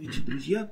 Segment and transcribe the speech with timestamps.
[0.00, 0.70] Здравствуйте, друзья.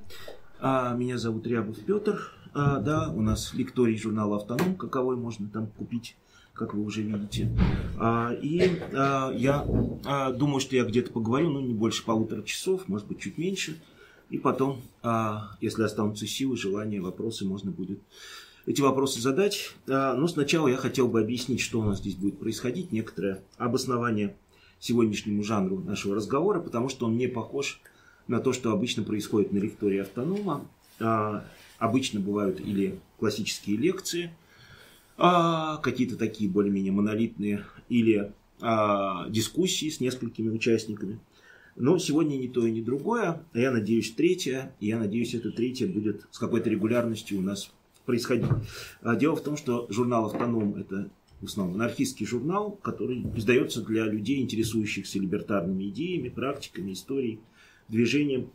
[0.61, 2.31] А, меня зовут Рябов Петр.
[2.55, 6.17] А, да, у нас лекторий журнала «Автоном», каковой можно там купить,
[6.53, 7.51] как вы уже видите.
[7.99, 9.67] А, и а, я
[10.05, 13.83] а, думаю, что я где-то поговорю, ну, не больше полутора часов, может быть, чуть меньше.
[14.31, 17.99] И потом, а, если останутся силы, желания, вопросы, можно будет
[18.65, 19.75] эти вопросы задать.
[19.89, 24.37] А, но сначала я хотел бы объяснить, что у нас здесь будет происходить, некоторое обоснование
[24.79, 27.81] сегодняшнему жанру нашего разговора, потому что он не похож
[28.41, 30.67] то, что обычно происходит на лектории автонома.
[30.99, 31.45] А,
[31.79, 34.31] обычно бывают или классические лекции,
[35.19, 41.21] а, какие-то такие более-менее монолитные, или а, дискуссии с несколькими участниками.
[41.77, 43.43] Но сегодня не то и не другое.
[43.53, 44.75] Я надеюсь, третье.
[44.81, 47.71] И я надеюсь, это третье будет с какой-то регулярностью у нас
[48.07, 48.47] происходить.
[49.19, 51.11] Дело в том, что журнал «Автоном»– это
[51.43, 57.41] в основном анархистский журнал, который издается для людей, интересующихся либертарными идеями, практиками, историей
[57.89, 58.51] движением.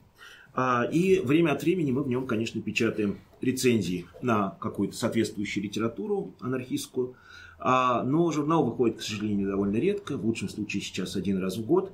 [0.54, 6.34] А, и время от времени мы в нем, конечно, печатаем рецензии на какую-то соответствующую литературу
[6.42, 7.16] анархистскую.
[7.60, 11.66] А, но журнал выходит, к сожалению, довольно редко, в лучшем случае сейчас один раз в
[11.66, 11.92] год.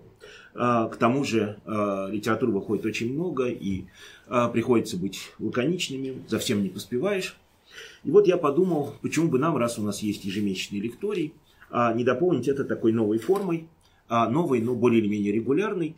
[0.56, 3.86] А, к тому же литературы выходит очень много, и
[4.28, 7.38] приходится быть лаконичными, за всем не поспеваешь.
[8.04, 11.34] И вот я подумал, почему бы нам, раз у нас есть ежемесячный лекторий,
[11.96, 13.68] не дополнить это такой новой формой,
[14.10, 15.96] новой, но более или менее регулярной,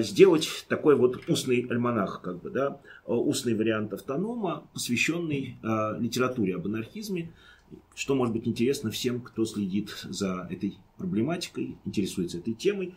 [0.00, 6.56] сделать такой вот устный альманах, как бы, да, а, устный вариант автонома, посвященный а, литературе
[6.56, 7.32] об анархизме,
[7.94, 12.94] что может быть интересно всем, кто следит за этой проблематикой, интересуется этой темой.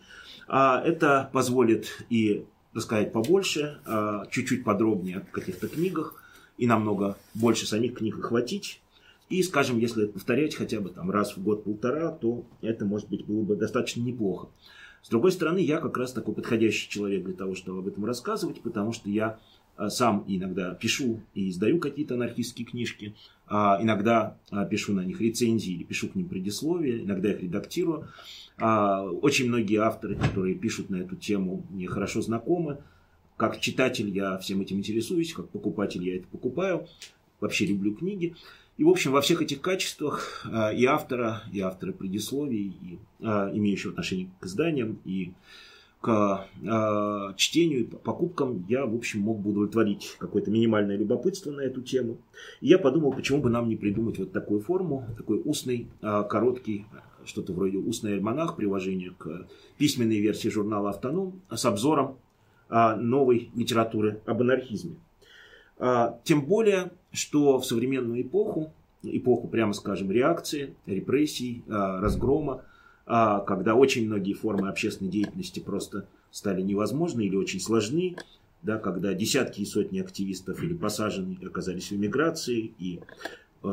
[0.47, 3.81] Это позволит и рассказать побольше,
[4.31, 6.23] чуть-чуть подробнее о каких-то книгах,
[6.57, 8.81] и намного больше самих книг охватить.
[9.29, 13.41] И, скажем, если повторять хотя бы там раз в год-полтора, то это, может быть, было
[13.43, 14.49] бы достаточно неплохо.
[15.01, 18.61] С другой стороны, я как раз такой подходящий человек для того, чтобы об этом рассказывать,
[18.61, 19.39] потому что я
[19.75, 23.15] а, сам иногда пишу и издаю какие-то анархистские книжки,
[23.47, 28.07] а, иногда а, пишу на них рецензии или пишу к ним предисловия, иногда их редактирую.
[28.59, 32.77] Очень многие авторы, которые пишут на эту тему, мне хорошо знакомы.
[33.35, 36.85] Как читатель я всем этим интересуюсь, как покупатель я это покупаю.
[37.39, 38.35] Вообще люблю книги.
[38.77, 43.51] И, в общем, во всех этих качествах а, и автора, и автора предисловий, и а,
[43.53, 45.33] имеющего отношение к изданиям, и
[46.01, 51.81] к э, чтению, покупкам я, в общем, мог бы удовлетворить какое-то минимальное любопытство на эту
[51.81, 52.17] тему.
[52.59, 56.87] И я подумал, почему бы нам не придумать вот такую форму, такой устный, э, короткий,
[57.23, 62.17] что-то вроде устный альманах, приложение к письменной версии журнала «Автоном» с обзором
[62.69, 64.95] э, новой литературы об анархизме.
[65.83, 68.71] А, тем более, что в современную эпоху,
[69.01, 72.63] эпоху, прямо скажем, реакции, репрессий, а, разгрома,
[73.07, 78.15] а, когда очень многие формы общественной деятельности просто стали невозможны или очень сложны,
[78.61, 82.99] да, когда десятки и сотни активистов или посажены оказались в эмиграции, и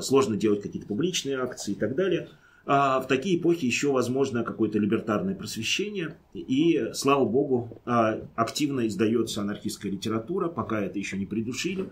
[0.01, 2.31] сложно делать какие-то публичные акции и так далее–
[2.69, 6.19] в такие эпохи еще возможно какое-то либертарное просвещение.
[6.35, 11.89] И, слава богу, а, активно издается анархистская литература, пока это еще не придушили.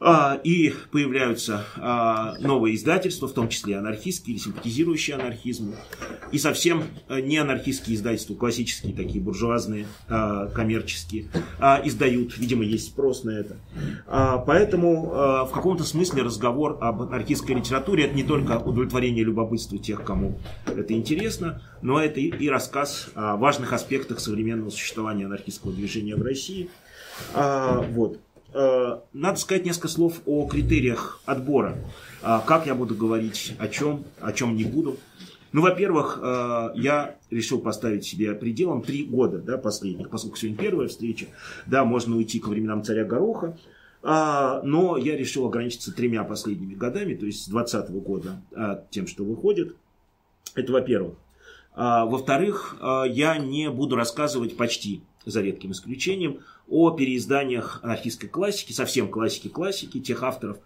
[0.00, 5.74] А, и появляются а, новые издательства, в том числе анархистские или симпатизирующие анархизму.
[6.30, 11.28] И совсем а, не анархистские издательства, классические, такие буржуазные, коммерческие,
[11.84, 12.38] издают.
[12.38, 13.56] Видимо, есть спрос на это.
[14.46, 20.38] Поэтому в каком-то смысле разговор об анархистской литературе это не только удовлетворение любопытства тех, кому
[20.66, 26.70] это интересно, но это и рассказ о важных аспектах современного существования анархистского движения в России.
[27.34, 28.18] Вот.
[28.54, 31.76] Э, надо сказать несколько слов о критериях отбора.
[32.22, 34.96] Э, как я буду говорить, о чем, о чем не буду.
[35.52, 40.88] Ну, во-первых, э, я решил поставить себе пределом три года, да, последних, поскольку сегодня первая
[40.88, 41.26] встреча,
[41.66, 43.56] да, можно уйти к временам царя Гороха,
[44.00, 48.42] но я решил ограничиться тремя последними годами, то есть с 2020 года,
[48.90, 49.74] тем, что выходит.
[50.54, 51.14] Это во-первых.
[51.74, 60.00] Во-вторых, я не буду рассказывать почти, за редким исключением, о переизданиях анархистской классики, совсем классики-классики,
[60.00, 60.58] тех авторов,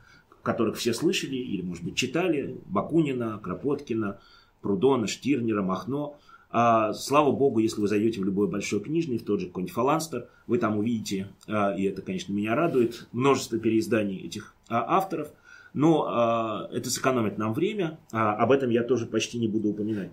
[0.43, 4.19] которых все слышали или, может быть, читали, Бакунина, Кропоткина,
[4.61, 6.19] Прудона, Штирнера, Махно.
[6.51, 10.29] А, слава богу, если вы зайдете в любой большой книжный, в тот же какой-нибудь Фаланстер,
[10.47, 15.29] вы там увидите, а, и это, конечно, меня радует, множество переизданий этих а, авторов.
[15.73, 20.11] Но а, это сэкономит нам время, а, об этом я тоже почти не буду упоминать.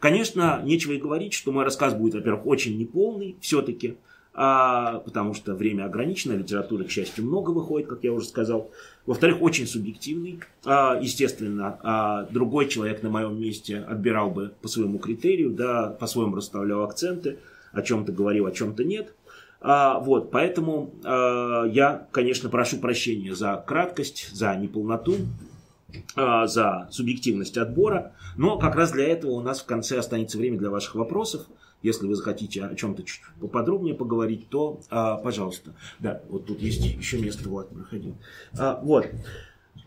[0.00, 3.96] Конечно, нечего и говорить, что мой рассказ будет, во-первых, очень неполный все-таки,
[4.34, 8.70] а, потому что время ограничено, литературы, к счастью, много выходит, как я уже сказал.
[9.04, 10.40] Во-вторых, очень субъективный.
[10.64, 16.36] А, естественно, а, другой человек на моем месте отбирал бы по своему критерию, да, по-своему
[16.36, 17.38] расставлял акценты,
[17.72, 19.14] о чем-то говорил, о чем-то нет.
[19.60, 25.16] А, вот, поэтому а, я, конечно, прошу прощения за краткость, за неполноту,
[26.16, 30.70] за субъективность отбора, но как раз для этого у нас в конце останется время для
[30.70, 31.46] ваших вопросов.
[31.82, 35.74] Если вы захотите о чем-то чуть поподробнее поговорить, то, а, пожалуйста.
[35.98, 38.16] Да, вот тут есть еще место, Влад проходил.
[38.56, 39.08] А, вот.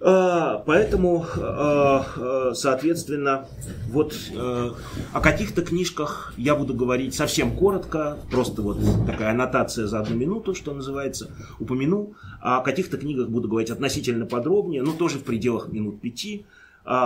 [0.01, 3.47] А, поэтому, а, а, соответственно,
[3.89, 8.77] вот о каких-то книжках я буду говорить совсем коротко, просто вот
[9.07, 12.13] такая аннотация за одну минуту, что называется, упомяну.
[12.41, 16.45] О каких-то книгах буду говорить относительно подробнее, но тоже в пределах минут пяти.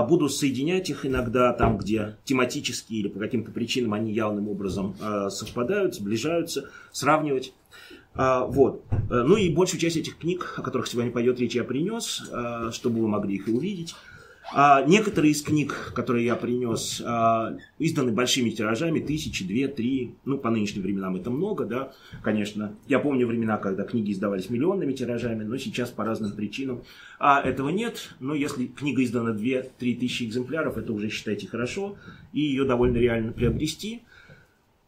[0.10, 4.96] Буду соединять их иногда там, где тематически или по каким-то причинам они явным образом
[5.30, 7.54] совпадают, сближаются, сравнивать.
[8.16, 8.84] А, вот.
[9.10, 12.72] Э, ну и большую часть этих книг, о которых сегодня пойдет речь, я принес, э,
[12.72, 13.96] чтобы вы могли их и увидеть.
[14.52, 20.38] А некоторые из книг, которые я принес, а, изданы большими тиражами, тысячи, две, три, ну,
[20.38, 22.76] по нынешним временам это много, да, конечно.
[22.88, 26.82] Я помню времена, когда книги издавались миллионными тиражами, но сейчас по разным причинам
[27.20, 28.16] а этого нет.
[28.20, 29.70] Но если книга издана 2-3
[30.00, 31.98] тысячи экземпляров, это уже считайте хорошо,
[32.34, 34.02] и ее довольно реально приобрести.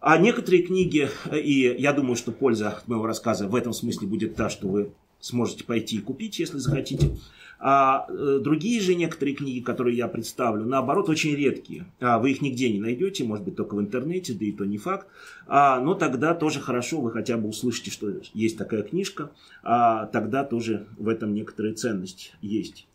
[0.01, 4.35] А некоторые книги, и я думаю, что польза от моего рассказа в этом смысле будет
[4.35, 7.17] та, что вы сможете пойти и купить, если захотите.
[7.59, 11.85] А э, другие же некоторые книги, которые я представлю, наоборот, очень редкие.
[11.99, 14.79] А вы их нигде не найдете, может быть, только в интернете, да и то не
[14.79, 15.05] факт.
[15.45, 19.29] А, но тогда тоже хорошо, вы хотя бы услышите, что есть такая книжка.
[19.61, 22.87] А, тогда тоже в этом некоторая ценность есть.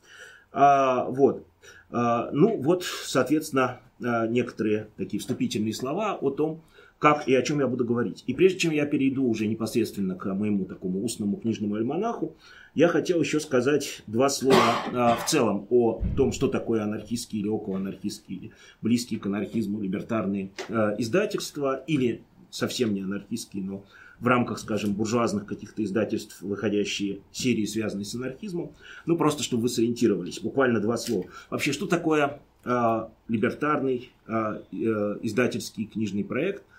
[0.51, 1.47] А, вот.
[1.93, 6.63] А, ну, вот, соответственно, а, некоторые такие вступительные слова о том,
[6.99, 8.25] как и о чем я буду говорить.
[8.27, 12.37] И прежде чем я перейду уже непосредственно к моему такому устному книжному альманаху,
[12.75, 14.57] я хотел еще сказать два слова
[14.93, 20.51] а, в целом о том, что такое анархистские или околоанархистские, или близкие к анархизму либертарные
[20.69, 23.85] а, издательства, или совсем не анархистские, но
[24.19, 28.73] в рамках, скажем, буржуазных каких-то издательств, выходящие серии, связанные с анархизмом.
[29.05, 30.41] Ну, просто чтобы вы сориентировались.
[30.41, 31.27] Буквально два слова.
[31.51, 36.63] Вообще, что такое э, либертарный э, издательский книжный проект–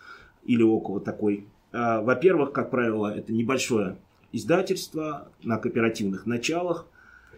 [0.48, 1.46] или около такой.
[1.72, 3.98] А, во-первых, как правило, это небольшое
[4.32, 6.88] издательство на кооперативных началах.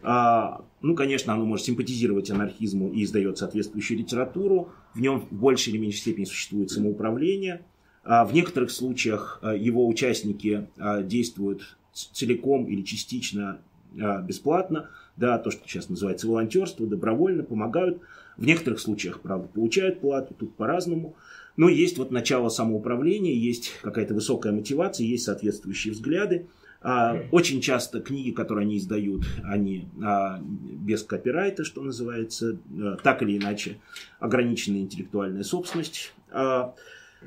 [0.02, 4.70] А, ну, конечно, оно может симпатизировать анархизму и издает соответствующую литературу.
[4.94, 7.66] В нем в большей или меньшей степени существует самоуправление.
[8.06, 10.68] А, в некоторых случаях его участники
[11.04, 13.60] действуют целиком или частично
[13.92, 14.90] бесплатно.
[15.18, 18.00] Да, то, что сейчас называется волонтерство, добровольно помогают.
[18.38, 21.16] В некоторых случаях, правда, получают плату, тут по-разному.
[21.60, 26.48] Но есть вот начало самоуправления, есть какая-то высокая мотивация, есть соответствующие взгляды.
[26.82, 33.24] А, очень часто книги, которые они издают, они а, без копирайта, что называется, а, так
[33.24, 33.78] или иначе
[34.22, 36.14] ограниченная интеллектуальная собственность.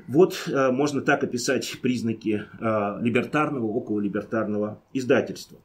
[0.07, 5.59] Вот можно так описать признаки либертарного, около либертарного издательства.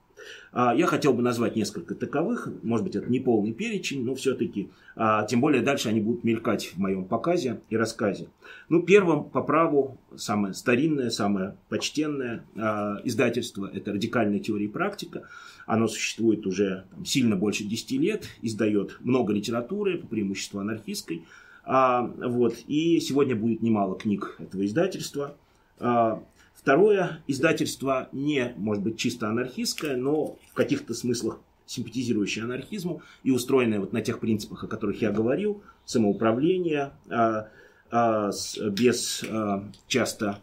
[0.52, 4.70] А, я хотел бы назвать несколько таковых, может быть, это не полный перечень, но все-таки,
[4.96, 8.28] а, тем более дальше они будут мелькать в моем показе и рассказе.
[8.68, 15.28] Ну, первым по праву, самое старинное, самое почтенное а, издательство– это «Радикальная теория и практика».
[15.66, 21.26] Оно существует уже там, сильно больше 10 лет, издает много литературы, по преимуществу анархистской.
[21.66, 22.56] Вот.
[22.66, 25.36] И сегодня будет немало книг этого издательства.
[26.68, 33.80] Второе издательство не, может быть, чисто анархистское, но в каких-то смыслах симпатизирующее анархизму и устроенное
[33.80, 37.48] вот на тех принципах, о которых я говорил, самоуправление, а,
[37.90, 38.30] а,
[38.70, 40.40] без а, часто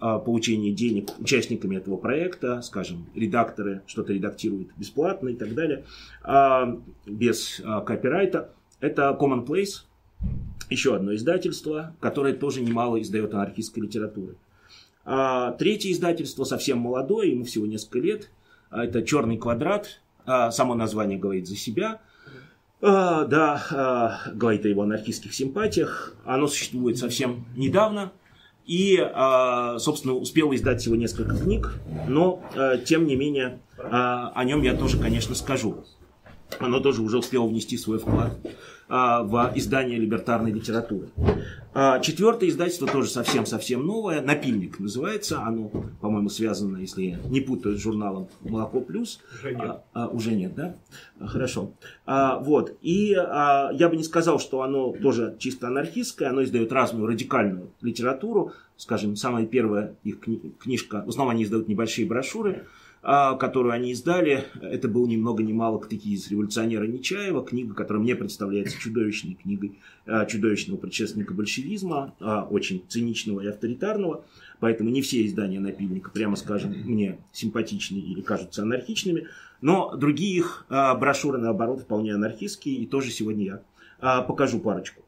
[0.00, 5.84] получения денег участниками этого проекта, скажем, редакторы что-то редактируют бесплатно и так далее,
[7.06, 8.50] без копирайта.
[8.80, 9.84] Это Commonplace,
[10.70, 14.36] еще одно издательство, которое тоже немало издает анархистской литературы.
[15.08, 18.30] А, третье издательство совсем молодое, ему всего несколько лет.
[18.70, 20.00] А, это «Черный квадрат».
[20.26, 22.00] А, само название говорит за себя.
[22.82, 26.14] Да, говорит о его анархистских симпатиях.
[26.26, 28.12] Оно существует совсем недавно.
[28.66, 28.98] И,
[29.78, 31.72] собственно, успел издать всего несколько книг,
[32.06, 32.42] но,
[32.84, 35.86] тем не менее, о нем я тоже, конечно, скажу.
[36.58, 38.38] Оно тоже уже успело внести свой вклад
[38.88, 41.08] в издание либертарной литературы.
[41.78, 45.42] А, четвертое издательство тоже совсем-совсем новое, «Напильник» называется.
[45.42, 45.68] Оно,
[46.00, 49.20] по-моему, связано, если я не путаю, с журналом «Молоко плюс».
[49.38, 49.62] Уже нет.
[49.62, 50.76] А, а, уже нет, да?
[51.20, 51.72] Хорошо.
[52.06, 52.78] А, вот.
[52.80, 56.30] И а, я бы не сказал, что оно тоже чисто анархистское.
[56.30, 58.52] Оно издает разную радикальную литературу.
[58.78, 60.20] Скажем, самая первая их
[60.58, 62.66] книжка, в основном они издают небольшие брошюры, а,
[63.38, 64.44] которую они издали.
[64.60, 69.78] Это был ни много ни мало из революционера Нечаева, книга, которая мне представляется чудовищной книгой
[70.06, 74.24] а, чудовищного предшественника большевизма, а, очень циничного и авторитарного.
[74.58, 79.28] Поэтому не все издания напильника, прямо скажем, мне симпатичны или кажутся анархичными.
[79.60, 82.76] Но другие их а, брошюры, наоборот, вполне анархистские.
[82.76, 83.62] И тоже сегодня я
[84.00, 85.02] а, покажу парочку.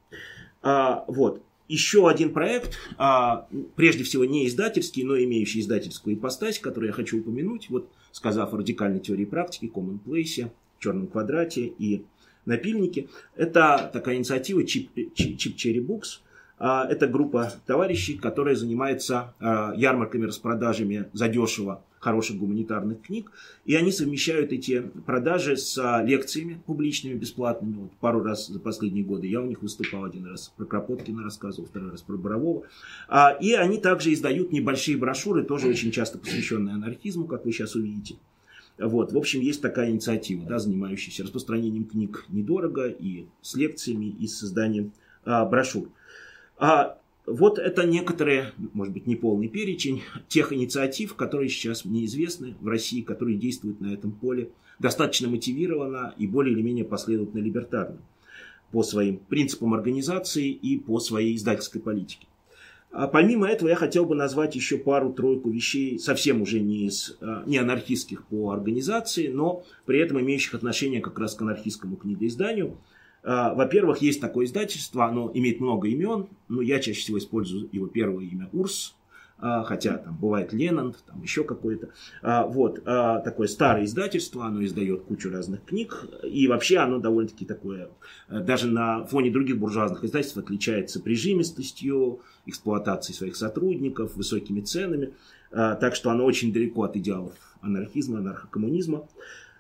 [0.63, 1.43] А, вот.
[1.69, 3.47] Еще один проект, а,
[3.77, 8.57] прежде всего не издательский, но имеющий издательскую ипостась, который я хочу упомянуть, вот сказав о
[8.57, 12.05] радикальной теории практики, Common Place, Черном квадрате и
[12.47, 13.09] напильнике.
[13.37, 16.21] Это такая инициатива Chip, Chip Cherry Books.
[16.59, 23.31] А, это группа товарищей, которая занимается а, ярмарками, распродажами задешево хороших гуманитарных книг.
[23.65, 27.75] И они совмещают эти продажи с а, лекциями публичными, бесплатными.
[27.75, 31.69] Вот пару раз за последние годы я у них выступал один раз про Кропоткина рассказывал,
[31.69, 32.65] второй раз про Борового.
[33.41, 38.17] И они также издают небольшие брошюры, тоже очень часто посвященные анархизму, как вы сейчас увидите.
[38.79, 44.29] Вот, в общем, есть такая инициатива, да, занимающаяся распространением книг недорого и с лекциями, и
[44.29, 44.93] с созданием
[45.25, 45.89] а, брошюр.
[46.59, 46.97] А,
[47.29, 53.03] вот это некоторые, может быть, неполный перечень тех инициатив, которые сейчас мне известны в России,
[53.03, 57.99] которые действуют на этом поле достаточно мотивированно и более или менее последовательно либертарно
[58.71, 62.27] по своим принципам организации и по своей издательской политике.
[62.91, 67.43] А помимо этого я хотел бы назвать еще пару-тройку вещей, совсем уже не, из, а,
[67.47, 72.79] не анархистских по организации, но при этом имеющих отношение как раз к анархистскому книгоизданию.
[73.23, 77.87] А, во-первых, есть такое издательство, оно имеет много имен, но я чаще всего использую его
[77.87, 78.95] первое имя Урс,
[79.41, 81.91] а, хотя там бывает Ленанд, там еще какое-то.
[82.23, 87.91] А, вот, такое старое издательство, оно издает кучу разных книг, и вообще оно довольно-таки такое,
[88.29, 95.13] даже на фоне других буржуазных издательств отличается прижимистостью, эксплуатацией своих сотрудников, высокими ценами,
[95.51, 99.07] так что оно очень далеко от идеалов анархизма, анархокоммунизма.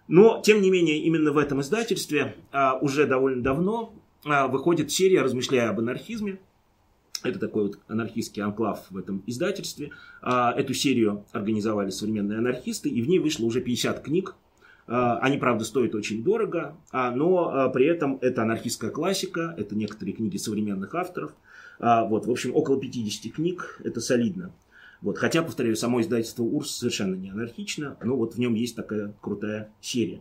[0.09, 2.35] Но, тем не менее, именно в этом издательстве
[2.81, 6.39] уже довольно давно выходит серия «Размышляя об анархизме»,
[7.25, 9.91] это такой вот анархистский анклав в этом издательстве.
[10.23, 14.35] А, эту серию организовали современные анархисты, и в ней вышло уже 50 книг.
[14.87, 20.15] А, они, правда, стоят очень дорого, а, но при этом это анархистская классика, это некоторые
[20.15, 21.33] книги современных авторов.
[21.81, 24.53] Вот, в общем, около 50 книг, это солидно.
[25.01, 29.15] Вот, хотя, повторяю, само издательство УРС совершенно не анархично, но вот в нем есть такая
[29.21, 30.21] крутая серия.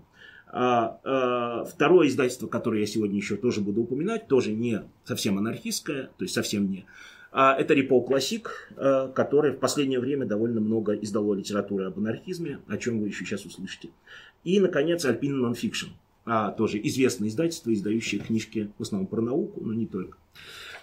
[0.50, 6.10] А, а, второе издательство, которое я сегодня еще тоже буду упоминать, тоже не совсем анархистское,
[6.18, 6.86] то есть совсем не.
[7.32, 12.60] А, это Рипол Классик, а, которое в последнее время довольно много издало литературы об анархизме,
[12.68, 13.90] о чем вы еще сейчас услышите.
[14.44, 15.88] И, наконец, Альпина Нонфикшн,
[16.26, 20.18] а, тоже известное издательство, издающее книжки в основном про науку, но не только.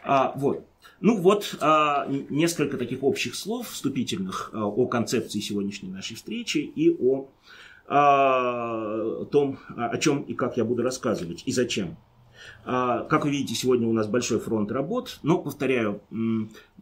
[0.02, 0.66] А, вот.
[1.00, 6.90] Ну вот а, несколько таких общих слов вступительных а, о концепции сегодняшней нашей встречи и
[6.90, 7.28] о
[7.86, 11.98] о том, о чем и как я буду рассказывать и зачем.
[12.64, 16.00] А, как вы видите, сегодня у нас большой фронт работ, но, повторяю,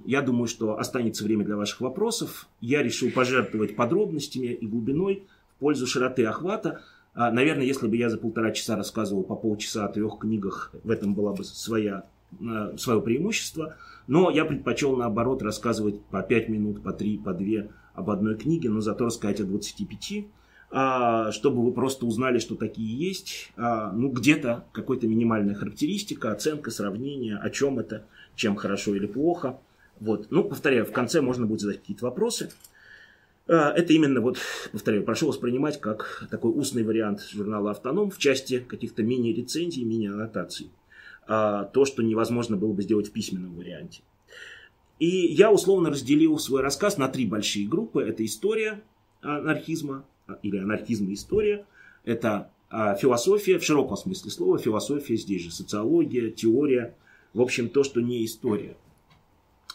[0.05, 2.47] я думаю, что останется время для ваших вопросов.
[2.61, 5.25] Я решил пожертвовать подробностями и глубиной
[5.57, 6.83] в пользу широты охвата.
[7.15, 10.91] А, наверное, если бы я за полтора часа рассказывал по полчаса о трех книгах, в
[10.91, 12.05] этом была бы своя, а,
[12.77, 13.77] свое преимущество.
[14.07, 18.71] Но я предпочел, наоборот, рассказывать по пять минут, по три, по две об одной книге,
[18.71, 20.27] но зато рассказать о 25
[20.75, 23.53] а, чтобы вы просто узнали, что такие есть.
[23.57, 29.59] А, ну, где-то какая-то минимальная характеристика, оценка, сравнение, о чем это, чем хорошо или плохо.
[30.01, 30.29] Вот.
[30.31, 32.51] Ну, повторяю, в конце можно будет задать какие-то вопросы.
[33.47, 34.39] А, это именно, вот,
[34.73, 40.71] повторяю, прошу воспринимать как такой устный вариант журнала «Автоном» в части каких-то мини-рецензий, мини-аннотаций.
[41.27, 44.03] То, что невозможно было бы сделать в письменном варианте.
[44.99, 48.03] И я условно разделил свой рассказ на три большие группы.
[48.03, 48.83] Это история
[49.21, 50.05] анархизма,
[50.43, 51.67] или анархизм и история.
[52.05, 56.97] Это а, философия в широком смысле слова, философия здесь же, социология, теория,
[57.35, 58.77] в общем, то, что не история,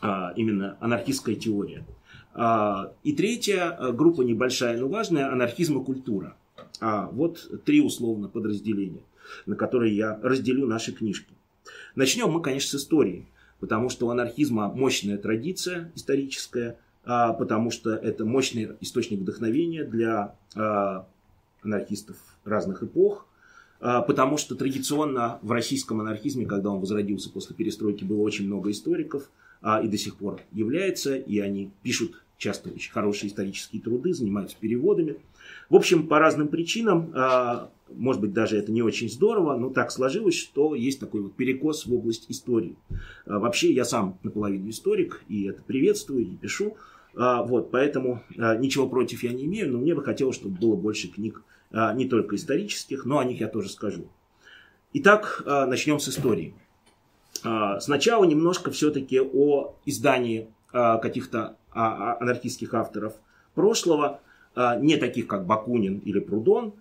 [0.02, 1.86] а именно анархистская теория.
[2.34, 6.36] А, и третья а, группа небольшая, но важная, анархизм и культура.
[6.82, 9.04] А, вот три условно подразделения,
[9.46, 11.34] на которые я разделю наши книжки.
[11.96, 13.28] Начнем мы, конечно, с истории,
[13.60, 20.36] потому что у анархизма мощная традиция историческая– а, потому что это мощный источник вдохновения для
[20.56, 21.08] а,
[21.64, 23.26] анархистов разных эпох,
[23.80, 28.70] а, потому что традиционно в российском анархизме, когда он возродился после перестройки, было очень много
[28.72, 29.30] историков,
[29.84, 35.18] и до сих пор является, и они пишут часто очень хорошие исторические труды, занимаются переводами.
[35.72, 37.12] В общем, по разным причинам,
[37.94, 41.86] может быть, даже это не очень здорово, но так сложилось, что есть такой вот перекос
[41.86, 42.76] в область истории.
[43.26, 46.78] Вообще, я сам наполовину историк, и это приветствую, и пишу.
[47.18, 50.76] А, вот, поэтому а, ничего против я не имею, но мне бы хотелось, чтобы было
[50.76, 54.08] больше книг а, не только исторических, но о них я тоже скажу.
[54.94, 56.56] Итак, начнем с истории.
[57.44, 63.14] Сначала немножко все-таки о издании каких-то анархистских авторов
[63.54, 64.22] прошлого,
[64.56, 66.74] не таких как Бакунин или Прудон,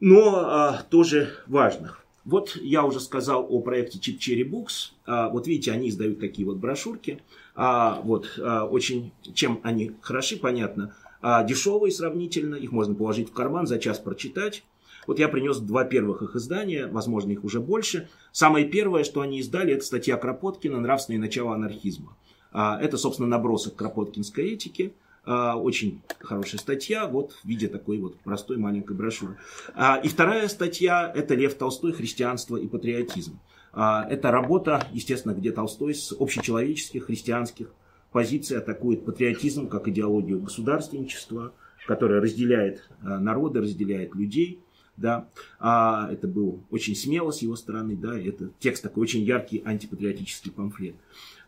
[0.00, 2.04] но тоже важных.
[2.24, 5.30] Вот я уже сказал о проекте Chip Cherry Books.
[5.30, 7.22] Вот видите, они издают такие вот брошюрки.
[7.54, 10.94] Вот, очень, чем они хороши, понятно.
[11.22, 14.64] Дешевые сравнительно, их можно положить в карман, за час прочитать.
[15.06, 18.08] Вот я принес два первых их издания, возможно, их уже больше.
[18.32, 22.16] Самое первое, что они издали, это статья Кропоткина «Нравственное начало анархизма».
[22.50, 24.94] А, это, собственно, набросок кропоткинской этики.
[25.26, 29.36] А, очень хорошая статья, вот в виде такой вот простой маленькой брошюры.
[29.74, 33.38] А, и вторая статья– это Лев Толстой «Христианство и патриотизм».
[33.72, 37.74] Это работа, естественно, где Толстой с общечеловеческих, христианских
[38.10, 41.52] позиций атакует патриотизм как идеологию государственничества,
[41.86, 44.62] которая разделяет народы, разделяет людей–
[44.96, 49.62] да, а, это был очень смело с его стороны, да, это текст такой очень яркий
[49.64, 50.96] антипатриотический памфлет.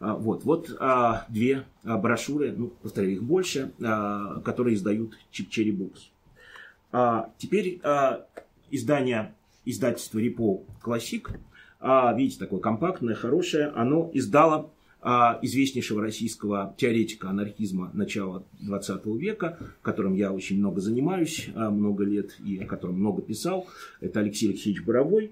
[0.01, 5.71] А, вот, вот а, две а, брошюры, ну, повторяю, их больше, а, которые издают Cherry
[5.71, 5.99] Books.
[6.93, 8.27] А, теперь а,
[8.71, 11.31] издание издательства Репо Классик,
[11.81, 20.15] а, видите, такое компактное, хорошее, оно издало известнейшего российского теоретика анархизма начала 20 века, которым
[20.15, 23.69] я очень много занимаюсь, а, много лет, и о котором много писал.
[24.01, 25.31] Это Алексей Алексеевич Боровой,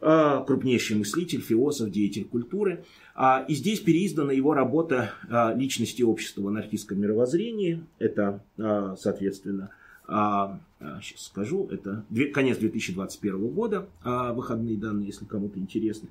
[0.00, 2.84] а, крупнейший мыслитель, философ, деятель культуры.
[3.48, 5.12] И здесь переиздана его работа
[5.54, 7.84] «Личности общества в анархистском мировоззрении».
[8.00, 9.70] Это, соответственно,
[10.06, 10.58] а,
[11.02, 16.08] сейчас а, скажу, это конец 2021 года, а, выходные данные, если кому-то интересны.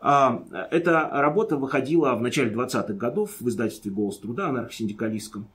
[0.00, 5.46] А, эта работа выходила в начале 20-х годов в издательстве «Голос труда» анархосиндикалистском.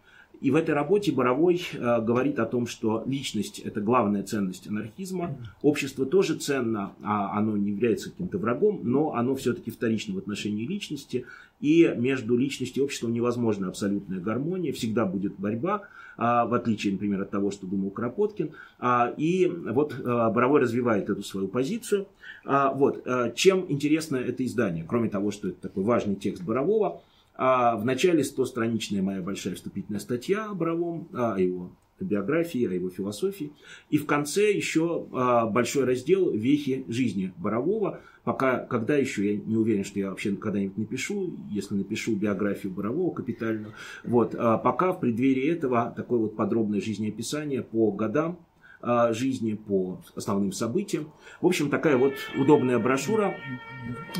[0.41, 5.38] И в этой работе Боровой говорит о том, что личность– это главная ценность анархизма.
[5.61, 10.65] Общество тоже ценно, а оно не является каким-то врагом, но оно все-таки вторично в отношении
[10.65, 11.25] личности.
[11.59, 15.88] И между личностью и обществом невозможна абсолютная гармония, всегда будет борьба, а,
[16.22, 18.51] в отличие, например, от того, что думал Кропоткин.
[18.80, 22.08] А, и вот э, Боровой развивает эту свою позицию.
[22.46, 23.05] А, вот.
[23.36, 24.86] Чем интересно это издание?
[24.88, 27.01] Кроме того, что это такой важный текст Борового,
[27.36, 32.90] а в начале 100-страничная моя большая вступительная статья о Боровом, о его биографии, о его
[32.90, 33.51] философии.
[33.90, 38.01] И в конце еще а, большой раздел «Вехи жизни Борового».
[38.24, 43.12] Пока, когда еще, я не уверен, что я вообще когда-нибудь напишу, если напишу биографию Борового
[43.12, 43.74] капитальную.
[44.03, 48.38] Вот, а пока в преддверии этого такое вот подробное жизнеописание по годам,
[48.84, 51.12] а, жизни, по основным событиям.
[51.40, 53.36] В общем, такая вот удобная брошюра,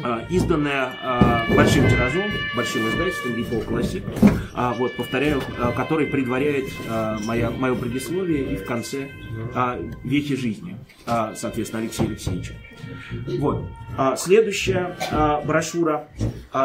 [0.04, 5.42] а, изданная а, большим тиражом, большим издательством Ripple Classic, вот, повторяю,
[5.76, 6.66] который предваряет
[7.26, 9.10] моя, мое предисловие и в конце
[10.04, 12.54] вехи жизни, соответственно, Алексея Алексеевича.
[13.39, 13.65] Вот.
[14.17, 14.95] Следующая
[15.45, 16.08] брошюра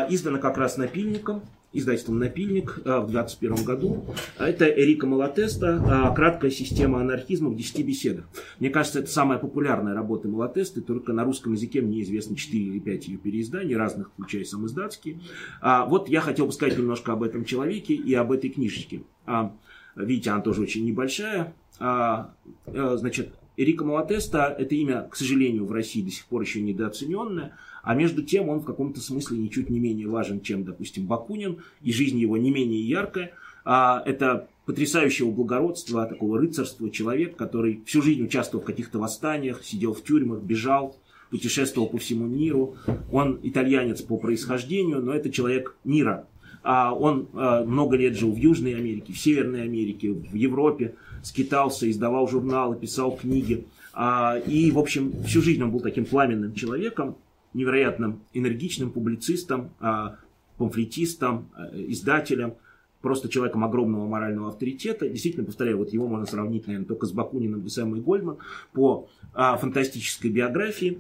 [0.08, 1.42] издана как раз напильником
[1.78, 4.04] издательством «Напильник» э, в 2021 году.
[4.38, 8.24] Это Эрика Малатеста э, «Краткая система анархизма в 10 беседах».
[8.58, 12.78] Мне кажется, это самая популярная работа Малатесты, только на русском языке мне известно 4 или
[12.78, 15.20] 5 ее переизданий, разных, включая самоиздатские.
[15.60, 19.02] А, вот я хотел бы сказать немножко об этом человеке и об этой книжечке.
[19.26, 19.54] А,
[19.96, 21.54] видите, она тоже очень небольшая.
[21.78, 22.34] А,
[22.66, 27.57] э, значит, Эрика Малатеста– это имя, к сожалению, в России до сих пор еще недооцененное,
[27.83, 31.92] а между тем он в каком-то смысле ничуть не менее важен, чем, допустим, Бакунин, и
[31.92, 33.33] жизнь его не менее яркая.
[33.64, 39.95] А это потрясающего благородства, такого рыцарства человек, который всю жизнь участвовал в каких-то восстаниях, сидел
[39.95, 40.97] в тюрьмах, бежал,
[41.31, 42.77] путешествовал по всему миру.
[43.11, 46.29] Он итальянец по происхождению, но это человек мира.
[46.62, 51.90] А он а, много лет жил в Южной Америке, в Северной Америке, в Европе, скитался,
[51.90, 53.66] издавал журналы, писал книги.
[53.92, 57.16] А, и, в общем, всю жизнь он был таким пламенным человеком
[57.55, 60.16] невероятным энергичным публицистом, а,
[60.59, 62.55] памфлетистом, а, издателем,
[63.00, 65.09] просто человеком огромного морального авторитета.
[65.09, 68.38] Действительно, повторяю, вот его можно сравнить, наверное, только с Бакуниным и Сэмой Гольдман
[68.72, 70.98] по фантастической биографии.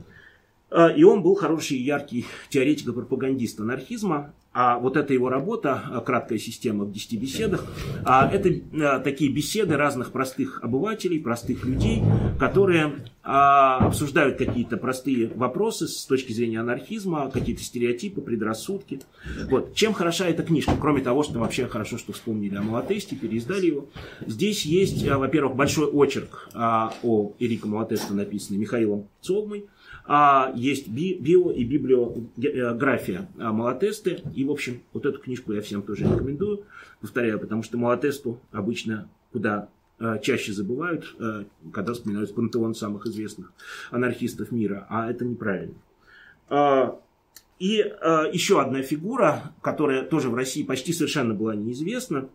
[0.96, 4.34] И он был хороший и яркий теоретик и пропагандист анархизма.
[4.58, 7.66] А вот эта его работа, а, краткая система в 10 беседах,
[8.06, 8.48] а, это
[8.80, 12.02] а, такие беседы разных простых обывателей, простых людей,
[12.40, 19.00] которые обсуждают какие-то простые вопросы с точки зрения анархизма, какие-то стереотипы, предрассудки.
[19.50, 19.74] Вот.
[19.74, 20.76] Чем хороша эта книжка?
[20.80, 23.88] Кроме того, что вообще хорошо, что вспомнили о Малатесте, переиздали его.
[24.24, 29.66] Здесь есть, во-первых, большой очерк о Эрико Малатесте, написанный Михаилом Цолмой,
[30.08, 34.22] а есть би, био и библиография а, Малатесты.
[34.34, 36.64] И, в общем, вот эту книжку я всем тоже рекомендую.
[37.00, 43.52] Повторяю, потому что Малатесту обычно куда а, чаще забывают, а, когда вспоминают пантеон самых известных
[43.90, 45.74] анархистов мира, а это неправильно.
[47.58, 47.76] И
[48.32, 52.28] еще одна фигура, которая тоже в России почти совершенно была неизвестна,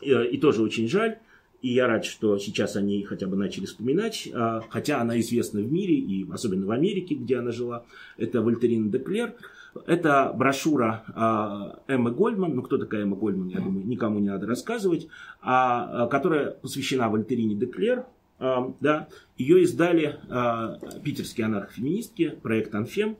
[0.00, 1.18] и тоже очень жаль.
[1.60, 5.60] И я рад, что сейчас о ней хотя бы начали вспоминать, а, хотя она известна
[5.60, 7.84] в мире, и особенно в Америке, где она жила.
[8.16, 9.34] Это Вольтерина Деклер.
[9.86, 14.46] Это брошюра а, Эммы Гольдман, ну кто такая Эмма Гольдман, я думаю, никому не надо
[14.46, 15.08] рассказывать,
[15.42, 18.04] а, которая посвящена Вольтерине Деклер.
[18.40, 20.16] Да, ее издали
[21.02, 23.16] питерские анархофеминистки, проект «Анфем»,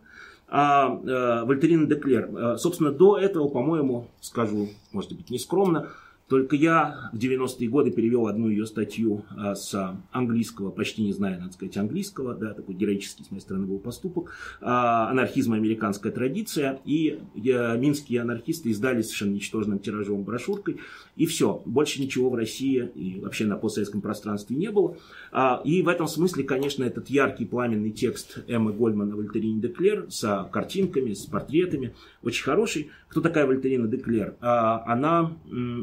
[0.46, 2.56] а, Вольтерина Деклер.
[2.56, 5.88] Собственно, до этого, по-моему, скажу, может быть, нескромно,
[6.28, 11.38] только я в 90-е годы перевел одну ее статью а, с английского, почти не зная,
[11.38, 15.54] надо сказать, английского, да, такой героический с моей стороны был поступок, а, «Анархизм.
[15.54, 20.78] Американская традиция», и минские анархисты издали совершенно ничтожным тиражом брошюркой,
[21.16, 24.96] и все, больше ничего в России и вообще на постсоветском пространстве не было.
[25.32, 30.06] А, и в этом смысле, конечно, этот яркий пламенный текст Эммы Гольмана «Вольтерине де Клер»
[30.10, 32.90] с картинками, с портретами, очень хороший.
[33.08, 34.36] Кто такая Вольтерина де Клер?
[34.40, 35.32] Она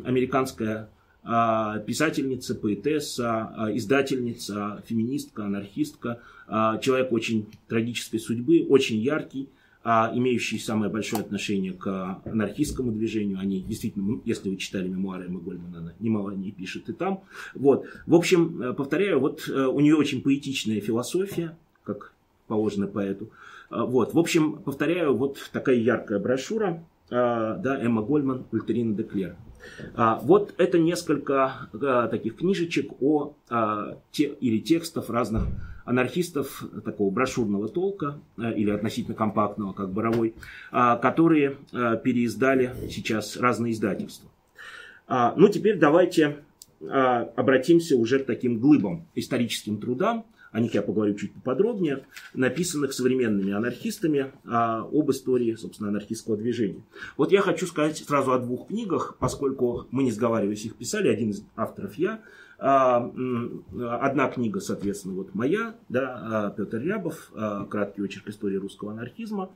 [0.06, 0.90] американская
[1.28, 9.50] а, писательница, поэтесса, а, издательница, феминистка, анархистка, а, человек очень трагической судьбы, очень яркий,
[9.84, 13.38] имеющий самое большое отношение к анархистскому движению.
[13.38, 15.42] Они действительно, если вы читали мемуары Эммы
[15.78, 17.22] она немало не пишет и там.
[17.54, 17.86] Вот.
[18.08, 22.14] В общем, э, повторяю, вот э, у нее очень поэтичная философия, как
[22.48, 23.30] положено поэту.
[23.70, 24.16] Вот.
[24.16, 29.36] В общем, повторяю, вот такая яркая брошюра, да, Эмма Гольман, Ультерина Деклер.
[29.96, 35.44] А, вот это несколько а, таких книжечек о а, те, или текстов разных
[35.86, 40.34] анархистов такого брошюрного толка или относительно компактного, как Боровой,
[40.72, 44.28] которые переиздали сейчас разные издательства.
[45.08, 46.38] Ну, теперь давайте
[46.82, 53.52] обратимся уже к таким глыбам, историческим трудам, о них я поговорю чуть поподробнее, написанных современными
[53.52, 56.82] анархистами а, об истории, собственно, анархистского движения.
[57.18, 61.32] Вот я хочу сказать сразу о двух книгах, поскольку мы, не сговариваясь, их писали, один
[61.32, 62.22] из авторов я,
[62.58, 63.12] а,
[64.00, 67.34] Одна книга, соответственно, вот моя, да, а, Петр Рябов,
[67.70, 69.50] краткий очерк истории русского анархизма,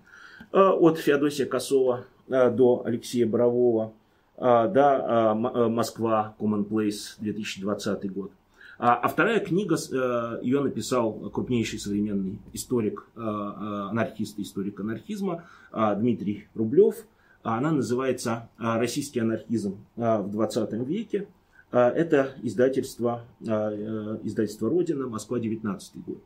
[0.52, 3.94] от Феодосия Косова до Алексея Борового,
[4.38, 8.32] да, Москва, Commonplace, 2020 год.
[8.80, 15.44] А, а вторая книга, э, ее написал крупнейший современный историк, э, э, анархист, историк анархизма
[15.72, 16.96] Дмитрий Рублев.
[17.44, 21.28] Она называется «Российский анархизм в 20 веке».
[21.72, 26.24] Это издательство, издательство «Родина», Москва, 19 год.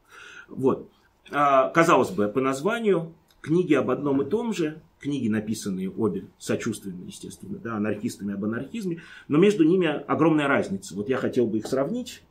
[0.48, 0.90] Вот.
[1.30, 7.60] Казалось бы, по названию книги об одном и том же, книги, написанные обе сочувственно, естественно,
[7.60, 10.96] да, анархистами об анархизме, но между ними огромная разница.
[10.96, 12.24] Вот я хотел бы их сравнить.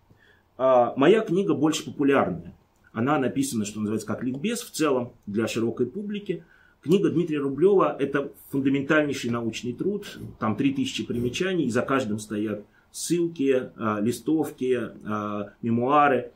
[0.64, 2.55] А, моя книга больше популярная.
[2.92, 6.44] Она написана, что называется, как ликбез в целом для широкой публики.
[6.83, 10.20] Книга Дмитрия Рублева– это фундаментальнейший научный труд.
[10.38, 16.31] Там 3000 примечаний, и за каждым стоят ссылки, а, листовки, а, мемуары,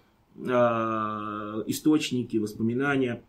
[1.67, 3.23] источники, воспоминания.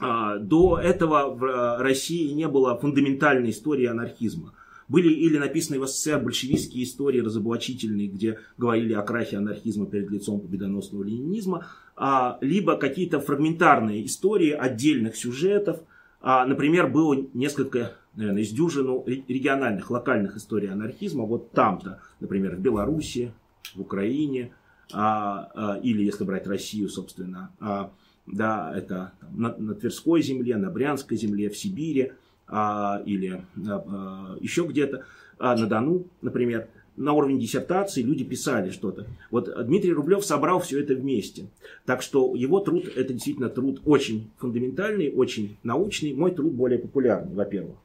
[0.00, 4.52] До этого в России не было фундаментальной истории анархизма–
[4.88, 10.40] были или написаны в СССР большевистские истории разоблачительные, где говорили о крахе анархизма перед лицом
[10.40, 15.80] победоносного ленинизма, а, либо какие-то фрагментарные истории отдельных сюжетов.
[16.20, 21.24] А, например, было несколько, наверное, из дюжину региональных, локальных историй анархизма.
[21.24, 23.32] Вот там-то, например, в Беларуси,
[23.74, 24.52] в Украине,
[24.92, 27.50] а, или если брать Россию, собственно,
[28.26, 32.12] да, это на, на Тверской земле, на Брянской земле, в Сибири–
[32.48, 35.04] или а, еще где-то,
[35.38, 39.06] а, на Дону, например, на уровне диссертации люди писали что-то.
[39.30, 41.46] Вот Дмитрий Рублев собрал все это вместе.
[41.84, 46.14] Так что его труд, это действительно труд очень фундаментальный, очень научный.
[46.14, 47.76] Мой труд более популярный, во-первых.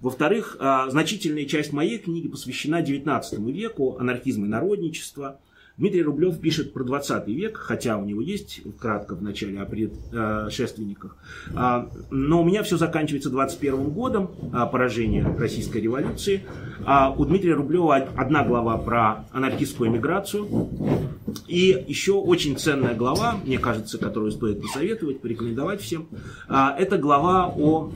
[0.00, 0.56] Во-вторых,
[0.88, 5.40] значительная часть моей книги посвящена XIX веку, анархизму и народничества–
[5.76, 11.16] Дмитрий Рублев пишет про 20 век, хотя у него есть кратко в начале о предшественниках.
[11.52, 16.44] А, но у меня все заканчивается 21 годом, а, поражение Российской революции.
[16.86, 20.46] А у Дмитрия Рублева одна глава про анархистскую эмиграцию.
[21.48, 26.06] И еще очень ценная глава, мне кажется, которую стоит посоветовать, порекомендовать всем,
[26.48, 27.90] это глава о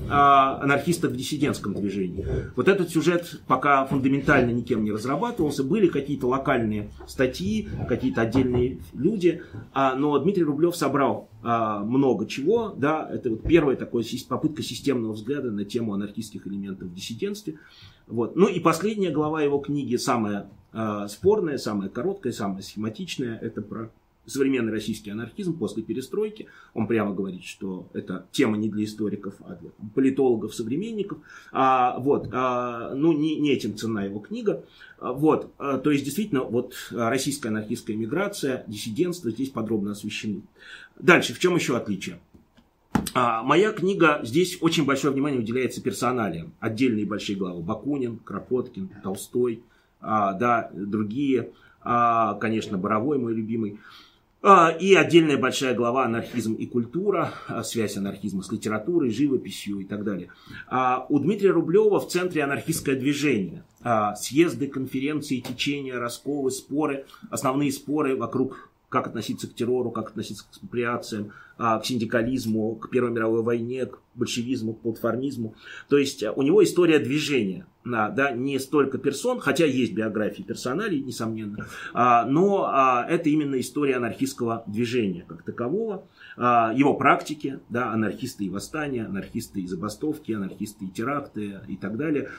[0.60, 2.26] анархистах в диссидентском движении.
[2.56, 5.62] Вот этот сюжет пока фундаментально никем не разрабатывался.
[5.62, 12.74] Были какие-то локальные статьи, какие-то отдельные люди, а, но Дмитрий Рублев собрал а, много чего,
[12.76, 17.58] да, это вот первая такая попытка системного взгляда на тему анархистских элементов в диссидентстве.
[18.06, 18.36] Вот.
[18.36, 23.90] Ну и последняя глава его книги, самая а, спорная, самая короткая, самая схематичная, это про
[24.28, 26.46] современный российский анархизм после перестройки.
[26.74, 31.18] Он прямо говорит, что это тема не для историков, а для политологов, современников.
[31.52, 34.64] А, вот, а, ну, не, не этим цена его книга.
[34.98, 40.42] А, вот, а, то есть, действительно, вот российская анархистская миграция, диссидентство здесь подробно освещены.
[40.98, 42.18] Дальше, в чем еще отличие?
[43.14, 46.52] А, моя книга, здесь очень большое внимание уделяется персоналиям.
[46.60, 47.62] Отдельные большие главы.
[47.62, 49.62] Бакунин, Кропоткин, Толстой,
[50.00, 51.50] а, да, другие.
[51.80, 53.78] А, конечно, Боровой мой любимый.
[54.40, 59.84] А, и отдельная большая глава «Анархизм и культура», а, связь анархизма с литературой, живописью и
[59.84, 60.28] так далее.
[60.68, 63.64] А, у Дмитрия Рублева в центре анархистское движение.
[64.16, 70.50] Съезды, конференции, течения, расколы, споры, основные споры вокруг как относиться к террору, как относиться к
[70.50, 75.56] экспроприациям, к синдикализму, к Первой мировой войне, к большевизму, к платформизму.
[75.88, 81.66] То есть у него история движения– да, не столько персон, хотя есть биографии персоналей, несомненно,
[81.92, 86.04] а, но а, это именно история анархистского движения как такового,
[86.36, 91.96] а, его практики, да, анархисты и восстания, анархисты и забастовки, анархисты и теракты и так
[91.96, 92.30] далее.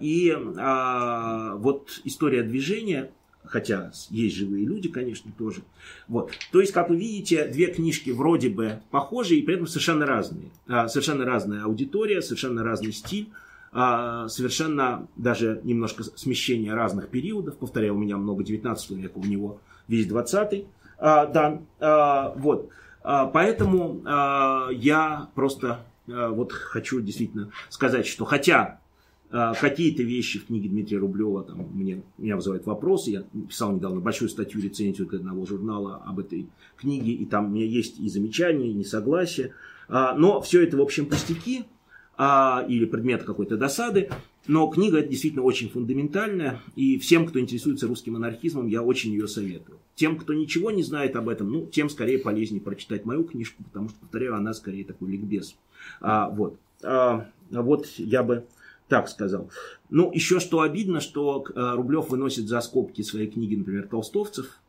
[0.00, 0.36] И
[1.58, 3.10] вот история движения
[3.44, 5.62] хотя есть живые люди, конечно, тоже.
[6.08, 6.32] Вот.
[6.52, 10.50] То есть, как вы видите, две книжки вроде бы похожие и при этом совершенно разные.
[10.66, 13.30] Совершенно разная аудитория, совершенно разный стиль.
[13.72, 17.56] А, совершенно даже немножко смещение разных периодов.
[17.56, 20.64] Повторяю, у меня много 19 века, у него весь 20
[20.98, 21.66] а, дан.
[21.78, 22.68] А, вот.
[23.02, 24.02] Поэтому
[24.72, 28.78] я просто вот хочу действительно сказать, что хотя
[29.30, 33.10] какие-то вещи в книге Дмитрия Рублева там, мне, меня вызывают вопросы.
[33.10, 37.66] Я писал недавно большую статью, рецензию одного журнала об этой книге, и там у меня
[37.66, 39.52] есть и замечания, и несогласия.
[39.88, 41.64] Но все это, в общем, пустяки
[42.22, 44.10] а, или предмет какой-то досады.
[44.46, 49.26] Но книга это действительно очень фундаментальная, и всем, кто интересуется русским анархизмом, я очень ее
[49.26, 49.78] советую.
[49.94, 53.88] Тем, кто ничего не знает об этом, ну, тем скорее полезнее прочитать мою книжку, потому
[53.88, 55.56] что, повторяю, она скорее такой ликбез.
[56.00, 56.58] А, вот.
[56.82, 58.44] А, вот я бы
[58.90, 59.48] так сказал.
[59.88, 64.60] Ну, еще что обидно, что а, Рублев выносит за скобки своей книги, например, толстовцев,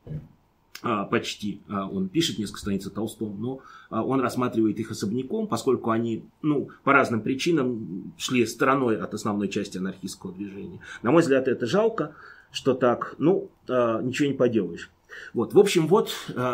[0.83, 1.61] а, почти.
[1.67, 6.23] А, он пишет несколько страниц о Толстом, но а, он рассматривает их особняком, поскольку они
[6.41, 10.79] ну, по разным причинам шли стороной от основной части анархистского движения.
[11.01, 12.15] На мой взгляд, это жалко,
[12.51, 14.89] что так, ну, ничего не поделаешь.
[15.33, 16.11] Вот, в общем, вот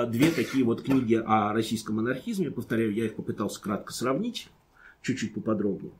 [0.07, 2.51] две такие вот книги о российском анархизме.
[2.51, 4.49] Повторяю, я их попытался кратко сравнить
[5.01, 5.91] чуть-чуть поподробнее.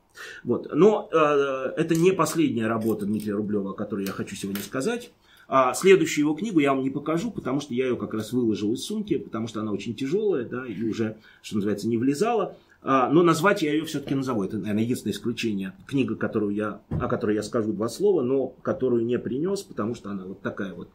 [0.44, 0.68] Вот.
[0.74, 5.10] Но э, это не последняя работа Дмитрия Рублева, о которой я хочу сегодня сказать.
[5.48, 8.74] А следующую его книгу я вам не покажу, потому что я ее как раз выложил
[8.74, 12.56] из сумки, потому что она очень тяжелая, да, и уже, что называется, не влезала.
[12.82, 14.44] А, но назвать я ее все-таки назову.
[14.44, 15.72] Это, наверное, единственное исключение.
[15.86, 20.10] Книга, которую я, о которой я скажу два слова, но которую не принес, потому что
[20.10, 20.88] она вот такая вот.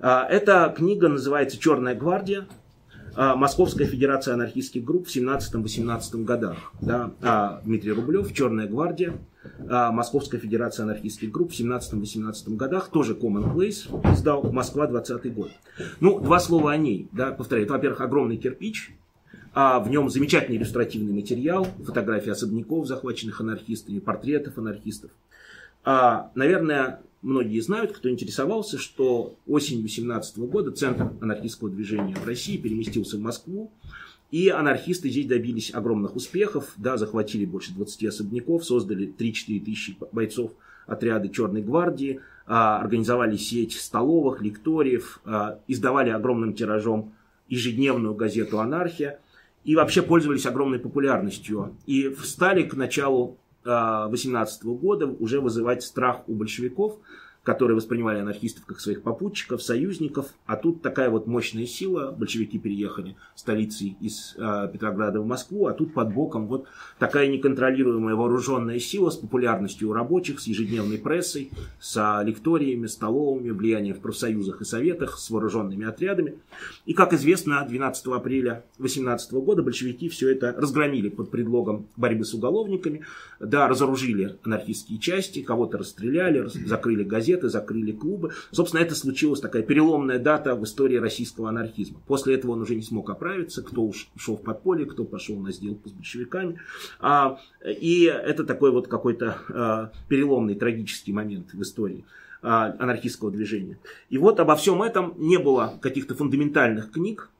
[0.00, 2.48] А, эта книга называется «Черная гвардия».
[3.14, 6.72] А, Московская Федерация анархистских групп в 17-18 годах.
[6.80, 9.14] Да, а Дмитрий Рублев, Черная гвардия,
[9.68, 15.50] а, Московская Федерация анархистских групп в 17-18 годах, тоже Commonplace издал, Москва, 20 год.
[16.00, 17.08] Ну, два слова о ней.
[17.12, 18.94] Да, повторяю, это, во-первых, огромный кирпич,
[19.54, 25.10] а в нем замечательный иллюстративный материал, фотографии особняков, захваченных анархистами, портретов анархистов.
[25.84, 32.56] А, наверное, многие знают, кто интересовался, что осенью 2017 года Центр анархистского движения в России
[32.56, 33.72] переместился в Москву.
[34.30, 40.52] И анархисты здесь добились огромных успехов, да, захватили больше 20 особняков, создали 3-4 тысячи бойцов
[40.86, 47.12] отряды Черной гвардии, а, организовали сеть столовых, лекториев, а, издавали огромным тиражом
[47.48, 49.20] ежедневную газету «Анархия»
[49.64, 51.76] и вообще пользовались огромной популярностью.
[51.86, 56.98] И стали к началу 18 года уже вызывать страх у большевиков,
[57.42, 60.34] которые воспринимали анархистов как своих попутчиков, союзников.
[60.46, 62.12] А тут такая вот мощная сила.
[62.12, 66.66] Большевики переехали столицей из э, Петрограда в Москву, а тут под боком вот
[66.98, 73.94] такая неконтролируемая вооруженная сила с популярностью у рабочих, с ежедневной прессой, с лекториями, столовыми, влиянием
[73.94, 76.34] в профсоюзах и советах, с вооруженными отрядами.
[76.84, 82.34] И, как известно, 12 апреля 18 года большевики все это разгромили под предлогом борьбы с
[82.34, 83.04] уголовниками.
[83.40, 88.32] Да, разоружили анархистские части, кого-то расстреляли, закрыли газеты, газеты, закрыли клубы.
[88.50, 92.00] Собственно, это случилась такая переломная дата в истории российского анархизма.
[92.06, 95.88] После этого он уже не смог оправиться, кто ушел в подполье, кто пошел на сделку
[95.88, 96.60] с большевиками.
[97.00, 102.04] А, и это такой вот какой-то а, переломный, трагический момент в истории
[102.42, 103.78] а, анархистского движения.
[104.10, 107.30] И вот обо всем этом не было каких-то фундаментальных книг,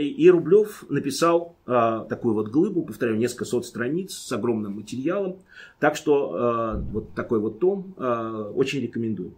[0.00, 5.38] и Рублев написал э, такую вот глыбу, повторяю, несколько сот страниц с огромным материалом.
[5.80, 9.34] Так что э, вот такой вот том э, очень рекомендую.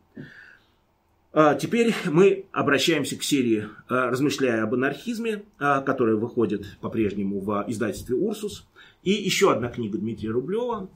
[1.32, 8.66] А теперь мы обращаемся к серии «Размышляя об анархизме», которая выходит по-прежнему в издательстве «Урсус».
[9.02, 10.88] И еще одна книга Дмитрия Рублева,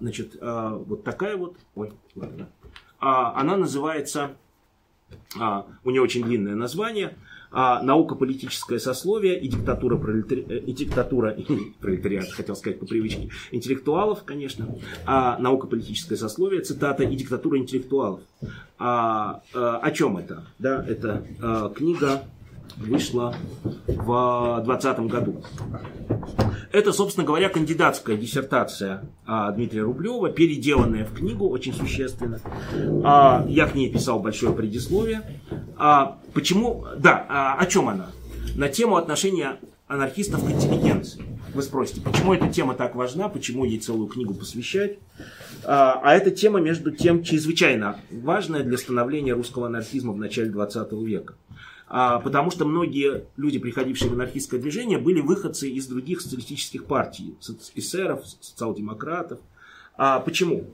[0.00, 2.48] значит, вот такая вот, ой, ладно,
[2.98, 4.32] она называется,
[5.36, 7.16] у нее очень длинное название–
[7.54, 10.44] а, наука политическое сословие и диктатура, пролетари...
[10.48, 11.36] Э, и диктатура
[11.80, 14.68] пролетариата, хотел сказать по привычке, интеллектуалов, конечно,
[15.06, 18.20] а наука политическое сословие, цитата, и диктатура интеллектуалов.
[18.78, 20.44] А, а, о чем это?
[20.58, 22.24] Да, это а, книга
[22.76, 23.34] вышла
[23.86, 25.42] в 2020 году.
[26.72, 32.40] Это, собственно говоря, кандидатская диссертация а, Дмитрия Рублева, переделанная в книгу очень существенно.
[33.04, 35.22] А, я к ней писал большое предисловие.
[35.76, 36.84] А, почему?
[36.96, 38.10] Да, а, о чем она?
[38.56, 41.22] На тему отношения анархистов к интеллигенции.
[41.54, 44.98] Вы спросите, почему эта тема так важна, почему ей целую книгу посвящать?
[45.64, 50.92] А, а эта тема, между тем, чрезвычайно важная для становления русского анархизма в начале 20
[50.92, 51.34] века.
[51.86, 57.36] А, потому что многие люди, приходившие в анархистское движение, были выходцы из других социалистических партий,
[57.74, 59.38] эсеров, социал-демократов.
[59.96, 60.64] А почему?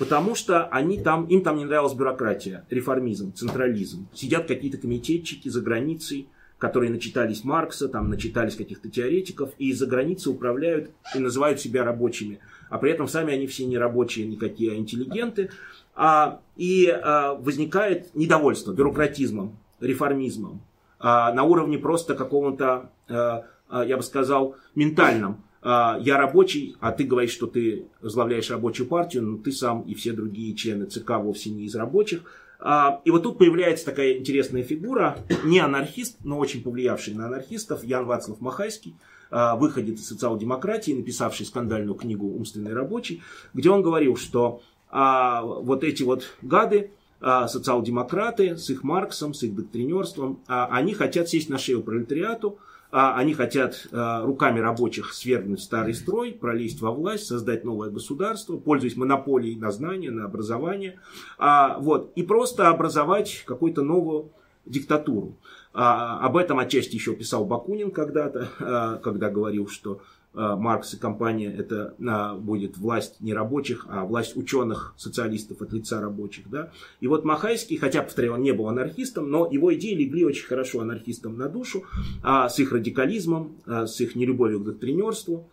[0.00, 4.08] Потому что они там, им там не нравилась бюрократия, реформизм, централизм.
[4.14, 10.30] Сидят какие-то комитетчики за границей, которые начитались Маркса, там начитались каких-то теоретиков, и из-за границы
[10.30, 12.38] управляют и называют себя рабочими.
[12.70, 15.50] А при этом сами они все не рабочие никакие, а интеллигенты.
[15.94, 20.62] А, и а, возникает недовольство бюрократизмом реформизмом,
[20.98, 25.42] а на уровне просто какого-то, э, э, я бы сказал, ментальном.
[25.62, 29.94] А, я рабочий, а ты говоришь, что ты возглавляешь рабочую партию, но ты сам и
[29.94, 32.22] все другие члены ЦК вовсе не из рабочих.
[32.58, 37.84] А, и вот тут появляется такая интересная фигура, не анархист, но очень повлиявший на анархистов,
[37.84, 38.96] Ян Вацлав Махайский,
[39.30, 43.22] выходец из социал-демократии, написавший скандальную книгу «Умственный рабочий»,
[43.54, 49.42] где он говорил, что а, вот эти вот гады, а, социал-демократы с их Марксом, с
[49.42, 55.60] их доктринерством, а, они хотят сесть на шею пролетариату, а, они хотят руками рабочих свергнуть
[55.60, 60.98] старый строй, пролезть во власть, создать новое государство, пользуясь монополией на знания, на образование,
[61.38, 64.30] вот, и просто образовать какую-то новую
[64.66, 65.36] диктатуру.
[65.72, 70.00] Об этом отчасти еще писал Бакунин когда-то, когда говорил, что
[70.32, 76.00] Маркс и компания, это а, будет власть не рабочих, а власть ученых, социалистов от лица
[76.00, 76.48] рабочих.
[76.48, 76.70] Да?
[77.00, 80.80] И вот Махайский, хотя, повторяю, он не был анархистом, но его идеи легли очень хорошо
[80.80, 81.84] анархистам на душу,
[82.22, 85.48] а, с их радикализмом, а, с их нелюбовью к доктринерству.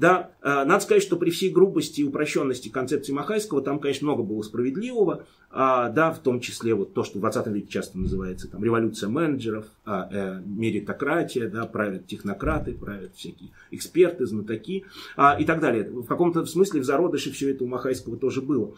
[0.00, 4.42] Да, надо сказать, что при всей грубости и упрощенности концепции Махайского там, конечно, много было
[4.42, 8.62] справедливого, а, да, в том числе вот то, что в 20 веке часто называется там,
[8.62, 14.84] революция менеджеров, а, э, меритократия, да, правят технократы, правят всякие эксперты, знатоки
[15.16, 15.90] а, и так далее.
[15.90, 18.76] В каком-то смысле в зародыше все это у Махайского тоже было.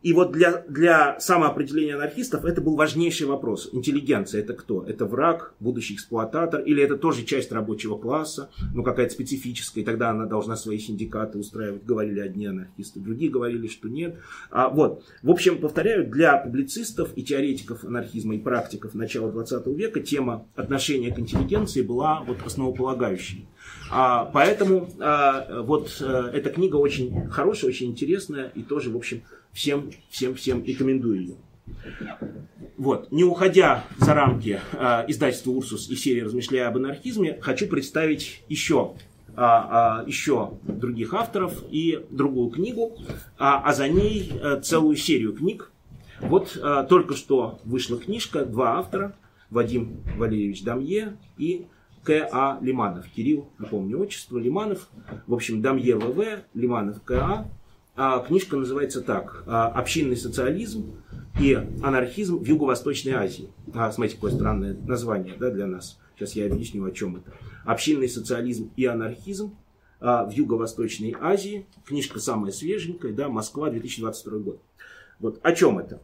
[0.00, 3.68] И вот для, для самоопределения анархистов это был важнейший вопрос.
[3.72, 4.84] Интеллигенция это кто?
[4.84, 10.10] Это враг, будущий эксплуататор, или это тоже часть рабочего класса, ну какая-то специфическая, и тогда
[10.10, 11.84] она должна свои синдикаты устраивать.
[11.84, 14.18] Говорили одни анархисты, другие говорили, что нет.
[14.50, 15.04] А, вот.
[15.22, 21.12] В общем, повторяю, для публицистов и теоретиков анархизма и практиков начала 20 века тема отношения
[21.12, 23.48] к интеллигенции была вот основополагающей.
[23.90, 29.22] А, поэтому а, вот а, эта книга очень хорошая, очень интересная и тоже, в общем,
[29.58, 31.34] всем, всем, всем рекомендую ее.
[32.76, 33.10] Вот.
[33.10, 38.94] Не уходя за рамки э, издательства «Урсус» и серии «Размышляя об анархизме», хочу представить еще,
[39.30, 43.06] э, э, еще других авторов и другую книгу, э,
[43.38, 45.72] а за ней э, целую серию книг.
[46.20, 49.16] Вот э, только что вышла книжка, два автора,
[49.50, 51.66] Вадим Валерьевич Дамье и
[52.04, 52.58] К.А.
[52.60, 53.08] Лиманов.
[53.08, 54.88] Кирилл, напомню, отчество, Лиманов.
[55.26, 57.48] В общем, Дамье В.В., Лиманов К.А.
[58.00, 59.42] А, книжка называется так.
[59.48, 61.02] А, «Общинный социализм
[61.40, 63.50] и анархизм в Юго-Восточной Азии».
[63.74, 65.98] А, смотрите, какое странное название да, для нас.
[66.14, 67.32] Сейчас я объясню, о чем это.
[67.64, 69.56] «Общинный социализм и анархизм
[69.98, 71.66] в Юго-Восточной Азии».
[71.84, 74.62] Книжка самая свеженькая, да, Москва, 2022 год.
[75.18, 76.00] Вот о чем это?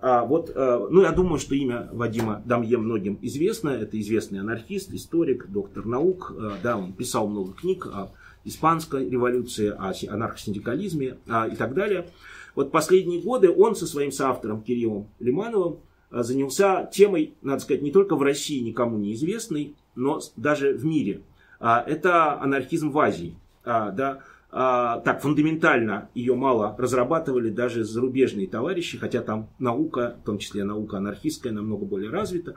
[0.00, 3.68] А, вот, а, ну, я думаю, что имя Вадима Дамье многим известно.
[3.68, 6.34] Это известный анархист, историк, доктор наук.
[6.36, 8.10] А, да, он писал много книг о
[8.46, 12.08] испанской революции, о анархосиндикализме а, и так далее.
[12.54, 15.80] Вот последние годы он со своим соавтором Кириллом Лимановым
[16.10, 21.22] а, занялся темой, надо сказать, не только в России никому неизвестной, но даже в мире.
[21.58, 23.36] А, это анархизм в Азии.
[23.64, 30.62] Да, так фундаментально ее мало разрабатывали даже зарубежные товарищи, хотя там наука, в том числе
[30.62, 32.54] наука анархистская, намного более развита.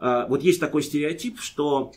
[0.00, 1.90] Вот есть такой стереотип, что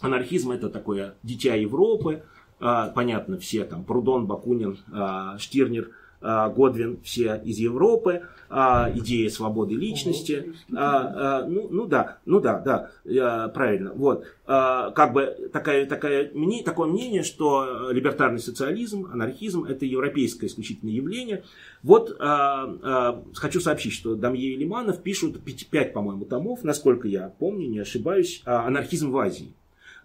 [0.00, 2.22] Анархизм это такое дитя Европы,
[2.58, 5.90] а, понятно, все там, Прудон, Бакунин, а, Штирнер,
[6.22, 10.54] а, Годвин все из Европы, идея свободы личности.
[10.68, 12.60] Ну, ну да, ну да,
[13.04, 13.92] да, правильно.
[13.92, 14.24] Вот.
[14.46, 21.42] Как бы такая, такая, мне, такое мнение, что либертарный социализм, анархизм это европейское исключительное явление.
[21.82, 22.16] Вот
[23.34, 28.42] хочу сообщить, что Дамье и Лиманов пишут 5, по-моему, томов, насколько я помню, не ошибаюсь,
[28.44, 29.54] анархизм в Азии.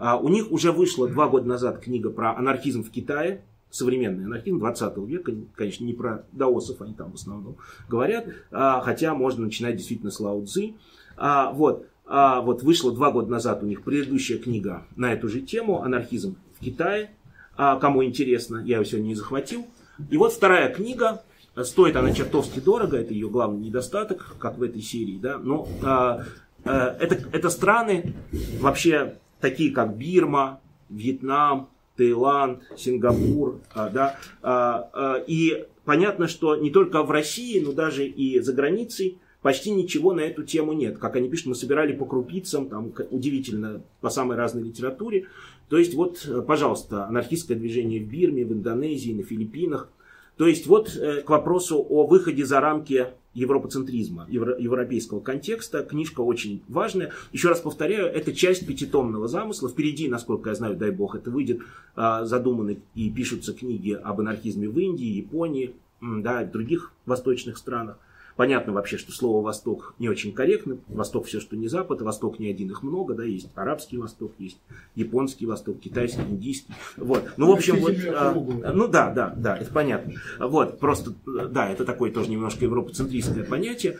[0.01, 4.57] А, у них уже вышла два года назад книга про анархизм в Китае, современный анархизм
[4.57, 9.75] 20 века, конечно, не про даосов они там в основном говорят, а, хотя можно начинать
[9.75, 10.73] действительно с Лао Цзи.
[11.17, 15.83] А, вот, вот вышла два года назад у них предыдущая книга на эту же тему
[15.83, 17.11] «Анархизм в Китае».
[17.55, 19.67] Кому интересно, я ее сегодня не захватил.
[20.09, 21.21] И вот вторая книга,
[21.63, 26.25] стоит она чертовски дорого, это ее главный недостаток, как в этой серии, да, но а,
[26.65, 28.13] это, это страны
[28.59, 36.71] вообще такие как Бирма, Вьетнам, Таиланд, Сингапур, а, да, а, а, и понятно, что не
[36.71, 40.97] только в России, но даже и за границей почти ничего на эту тему нет.
[40.97, 45.27] Как они пишут, мы собирали по крупицам, там удивительно, по самой разной литературе.
[45.69, 49.89] То есть вот, пожалуйста, анархистское движение в Бирме, в Индонезии, на Филиппинах.
[50.37, 55.83] То есть вот э, к вопросу о выходе за рамки европоцентризма, евро, европейского контекста.
[55.83, 57.11] Книжка очень важная.
[57.31, 59.69] Еще раз повторяю, это часть пятитомного замысла.
[59.69, 61.61] Впереди, насколько я знаю, дай бог, это выйдет,
[61.95, 67.97] а, задуманы и пишутся книги об анархизме в Индии, Японии, да, других восточных странах.
[68.35, 70.77] Понятно вообще, что слово «восток» не очень корректно.
[70.87, 72.01] Восток все, что не Запад.
[72.01, 73.13] Восток не один, их много.
[73.13, 74.57] Да, есть арабский Восток, есть
[74.95, 76.73] японский Восток, китайский, индийский.
[76.97, 77.31] Вот.
[77.37, 77.95] Ну, в общем, вот...
[78.07, 78.33] А,
[78.73, 80.13] ну, да, да, да, это понятно.
[80.39, 83.99] Вот, просто, да, это такое тоже немножко европоцентристское понятие.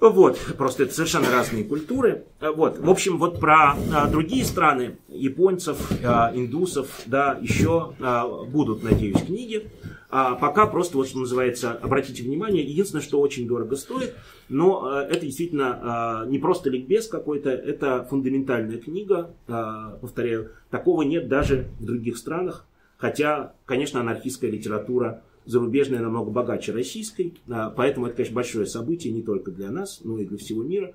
[0.00, 2.24] Вот, просто это совершенно разные культуры.
[2.40, 8.82] Вот, в общем, вот про а, другие страны, японцев, а, индусов, да, еще а, будут,
[8.82, 9.70] надеюсь, книги.
[10.10, 14.14] А пока просто, вот что называется, обратите внимание, единственное, что очень дорого стоит,
[14.48, 19.52] но э, это действительно э, не просто ликбез какой-то, это фундаментальная книга, э,
[20.00, 27.34] повторяю, такого нет даже в других странах, хотя, конечно, анархистская литература зарубежная намного богаче российской,
[27.76, 30.94] поэтому это, конечно, большое событие не только для нас, но и для всего мира.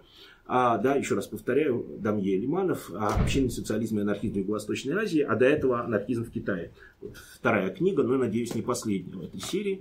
[0.52, 5.22] А, да, еще раз повторяю, Дамье Лиманов, а, «Общинный социализм и анархизм в Юго-Восточной Азии»,
[5.22, 6.72] а до этого «Анархизм в Китае».
[7.02, 9.80] Вот вторая книга, но, надеюсь, не последняя в этой серии.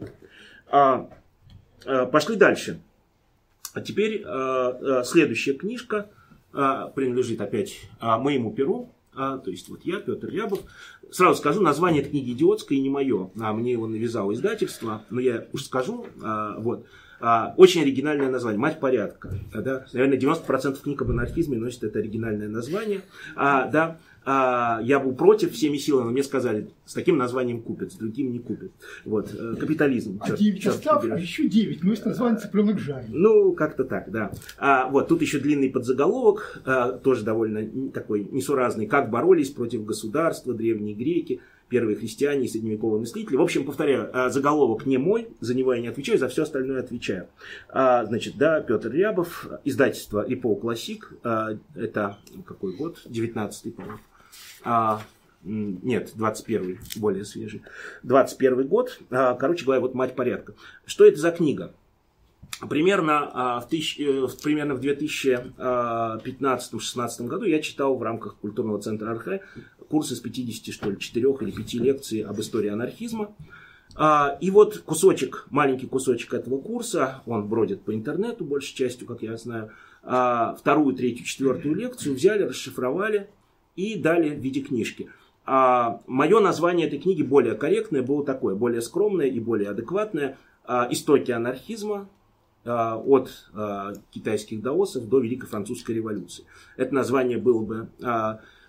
[0.70, 1.08] А,
[1.86, 2.82] а, пошли дальше.
[3.72, 6.10] А теперь а, а, следующая книжка
[6.52, 10.60] а, принадлежит опять а, моему перу, а, то есть вот я, Петр Рябов.
[11.10, 15.46] Сразу скажу, название книги идиотское и не мое, а мне его навязало издательство, но я
[15.54, 16.84] уж скажу, а, вот.
[17.20, 18.60] А, очень оригинальное название.
[18.60, 19.30] Мать порядка.
[19.54, 19.84] Да?
[19.92, 23.02] Наверное, 90% книг об анархизме носит это оригинальное название.
[23.36, 23.98] А, да?
[24.30, 28.30] а, я был против всеми силами, но мне сказали, с таким названием купят, с другим
[28.30, 28.72] не купят.
[29.06, 30.20] Вот, э, капитализм.
[30.20, 33.06] А 9 остав, а еще 9, но это название цыпленок жарен.
[33.08, 34.30] Ну, как-то так, да.
[34.58, 38.86] А, вот, тут еще длинный подзаголовок, а, тоже довольно такой несуразный.
[38.86, 43.36] Как боролись против государства древние греки первые христиане и средневековые мыслители.
[43.36, 46.80] В общем, повторяю, а, заголовок не мой, за него я не отвечаю, за все остальное
[46.80, 47.28] отвечаю.
[47.68, 53.02] А, значит, да, Петр Рябов, издательство Рипо Классик, а, это какой год?
[53.06, 53.98] 19-й, по-моему.
[55.44, 57.62] Нет, 21 более свежий.
[58.02, 58.98] 21 год.
[59.08, 60.54] Короче говоря, вот «Мать порядка».
[60.84, 61.72] Что это за книга?
[62.68, 69.42] Примерно в, тысяч, э, примерно в 2015-2016 году я читал в рамках культурного центра Архе
[69.88, 73.34] курс из 50, что ли, 4 или 5 лекций об истории анархизма.
[74.00, 79.22] А, и вот кусочек, маленький кусочек этого курса, он бродит по интернету большей частью, как
[79.22, 79.70] я знаю,
[80.04, 83.28] а, вторую, третью, четвертую лекцию взяли, расшифровали
[83.74, 85.10] и дали в виде книжки.
[85.44, 90.36] А мое название этой книги более корректное, было такое, более скромное и более адекватное.
[90.90, 92.06] «Истоки анархизма.
[92.66, 93.30] От
[94.10, 96.44] китайских даосов до Великой Французской революции».
[96.76, 97.88] Это название было бы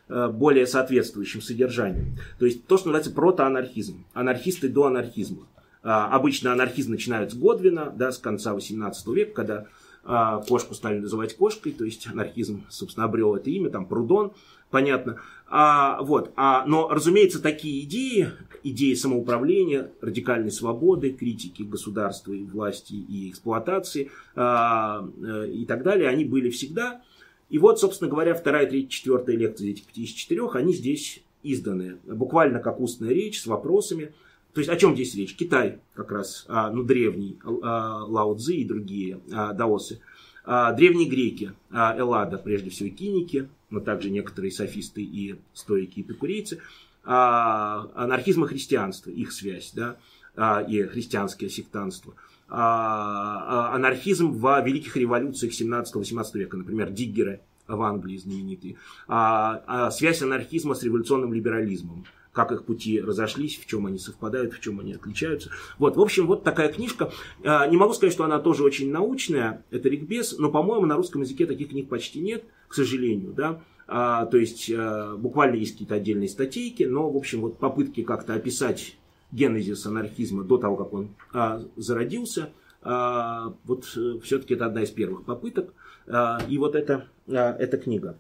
[0.10, 2.18] более соответствующим содержанием.
[2.40, 4.06] То есть то, что называется протоанархизм.
[4.14, 5.48] Анархисты до анархизма.
[5.82, 9.66] А, обычно анархизм начинают с Годвина, да, с конца 18 века, когда
[10.04, 14.34] а, кошку стали называть кошкой, то есть анархизм, собственно, обрел это имя, там Прудон,
[14.70, 15.20] понятно.
[15.48, 18.30] А, вот, а, но, разумеется, такие идеи,
[18.64, 26.10] идеи самоуправления, радикальной свободы, критики государства и власти и эксплуатации а, э, и так далее,
[26.10, 27.02] они были всегда.
[27.50, 31.98] И вот, собственно говоря, вторая, третья, четвертая лекция этих 54, они здесь изданы.
[32.06, 34.14] Буквально как устная речь с вопросами.
[34.54, 35.36] То есть о чем здесь речь?
[35.36, 40.00] Китай как раз, а, ну древний, а, Лао Цзи и другие а, даосы.
[40.46, 46.60] Древние греки, Эллада, прежде всего киники, но также некоторые софисты и стоики, и пекурейцы.
[47.04, 49.74] Анархизм и христианство, их связь.
[49.76, 49.98] Да?
[50.40, 52.14] а, и христианское сектанство.
[52.52, 58.78] А, а, анархизм в великих революциях 17-18 века, например, Диггеры в Англии знаменитые.
[59.08, 64.62] А, связь анархизма с революционным либерализмом как их пути разошлись, в чем они совпадают, в
[64.62, 65.50] чем они отличаются.
[65.78, 67.12] Вот, в общем, вот такая книжка.
[67.44, 71.48] Не могу сказать, что она тоже очень научная, это ликбез, но, по-моему, на русском языке
[71.48, 73.62] таких книг почти нет, к сожалению, да.
[73.88, 74.72] То есть,
[75.18, 78.99] буквально есть какие-то отдельные статейки, но, в общем, вот попытки как-то описать
[79.32, 82.50] генезис анархизма до того, как он а, зародился,
[82.82, 85.74] а, вот э, все-таки это одна из первых попыток.
[86.08, 88.16] А, и вот это, а, эта книга.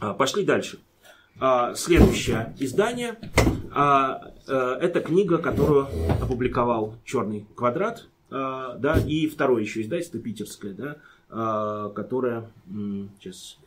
[0.00, 0.80] А, пошли дальше.
[1.38, 3.18] А, следующее издание
[3.72, 5.86] а, а, это книга, которую
[6.20, 10.96] опубликовал Черный квадрат, а, да, и второе еще издательство питерское, да,
[11.28, 12.50] а, которое
[13.18, 13.58] сейчас,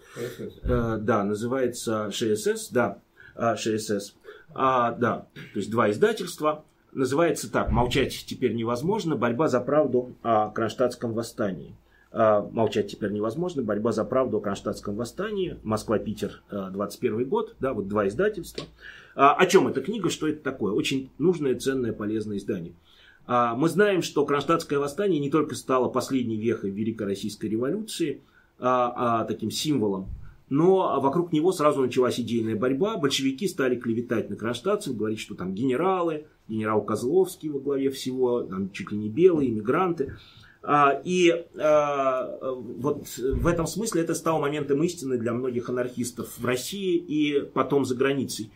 [0.63, 2.99] а, да, называется ШСС, да,
[3.35, 4.15] а, ШСС.
[4.55, 6.63] А, да, то есть два издательства.
[6.91, 9.15] Называется так «Молчать теперь невозможно.
[9.15, 11.75] Борьба за правду о Кронштадтском восстании».
[12.11, 13.63] А, молчать теперь невозможно.
[13.63, 15.57] Борьба за правду о Кронштадтском восстании.
[15.63, 17.55] Москва-Питер, 21 а, год.
[17.59, 18.65] Да, вот два издательства.
[19.15, 20.09] А, о чем эта книга?
[20.09, 20.73] Что это такое?
[20.73, 22.73] Очень нужное, ценное, полезное издание.
[23.25, 28.21] Мы знаем, что Кронштадтское восстание не только стало последней вехой Великой Российской революции,
[28.59, 30.09] а таким символом
[30.53, 32.97] но вокруг него сразу началась идейная борьба.
[32.97, 38.71] Большевики стали клеветать на кронштадтцев, говорить, что там генералы, генерал Козловский во главе всего, там
[38.71, 40.15] чуть ли не белые, иммигранты.
[40.61, 46.45] А, и а, вот в этом смысле это стало моментом истины для многих анархистов в
[46.45, 48.51] России и потом за границей.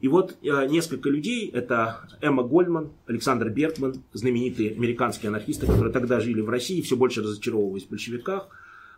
[0.00, 6.18] И вот а, несколько людей, это Эмма Гольман, Александр Бергман, знаменитые американские анархисты, которые тогда
[6.18, 8.48] жили в России, все больше разочаровываясь в большевиках,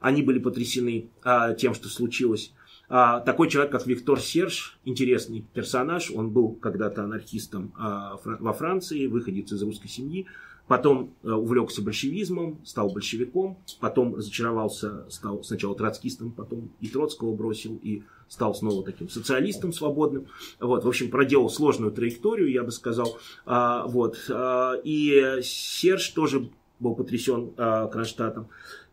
[0.01, 2.53] они были потрясены а, тем, что случилось.
[2.89, 6.11] А, такой человек, как Виктор Серж, интересный персонаж.
[6.11, 10.27] Он был когда-то анархистом а, фра- во Франции, выходец из русской семьи.
[10.69, 13.59] Потом а, увлекся большевизмом, стал большевиком.
[13.81, 20.27] Потом разочаровался, стал сначала троцкистом, потом и Троцкого бросил, и стал снова таким социалистом свободным.
[20.59, 23.19] Вот, в общем, проделал сложную траекторию, я бы сказал.
[23.45, 28.49] А, вот, а, и Серж тоже был потрясен а, Кронштадтом.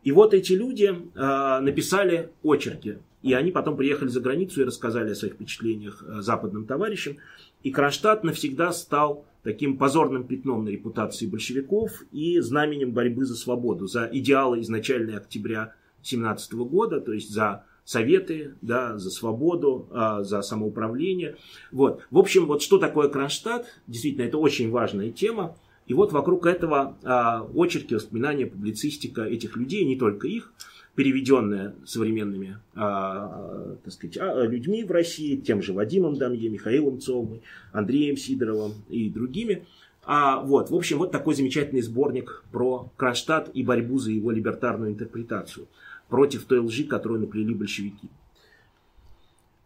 [0.05, 2.99] И вот эти люди э, написали очерки.
[3.23, 7.17] И они потом приехали за границу и рассказали о своих впечатлениях э, западным товарищам.
[7.63, 13.87] И Кронштадт навсегда стал таким позорным пятном на репутации большевиков и знаменем борьбы за свободу,
[13.87, 20.43] за идеалы изначальной октября 17 года, то есть за советы, да, за свободу, а, за
[20.43, 21.37] самоуправление.
[21.71, 22.03] Вот.
[22.11, 25.55] В общем, вот что такое Кронштадт, действительно, это очень важная тема.
[25.87, 30.51] И вот вокруг этого а, очерки, воспоминания, публицистика этих людей, не только их,
[30.95, 37.41] переведенная современными а, так сказать, а, людьми в России, тем же Вадимом Дамье, Михаилом Цовой,
[37.71, 39.65] Андреем Сидоровым и другими.
[40.03, 44.91] А, вот, в общем, вот такой замечательный сборник про Кронштадт и борьбу за его либертарную
[44.91, 45.67] интерпретацию
[46.09, 48.09] против той лжи, которую наплели большевики.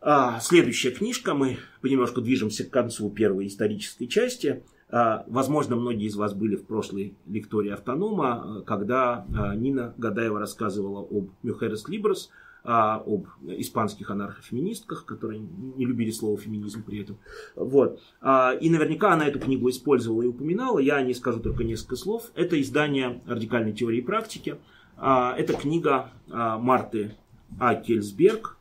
[0.02, 4.62] А, следующая книжка, мы понемножку движемся к концу первой исторической части–
[4.92, 11.02] возможно, многие из вас были в прошлой лектории автонома, а, когда а, Нина Гадаева рассказывала
[11.02, 12.30] об Мюхерес Либрес,
[12.62, 17.18] об испанских анархофеминистках, которые не любили слово феминизм при этом.
[17.56, 18.02] Вот.
[18.22, 20.78] И наверняка она эту книгу использовала и упоминала.
[20.80, 22.32] Я не скажу только несколько слов.
[22.36, 24.58] Это издание радикальной теории и практики.
[24.98, 27.16] Это книга Марты
[27.60, 27.76] А.
[27.76, 28.58] Кельсберг,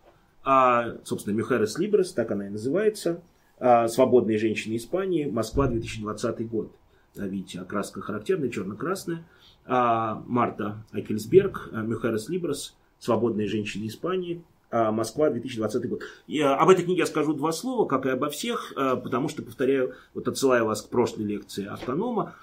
[1.03, 3.20] собственно, Мюхерес Либрес, так она и называется.
[3.61, 6.71] А, «Свободные женщины Испании», Москва, 2020 год.
[7.17, 9.25] Видите, окраска характерная, черно-красная.
[9.67, 16.03] А, Марта Акельсберг, а, Мюхерес Либрос, «Свободные женщины Испании», Москва, 2020 год.
[16.27, 19.95] И, об этой книге я скажу два слова, как и обо всех, потому что, повторяю,
[20.13, 22.35] вот отсылаю вас к прошлой лекции автонома.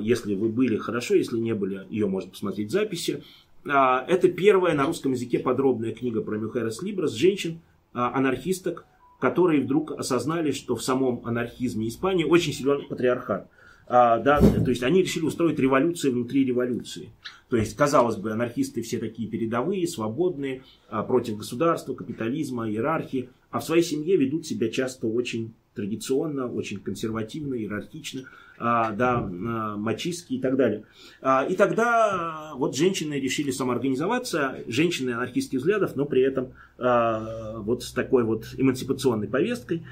[0.00, 3.24] Если вы были, хорошо, если не были, ее можно посмотреть в записи.
[3.64, 7.60] Это первая на русском языке подробная книга про Мюхерес Либрос, женщин,
[7.92, 8.84] анархисток,
[9.22, 13.48] которые вдруг осознали, что в самом анархизме Испании очень силен патриархат.
[13.86, 17.10] А, да, то есть они решили устроить революцию внутри революции.
[17.48, 23.60] То есть, казалось бы, анархисты все такие передовые, свободные, а, против государства, капитализма, иерархии, а
[23.60, 28.24] в своей семье ведут себя часто очень традиционно, очень консервативно, иерархично,
[28.58, 30.84] а, да, а, мачистски и так далее.
[31.20, 37.92] А, и тогда вот женщины решили самоорганизоваться, женщины анархистских взглядов, но при этом вот с
[37.92, 39.84] такой вот эмансипационной повесткой,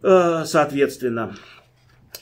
[0.00, 1.34] соответственно.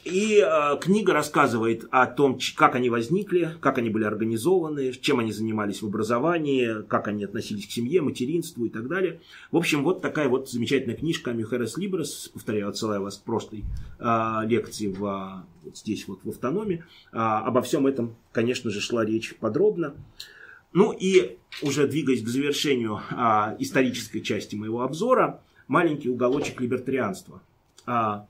[0.05, 5.33] И э, книга рассказывает о том, как они возникли, как они были организованы, чем они
[5.33, 9.21] занимались в образовании, как они относились к семье, материнству и так далее.
[9.51, 13.65] В общем, вот такая вот замечательная книжка Мюхерес Либрес, повторяю, отсылаю вас к прошлой
[13.99, 16.85] э, лекции в, вот здесь вот в автономе.
[17.13, 19.95] Э, обо всем этом, конечно же, шла речь подробно.
[20.75, 27.41] Ну и уже двигаясь к завершению э, исторической части моего обзора, маленький уголочек либертарианства.
[27.87, 28.23] Э,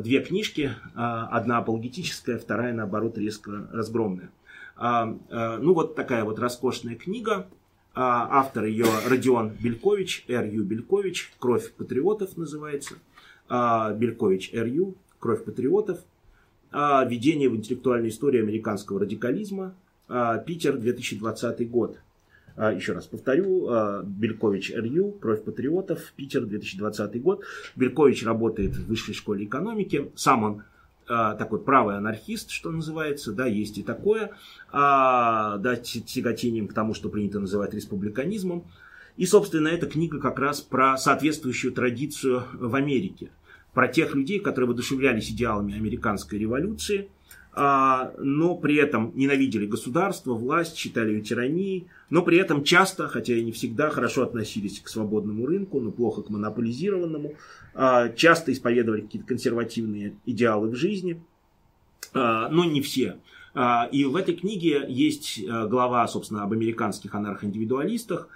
[0.00, 4.30] две книжки, а, одна апологетическая, вторая, наоборот, резко разгромная.
[4.76, 7.46] А, а, ну, вот такая вот роскошная книга.
[7.94, 10.64] Автор ее Родион Белькович, Р.Ю.
[10.64, 12.94] Белькович, «Кровь патриотов» называется.
[13.50, 15.98] Белькович Р.Ю., «Кровь патриотов».
[16.72, 19.74] Введение в интеллектуальную историю американского радикализма.
[20.46, 21.98] Питер, 2020 год.
[22.56, 27.44] А, еще раз повторю, а, Белькович РЮ, «Кровь патриотов», Питер, 2020 год.
[27.76, 30.10] Белькович работает в высшей школе экономики.
[30.14, 30.62] Сам он
[31.08, 34.32] а, такой правый анархист, что называется, да, есть и такое,
[34.72, 38.64] да, тяготением к тому, что принято называть республиканизмом.
[39.16, 43.30] И, собственно, эта книга как раз про соответствующую традицию в Америке,
[43.74, 47.08] про тех людей, которые воодушевлялись идеалами американской революции–
[47.54, 53.42] но при этом ненавидели государство, власть, считали ее тиранией, но при этом часто, хотя и
[53.42, 57.34] не всегда, хорошо относились к свободному рынку, но плохо к монополизированному,
[57.74, 61.22] а, часто исповедовали какие-то консервативные идеалы в жизни,
[62.14, 63.18] а, но не все.
[63.90, 68.28] И в этой книге есть глава, собственно, об американских анархоиндивидуалистах,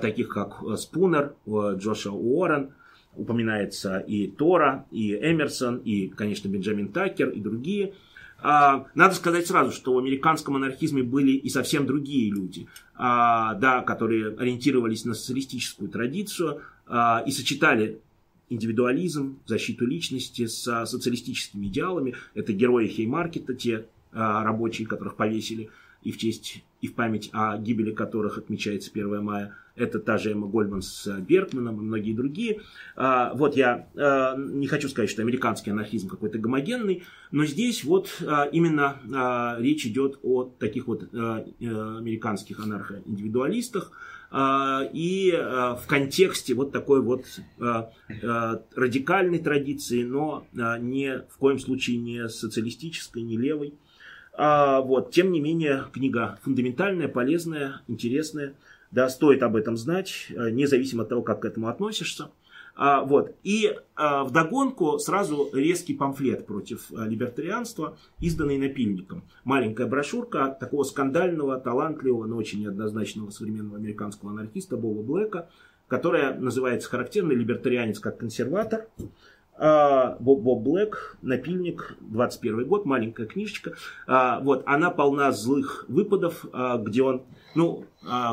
[0.00, 2.70] таких как Спунер, Джоша Уоррен,
[3.14, 8.11] упоминается и Тора, и Эмерсон, и, конечно, Бенджамин Такер, и другие– а,
[8.42, 14.34] надо сказать сразу, что в американском анархизме были и совсем другие люди, а, да, которые
[14.36, 18.00] ориентировались на социалистическую традицию а, и сочетали
[18.48, 22.14] индивидуализм, защиту личности с социалистическими идеалами.
[22.34, 25.70] Это герои Хеймаркета, те рабочие, которых повесили
[26.02, 29.56] и в честь и в память о гибели которых отмечается 1 мая.
[29.74, 32.60] Это та же Эмма Гольман с Бергманом и многие другие.
[32.94, 38.22] А, вот я а, не хочу сказать, что американский анархизм какой-то гомогенный, но здесь вот
[38.26, 43.92] а, именно речь идет о таких вот американских анархоиндивидуалистах,
[44.34, 47.26] и в контексте вот такой вот
[48.74, 53.74] радикальной традиции, но не в коем случае не социалистической, не левой.
[54.34, 58.54] А, вот, тем не менее, книга фундаментальная, полезная, интересная.
[58.92, 62.28] Да, стоит об этом знать, э, независимо от того, как к этому относишься.
[62.74, 63.34] А, вот.
[63.42, 69.24] И а, вдогонку сразу резкий памфлет против а, либертарианства, изданный напильником.
[69.44, 75.50] Маленькая брошюрка такого скандального, талантливого, но очень неоднозначного современного американского анархиста Боба Блэка,
[75.88, 78.88] которая называется характерный либертарианец как консерватор.
[79.58, 83.74] А, Боб, Боб Блэк, напильник, 21 год, маленькая книжечка.
[84.06, 87.22] А, вот, она полна злых выпадов, а, где он,
[87.54, 87.84] ну,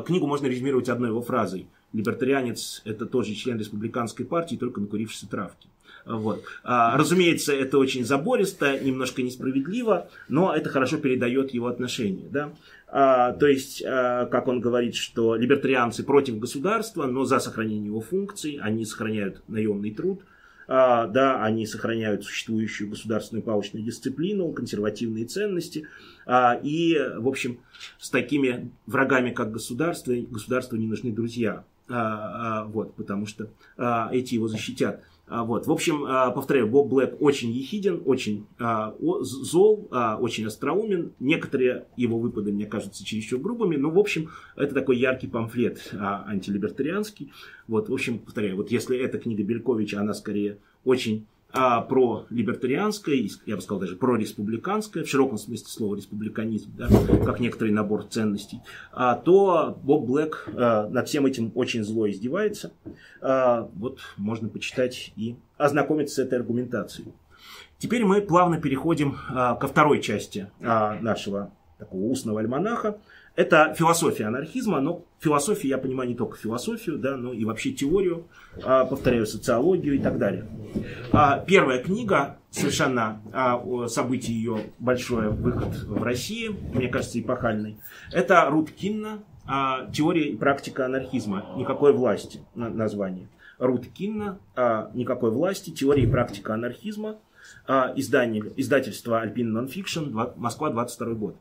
[0.06, 1.68] книгу можно резюмировать одной его фразой.
[1.92, 5.68] Либертарианец– это тоже член республиканской партии, только накурившийся травки.
[6.06, 6.44] Вот.
[6.64, 12.28] разумеется, это очень забористо, немножко несправедливо, но это хорошо передает его отношение.
[12.32, 12.52] Да?
[12.88, 18.02] А, то есть, а, как он говорит, что либертарианцы против государства, но за сохранение его
[18.02, 20.22] функций, они сохраняют наемный труд–
[20.70, 25.88] да, они сохраняют существующую государственную палочную дисциплину, консервативные ценности,
[26.28, 27.60] а, и, в общем,
[27.98, 33.50] с такими врагами, как государство, государству не нужны друзья, а, вот, потому что
[34.12, 35.04] эти его защитят.
[35.30, 35.68] А, вот.
[35.68, 41.14] В общем, а, повторяю, Боб Блэк очень ехиден, очень а, зол, очень остроумен.
[41.20, 47.32] Некоторые его выпады мне кажутся чересчур грубыми, но, в общем, это такой яркий памфлет антилибертарианский.
[47.68, 53.28] Вот, в общем, повторяю, вот если эта книга Бельковича, она скорее очень а, про либертарианское,
[53.46, 56.88] я бы сказал даже про республиканское, в широком смысле слова республиканизм, да,
[57.26, 58.60] как некоторый набор ценностей,
[58.92, 62.72] а, то Боб Блэк а, над всем этим очень зло издевается.
[63.22, 67.14] А, вот можно почитать и ознакомиться с этой аргументацией.
[67.80, 73.00] Теперь мы плавно переходим а, ко второй части а, нашего такого устного альманаха.
[73.40, 78.28] Это философия анархизма, но философия, я понимаю не только философию, да, но и вообще теорию,
[78.62, 80.46] а, повторяю, социологию и так далее.
[81.14, 87.78] А, первая книга, совершенно а, событие ее большое выход в России, мне кажется, эпохальный,
[88.12, 89.24] это Рут Кинна
[89.94, 91.46] «Теория и практика анархизма.
[91.56, 93.30] Никакой власти» название.
[93.58, 94.38] Рут Кинна
[94.94, 95.70] «Никакой власти.
[95.70, 97.16] Теория и практика анархизма».
[97.96, 101.38] Издание, издательство Alpine Nonfiction, Москва, 22 год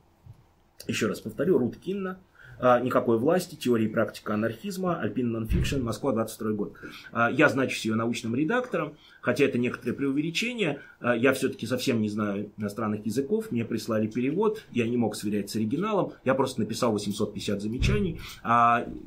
[0.87, 2.18] еще раз повторю, Рут Кинна,
[2.61, 6.77] никакой власти, теория и практика анархизма, Альпина Нонфикшн, Москва, 22 год.
[7.13, 12.09] А, я значусь ее научным редактором, хотя это некоторое преувеличение, а, я все-таки совсем не
[12.09, 16.93] знаю иностранных языков, мне прислали перевод, я не мог сверять с оригиналом, я просто написал
[16.93, 18.21] 850 замечаний,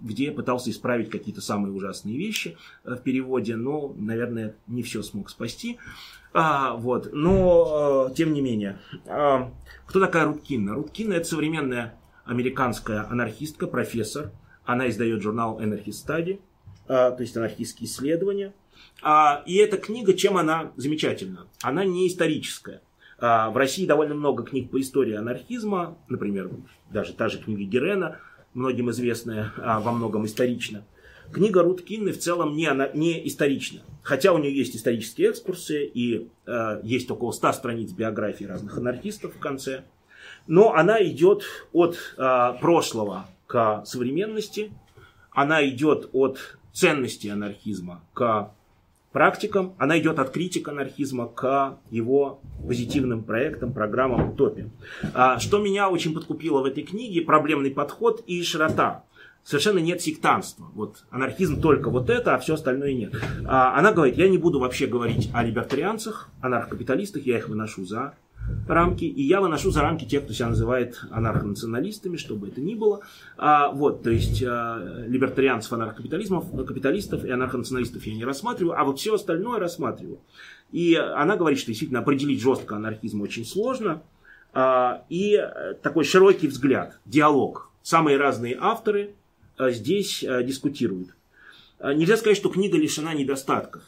[0.02, 5.78] где пытался исправить какие-то самые ужасные вещи в переводе, но, наверное, не все смог спасти.
[6.34, 7.10] А, вот.
[7.12, 9.50] Но, э, тем не менее, э,
[9.86, 10.76] кто такая Руткинна?
[10.76, 11.94] Руткинна это современная
[12.26, 14.32] американская анархистка, профессор.
[14.66, 16.40] Она издает журнал Anarchist Study,
[16.88, 18.54] э, то есть анархистские исследования.
[19.02, 21.48] А, и эта книга, чем она замечательна?
[21.62, 22.82] Она не историческая.
[23.20, 26.50] А, в России довольно много книг по истории анархизма, например,
[26.92, 28.20] даже та же книга Герена,
[28.54, 30.86] многим известная, а, во многом исторично.
[31.32, 33.82] Книга Рут Кинны в целом не, она, не исторична.
[34.04, 39.36] Хотя у нее есть исторические экскурсы и э, есть около 100 страниц биографии разных анархистов
[39.36, 39.86] в конце.
[40.48, 44.72] Но она идет от э, прошлого к современности.
[45.32, 48.52] Она идет от ценности анархизма к
[49.12, 49.74] практикам.
[49.78, 54.72] Она идет от критик анархизма к его позитивным проектам, программам, утопиям.
[55.14, 59.04] А, что меня очень подкупило в этой книге, проблемный подход и широта
[59.44, 60.68] совершенно нет сектанства.
[60.76, 63.14] Вот анархизм только вот это, а все остальное нет.
[63.46, 68.14] А она говорит, я не буду вообще говорить о либертарианцах, анархокапиталистах, я их выношу за
[68.68, 72.76] рамки, и я выношу за рамки тех, кто себя называет анархонационалистами, что бы это ни
[72.76, 73.02] было.
[73.38, 79.00] А, вот, то есть а, либертарианцев, анархокапитализмов, капиталистов и анархонационалистов я не рассматриваю, а вот
[79.00, 80.20] все остальное рассматриваю.
[80.72, 84.02] И она говорит, что действительно определить жестко анархизм очень сложно,
[84.54, 85.40] а, и
[85.82, 87.70] такой широкий взгляд, диалог.
[87.84, 89.16] Самые разные авторы,
[89.58, 91.10] а, здесь а, дискутируют.
[91.80, 93.84] А, нельзя сказать, что книга лишена недостатков.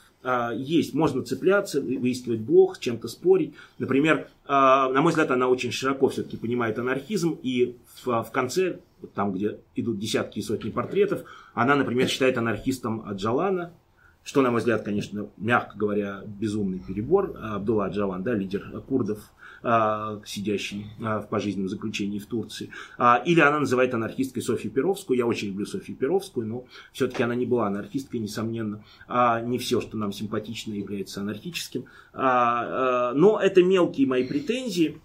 [0.55, 3.53] Есть, можно цепляться, выискивать блог, с чем-то спорить.
[3.77, 8.79] Например, на мой взгляд, она очень широко все-таки понимает анархизм, и в, в конце,
[9.15, 13.73] там, где идут десятки и сотни портретов, она, например, считает анархистом Аджалана,
[14.23, 17.37] что, на мой взгляд, конечно, мягко говоря, безумный перебор.
[17.41, 19.19] Абдулла Аджалан, да, лидер курдов,
[19.65, 22.69] а, сидящий а, в пожизненном заключении в Турции.
[22.97, 25.17] А, или она называет анархисткой Софью Перовскую.
[25.17, 28.83] Я очень люблю Софью Перовскую, но все-таки она не была анархисткой, несомненно.
[29.09, 31.85] Не все, что нам симпатично, является анархическим.
[32.13, 34.99] Но это мелкие мои претензии.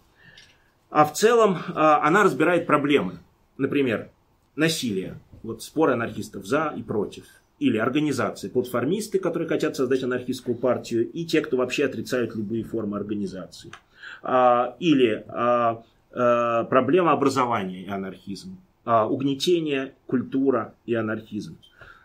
[0.91, 3.21] А в целом она разбирает проблемы.
[3.59, 4.11] Например,
[4.57, 5.21] насилие.
[5.43, 7.25] Вот споры анархистов за и против
[7.59, 12.97] или организации, платформисты, которые хотят создать анархистскую партию, и те, кто вообще отрицают любые формы
[12.97, 13.73] организации.
[14.23, 21.59] А, или а, а, проблема образования и анархизм, угнетение, культура и анархизм.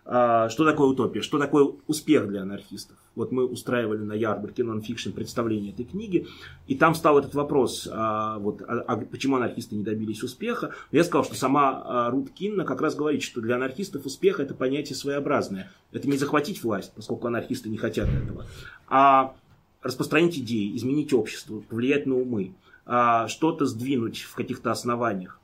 [0.05, 1.22] Что такое утопия?
[1.22, 2.97] Что такое успех для анархистов?
[3.16, 6.28] Вот мы устраивали на ярмарке нонфикшн представление этой книги,
[6.68, 10.72] и там стал этот вопрос, вот, а, почему анархисты не добились успеха.
[10.91, 14.97] Я сказал, что сама Рут Кинна как раз говорит, что для анархистов успех это понятие
[14.97, 15.72] своеобразное.
[15.93, 18.45] Это не захватить власть, поскольку анархисты не хотят этого,
[18.89, 19.36] а
[19.84, 22.53] распространить идеи, изменить общество, повлиять на умы,
[22.86, 25.39] а, что-то сдвинуть в каких-то основаниях.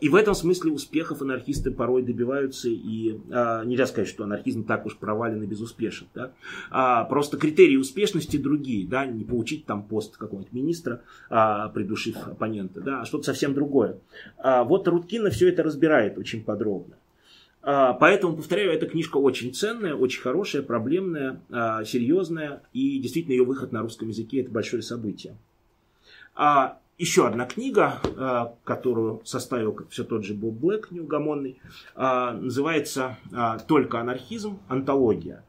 [0.00, 4.86] И в этом смысле успехов анархисты порой добиваются, и а, нельзя сказать, что анархизм так
[4.86, 6.06] уж провален и безуспешен.
[6.14, 6.32] Да?
[6.70, 9.06] А, просто критерии успешности другие, да?
[9.06, 13.02] не получить там пост какого-нибудь министра, а, придушив оппонента, да?
[13.02, 13.98] а что-то совсем другое.
[14.38, 16.96] А, вот Руткина все это разбирает очень подробно.
[17.66, 22.62] А, поэтому, повторяю, эта книжка очень ценная, очень хорошая, проблемная, а, серьезная.
[22.74, 25.34] И действительно ее выход на русском языке это большое событие.
[26.34, 31.58] А еще одна книга, которую составил все тот же Боб Блэк, неугомонный,
[31.96, 33.16] называется
[33.66, 34.58] «Только анархизм.
[34.68, 35.44] Антология».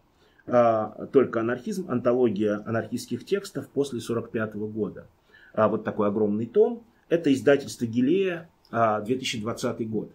[0.46, 1.90] «Только анархизм.
[1.90, 5.08] Антология анархистских текстов после 1945 года».
[5.54, 6.84] Вот такой огромный том.
[7.10, 10.12] Это издательство Гилея, 2020 год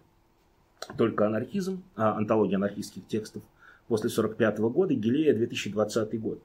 [0.97, 3.43] только анархизм, а, антология анархистских текстов
[3.87, 6.41] после 1945 года, Гилея 2020 год.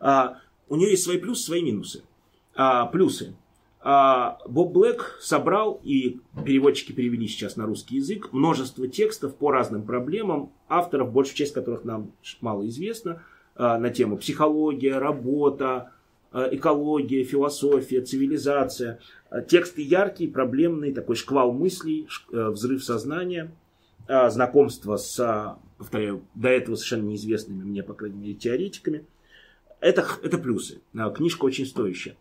[0.00, 2.02] А, у нее есть свои плюсы, свои минусы.
[2.54, 3.34] А, плюсы.
[3.80, 9.82] А, Боб Блэк собрал, и переводчики перевели сейчас на русский язык, множество текстов по разным
[9.82, 12.10] проблемам, авторов, большая часть которых нам
[12.40, 13.22] мало известна,
[13.54, 15.92] а, на тему психология, работа,
[16.32, 18.98] а, экология, философия, цивилизация.
[19.48, 23.65] Тексты яркие, проблемные, такой шквал мыслей, э, взрыв сознания– а,
[24.08, 29.04] знакомство с, а, повторяю, до этого совершенно неизвестными мне, по крайней мере, теоретиками.
[29.80, 30.80] Это, это плюсы.
[30.96, 32.16] А, книжка очень стоящая.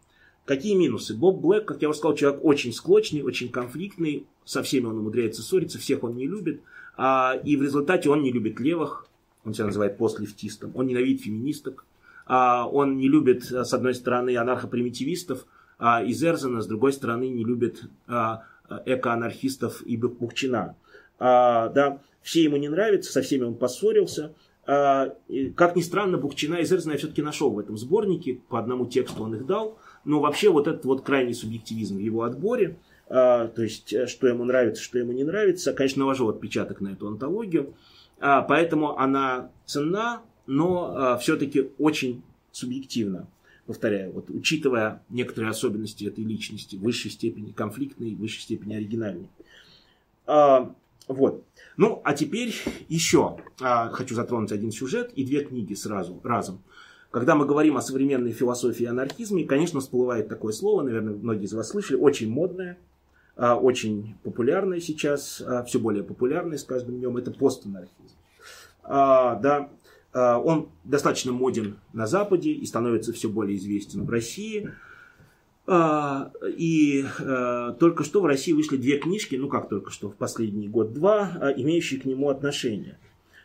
[0.46, 1.16] Какие минусы?
[1.16, 5.42] Боб Блэк, как я уже сказал, человек очень склочный, очень конфликтный, со всеми он умудряется
[5.42, 6.62] ссориться, всех он не любит,
[6.98, 9.08] а, и в результате он не любит левых,
[9.44, 11.86] он себя называет постлефтистом, он ненавидит феминисток,
[12.28, 15.46] а, он не любит, с одной стороны, анархопримитивистов
[15.80, 18.44] а, из Эрзена, с другой стороны, не любит а,
[18.86, 20.76] экоанархистов и Бухчина.
[21.20, 24.34] А, да, все ему не нравятся, со всеми он поссорился.
[24.68, 25.13] А,
[25.55, 29.24] как ни странно, Бухчина и Зерзна я все-таки нашел в этом сборнике, по одному тексту
[29.24, 29.78] он их дал.
[30.03, 34.28] Но вообще вот этот вот крайний субъективизм в его отборе, а, то есть э, что
[34.28, 37.74] ему нравится, что ему не нравится, конечно, наложил отпечаток на эту антологию.
[38.20, 43.28] А, поэтому она ценна, но а, все-таки очень субъективна.
[43.68, 49.28] Повторяю, вот учитывая некоторые особенности этой личности, в высшей степени конфликтной, в высшей степени оригинальной.
[50.28, 50.74] А,
[51.08, 51.43] вот.
[51.78, 52.53] Ну, а теперь
[52.88, 56.62] еще а, хочу затронуть один сюжет и две книги сразу, разом.
[57.12, 61.53] Когда мы говорим о современной философии и анархизме, конечно, всплывает такое слово, наверное, многие из
[61.53, 62.78] вас слышали, очень модное,
[63.36, 68.16] а, очень популярное сейчас, а, все более популярное с каждым днем, это постанархизм.
[68.84, 69.70] А, да,
[70.14, 74.72] а, он достаточно моден на Западе и становится все более известен в России.
[75.68, 80.16] А, и а, только что в России вышли две книжки, ну как только что, в
[80.16, 82.99] последний год-два, имеющие к нему отношение.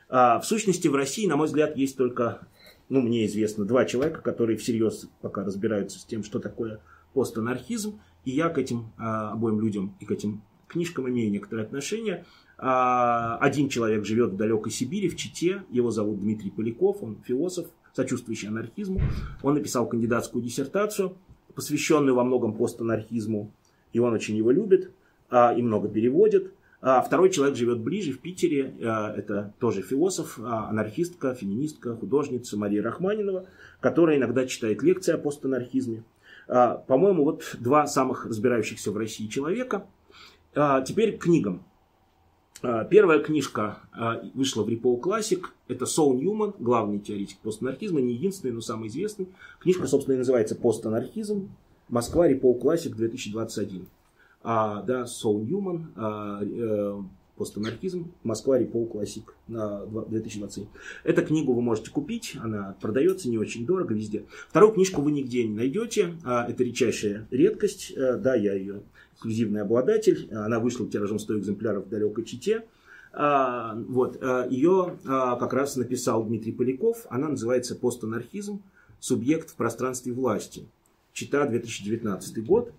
[0.08, 2.48] В сущности, в России, на мой взгляд, есть только,
[2.88, 6.80] ну, мне известно, два человека, которые всерьез пока разбираются с тем, что такое
[7.14, 8.00] постанархизм.
[8.24, 12.26] И я к этим обоим людям и к этим книжкам имею некоторые отношения.
[12.58, 15.62] Один человек живет в далекой Сибири, в Чите.
[15.70, 19.00] Его зовут Дмитрий Поляков, он философ, сочувствующий анархизму.
[19.42, 21.16] Он написал кандидатскую диссертацию–
[21.54, 23.52] посвященный во многом постанархизму,
[23.92, 24.90] и он очень его любит
[25.30, 26.52] а, и много переводит.
[26.82, 28.74] А второй человек живет ближе, в Питере.
[28.82, 33.46] А, это тоже философ, а, анархистка, феминистка, художница Мария Рахманинова,
[33.80, 36.04] которая иногда читает лекции о постанархизме.
[36.46, 39.86] По-моему, вот два самых разбирающихся в России человека.
[40.52, 41.62] Теперь к книгам.
[42.62, 45.42] А, первая книжка а, вышла в Ripple Classic.
[45.68, 49.28] Это Сол Ньюман, главный теоретик постанархизма, не единственный, но самый известный.
[49.60, 51.50] Книжка, собственно, и называется «Постанархизм.
[51.88, 52.30] Москва.
[52.30, 53.86] Ripple Classic 2021».
[54.42, 57.00] А, да, Сол Ньюман, а, э,
[57.36, 58.12] «Постанархизм.
[58.24, 58.60] Москва.
[58.60, 60.68] Ripple Classic» на 2020.
[61.04, 64.24] Эту книгу вы можете купить, она продается не очень дорого везде.
[64.48, 67.92] Вторую книжку вы нигде не найдете, а, это редчайшая редкость.
[67.96, 68.82] Э, да, я ее
[69.20, 70.28] эксклюзивный обладатель.
[70.32, 72.64] Она вышла тиражом 100 экземпляров в далекой Чите.
[73.12, 77.06] А, вот, а, ее а, как раз написал Дмитрий Поляков.
[77.10, 78.62] Она называется «Постанархизм.
[78.98, 80.66] Субъект в пространстве власти».
[81.12, 82.72] Чита, 2019 год.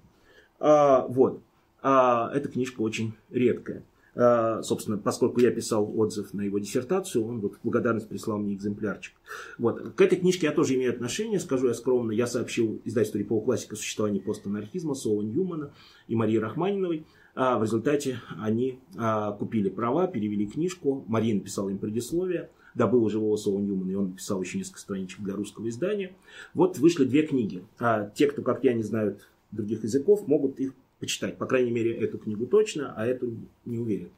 [0.59, 1.41] Вот.
[1.81, 3.83] Эта книжка очень редкая.
[4.14, 8.53] А, собственно, поскольку я писал отзыв на его диссертацию, он вот в благодарность прислал мне
[8.53, 9.14] экземплярчик.
[9.57, 9.93] Вот.
[9.95, 12.12] К этой книжке я тоже имею отношение, скажу я скромно.
[12.12, 15.72] Я сообщил издательству Репол Классика о существовании постанархизма Соло Ньюмана
[16.07, 17.05] и Марии Рахманиновой.
[17.34, 21.05] А в результате они а, купили права, перевели книжку.
[21.07, 25.36] Мария написала им предисловие добыл живого Соло Ньюмана, и он написал еще несколько страничек для
[25.36, 26.14] русского издания.
[26.53, 27.64] Вот вышли две книги.
[27.80, 31.38] А те, кто, как я, не знают других языков, могут их почитать.
[31.38, 33.34] По крайней мере, эту книгу точно, а эту
[33.66, 34.10] не уверен.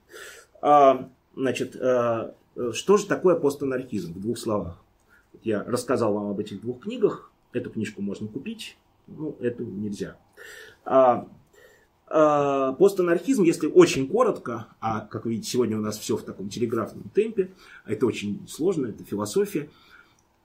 [0.62, 2.36] А, значит, а,
[2.74, 4.78] что же такое постанархизм в двух словах?
[5.42, 7.32] Я рассказал вам об этих двух книгах.
[7.54, 8.78] Эту книжку можно купить,
[9.08, 10.18] ну, эту нельзя.
[10.86, 11.28] А,
[12.08, 17.10] а, постанархизм, если очень коротко, а как видите, сегодня у нас все в таком телеграфном
[17.14, 17.50] темпе,
[17.86, 19.70] это очень сложно, это философия,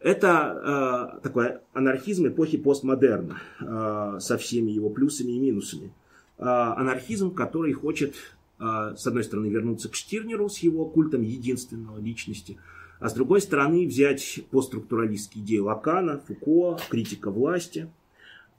[0.01, 5.93] это э, такой анархизм эпохи постмодерна э, со всеми его плюсами и минусами.
[6.39, 8.15] А, анархизм, который хочет,
[8.59, 12.59] а, с одной стороны, вернуться к Штирнеру с его культом единственного личности,
[13.01, 17.89] а с другой стороны, взять постструктуралистские идеи Лакана, Фуко, критика власти.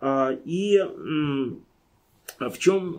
[0.02, 0.80] А, и
[2.40, 2.94] в чем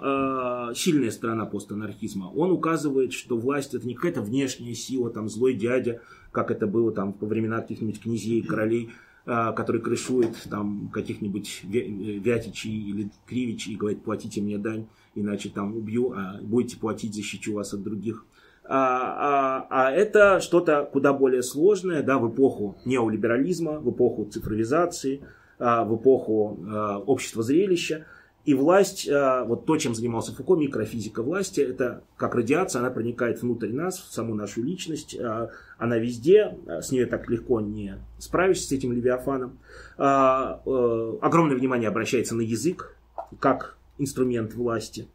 [0.75, 2.31] сильная сторона постанархизма?
[2.35, 6.93] Он указывает, что власть это не какая-то внешняя сила, там злой дядя, как это было
[6.93, 8.91] там во времена каких-нибудь князей, королей,
[9.31, 16.13] который крышует там каких-нибудь Вятичей или Кривичей и говорит, платите мне дань, иначе там убью,
[16.17, 18.25] а будете платить, защищу вас от других.
[18.73, 25.23] А, а, а это что-то куда более сложное, да, в эпоху неолиберализма, в эпоху цифровизации,
[25.59, 28.07] а, в эпоху а, общества зрелища.
[28.47, 33.43] И власть, а, вот то, чем занимался Фуко, микрофизика власти, это как радиация, она проникает
[33.43, 37.99] внутрь нас, в саму нашу личность, а, она везде, а, с ней так легко не
[38.19, 39.59] справишься с этим левиафаном.
[39.99, 42.97] Огромное внимание обращается на язык,
[43.39, 45.09] как инструмент власти.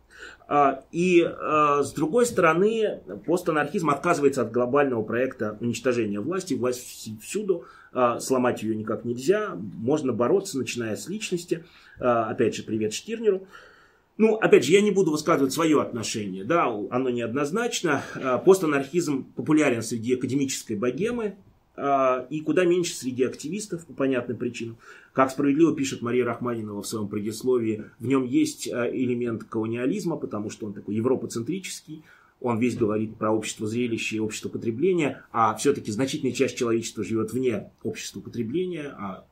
[0.91, 6.53] И с другой стороны, постанархизм отказывается от глобального проекта уничтожения власти.
[6.53, 7.65] Власть всюду,
[8.19, 9.55] сломать ее никак нельзя.
[9.55, 11.65] Можно бороться, начиная с личности.
[11.99, 13.47] А, опять же, привет Штирнеру.
[14.17, 18.01] Ну, опять же, я не буду высказывать свое отношение, да, оно неоднозначно.
[18.15, 21.35] А, постанархизм популярен среди академической богемы
[21.75, 24.77] а, и куда меньше среди активистов по понятным причинам.
[25.13, 30.65] Как справедливо пишет Мария Рахманинова в своем предисловии, в нем есть элемент колониализма, потому что
[30.65, 32.03] он такой европоцентрический,
[32.41, 37.31] он весь говорит про общество зрелища и общество потребления, а все-таки значительная часть человечества живет
[37.31, 39.25] вне общества потребления, а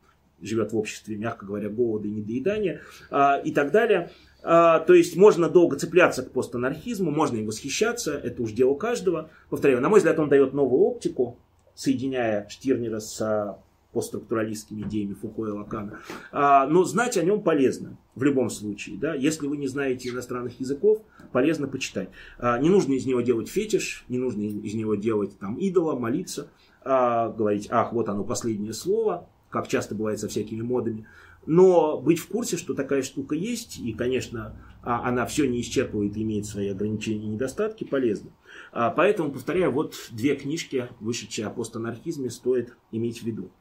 [0.43, 4.11] живет в обществе, мягко говоря, голода и недоедания а, и так далее.
[4.43, 9.29] А, то есть можно долго цепляться к постанархизму, можно им восхищаться, это уж дело каждого.
[9.49, 11.37] Повторяю, на мой взгляд, он дает новую оптику,
[11.75, 13.57] соединяя Штирнера с
[13.93, 15.99] постструктуралистскими идеями Фуко и Лакана.
[16.31, 18.97] А, но знать о нем полезно в любом случае.
[18.97, 19.13] Да?
[19.13, 22.09] Если вы не знаете иностранных языков, полезно почитать.
[22.39, 26.49] А, не нужно из него делать фетиш, не нужно из него делать там идола, молиться,
[26.83, 31.07] а, говорить, ах, вот оно последнее слово, как часто бывает со всякими модами.
[31.45, 36.45] Но быть в курсе, что такая штука есть, и, конечно, она все не исчерпывает имеет
[36.45, 38.31] свои ограничения и недостатки, полезно.
[38.71, 43.51] Поэтому, повторяю, вот две книжки, вышедшие о постанархизме, стоит иметь в виду.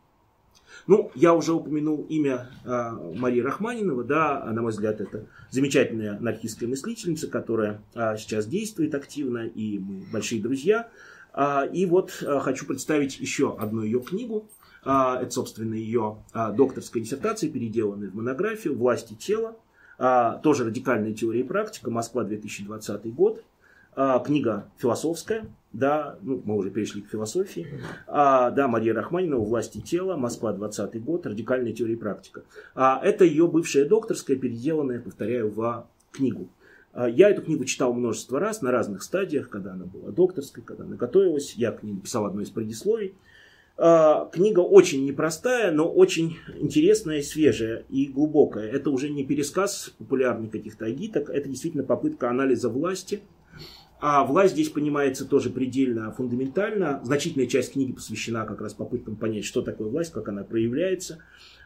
[0.86, 6.68] Ну, я уже упомянул имя э, Марии Рахманинова, да, на мой взгляд, это замечательная анархистская
[6.68, 10.88] мыслительница, которая сейчас действует активно, и мы большие друзья.
[11.72, 14.48] И вот хочу представить еще одну ее книгу.
[14.84, 19.56] Э, это, собственно, ее э, докторская диссертация, переделанная в монографию «Власти тела».
[19.98, 23.42] Э, тоже радикальная теория и практика, Москва, 2020 год.
[24.24, 27.66] Книга философская, да, ну, мы уже перешли к философии,
[28.06, 32.42] а, да, Мария Рахманинова «Власти тела», Москва, 20 год, радикальная теория и практика.
[32.74, 36.48] А, это ее бывшая докторская, переделанная, повторяю, в книгу.
[36.94, 40.84] А, я эту книгу читал множество раз на разных стадиях, когда она была докторской, когда
[40.84, 41.54] она готовилась.
[41.54, 43.14] Я к ней написал одно из предисловий.
[43.76, 48.68] А, книга очень непростая, но очень интересная, свежая и глубокая.
[48.70, 53.20] Это уже не пересказ популярных каких-то агиток, это действительно попытка анализа власти–
[54.02, 57.00] а власть здесь понимается тоже предельно фундаментально.
[57.04, 61.18] Значительная часть книги посвящена как раз попыткам понять, что такое власть, как она проявляется.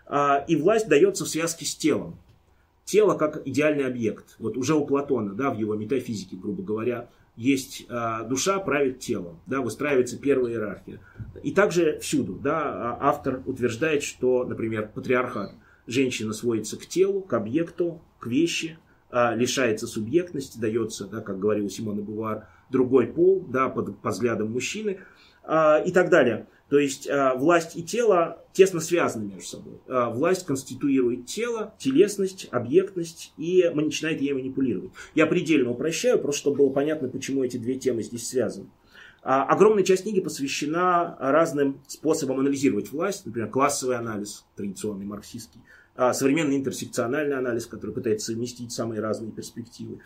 [0.04, 2.18] А, и власть дается в связке с телом.
[2.84, 4.36] Тело как идеальный объект.
[4.38, 9.40] Вот уже у Платона, да, в его метафизике, грубо говоря, есть а, душа правит телом,
[9.46, 11.00] да, выстраивается первая иерархия.
[11.42, 15.52] И также всюду, да, а, автор утверждает, что, например, патриархат,
[15.86, 18.78] женщина сводится к телу, к объекту, к вещи,
[19.10, 24.50] а, лишается субъектности, дается, да, как говорил Симон Бувар, другой пол, да, под, под взглядом
[24.50, 24.98] мужчины
[25.44, 26.48] и так далее.
[26.68, 29.74] То есть а, власть и тело тесно связаны между собой.
[29.86, 34.90] А, власть конституирует тело, телесность, объектность, и начинает ей манипулировать.
[35.14, 38.68] Я предельно упрощаю, просто чтобы было понятно, почему эти две темы здесь связаны.
[39.22, 45.60] А, огромная часть книги посвящена разным способам анализировать власть, например, классовый анализ, традиционный марксистский,
[46.12, 50.00] современный интерсекциональный анализ, который пытается совместить самые разные перспективы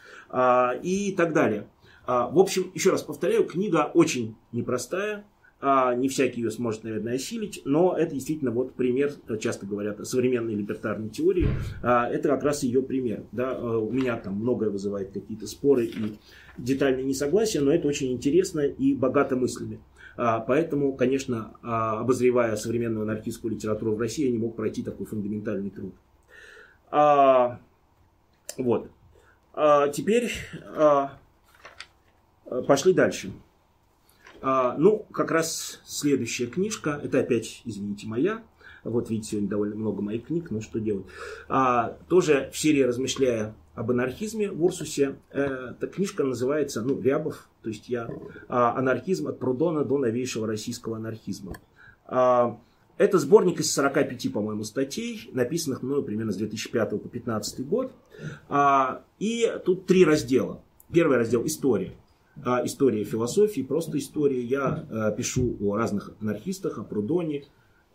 [0.83, 1.67] и так далее.
[2.07, 5.27] В общем, еще раз повторяю, книга очень непростая,
[5.63, 11.11] не всякий ее сможет, наверное, осилить, но это действительно вот пример, часто говорят современной либертарной
[11.11, 11.49] теории,
[11.83, 13.25] это как раз ее пример.
[13.33, 13.59] Да?
[13.59, 16.19] У меня там многое вызывает какие-то споры и
[16.57, 19.81] детальные несогласия, но это очень интересно и богато мыслями.
[20.17, 25.07] А, поэтому, конечно, а, обозревая современную анархистскую литературу в России, я не мог пройти такой
[25.07, 25.95] фундаментальный труд.
[26.91, 27.59] А,
[28.59, 28.91] вот.
[29.93, 30.31] Теперь
[32.67, 33.33] пошли дальше.
[34.43, 38.43] Ну, как раз следующая книжка, это опять, извините, моя.
[38.85, 41.05] Вот видите, сегодня довольно много моих книг, ну что делать.
[42.09, 45.17] Тоже в серии «Размышляя об анархизме в Урсусе.
[45.31, 48.09] Э, эта книжка называется, ну, Рябов, то есть я,
[48.49, 51.55] а, анархизм от Прудона до новейшего российского анархизма.
[52.07, 52.59] А,
[52.99, 57.93] это сборник из 45, по-моему, статей, написанных мною примерно с 2005 по 2015 год.
[58.49, 60.63] А, и тут три раздела.
[60.93, 61.93] Первый раздел– история.
[62.65, 64.43] История философии, просто история.
[64.43, 67.45] Я э, пишу о разных анархистах, о Прудоне,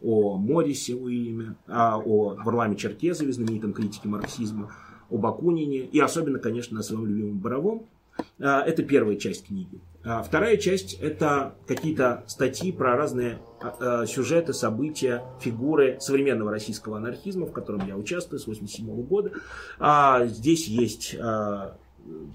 [0.04, 4.72] о Морисе Уильяме, о Варламе Черкезове, знаменитом критике марксизма,
[5.10, 7.88] о Бакунине и особенно, конечно, о своем любимом Боровом.
[8.40, 9.80] А, это первая часть книги.
[10.04, 17.46] А, вторая часть– это какие-то статьи про разные а, сюжеты, события, фигуры современного российского анархизма,
[17.46, 19.32] в котором я участвую с 1987 года.
[20.28, 21.16] Здесь есть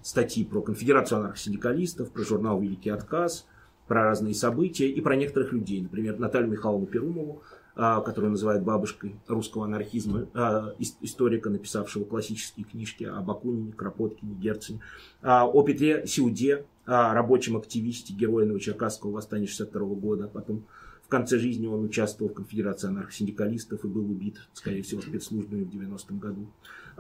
[0.03, 3.47] статьи про конфедерацию анархосиндикалистов, про журнал «Великий отказ»,
[3.87, 5.83] про разные события и про некоторых людей.
[5.83, 7.43] Например, Наталью Михайловну Перумову,
[7.75, 14.81] а, которую называют бабушкой русского анархизма, а, историка, написавшего классические книжки о Бакунине, Кропоткине, Герцене,
[15.23, 20.65] а, о Петре Сиуде, рабочем активисте, герое Новочеркасского восстания 62 года, потом
[21.03, 25.69] в конце жизни он участвовал в конфедерации анархосиндикалистов и был убит, скорее всего, спецслужбами в
[25.69, 26.47] 90-м году.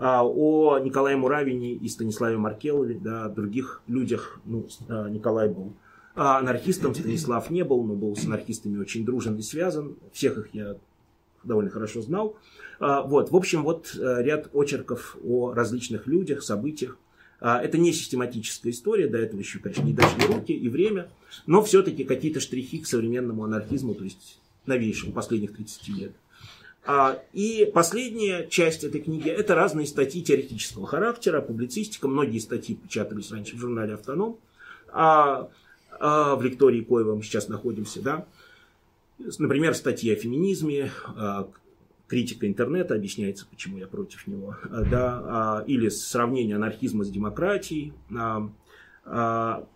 [0.01, 5.74] О Николае Муравине и Станиславе Маркелове, да, других людях, ну, Николай был
[6.16, 9.96] а анархистом Станислав не был, но был с анархистами очень дружен и связан.
[10.12, 10.76] Всех их я
[11.44, 12.36] довольно хорошо знал.
[12.78, 16.98] А, вот, в общем, вот э, ряд очерков о различных людях, событиях,
[17.40, 21.09] Это не систематическая история, до этого еще, конечно, не дошли руки и время,
[21.46, 26.12] но все-таки какие-то штрихи к современному анархизму, то есть новейшему, последних 30 лет.
[27.33, 32.09] И последняя часть этой книги– это разные статьи теоретического характера, публицистика.
[32.09, 34.39] Многие статьи печатались раньше в журнале «Автоном».
[34.93, 35.49] А,
[35.99, 38.26] а в лектории Коева мы сейчас находимся, да.
[39.39, 41.49] Например, статьи о феминизме, а,
[42.09, 47.93] критика интернета, объясняется, почему я против него, а, да, а, или сравнение анархизма с демократией,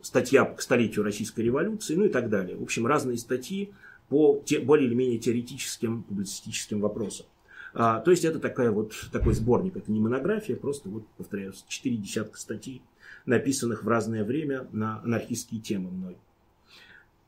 [0.03, 2.57] статья к столетию Российской революции, ну и так далее.
[2.57, 3.73] В общем, разные статьи
[4.09, 7.27] по те, более или менее теоретическим, публицистическим вопросам.
[7.75, 11.97] А, то есть это такая вот, такой сборник, это не монография, просто, вот, повторяю, четыре
[11.97, 12.83] десятка статей,
[13.27, 16.17] написанных в разное время на анархистские темы мной.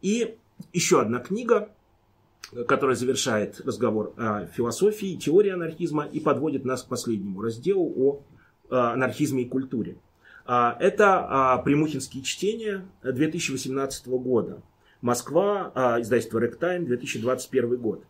[0.02, 0.36] И
[0.72, 1.70] еще одна книга,
[2.68, 8.22] которая завершает разговор о философии, теории анархизма и подводит нас к последнему разделу о
[8.70, 9.96] анархизме и культуре.
[10.44, 14.62] А, это а, Примухинские чтения 2018 года.
[15.00, 18.04] Москва, а, издательство Ректайм, 2021 год.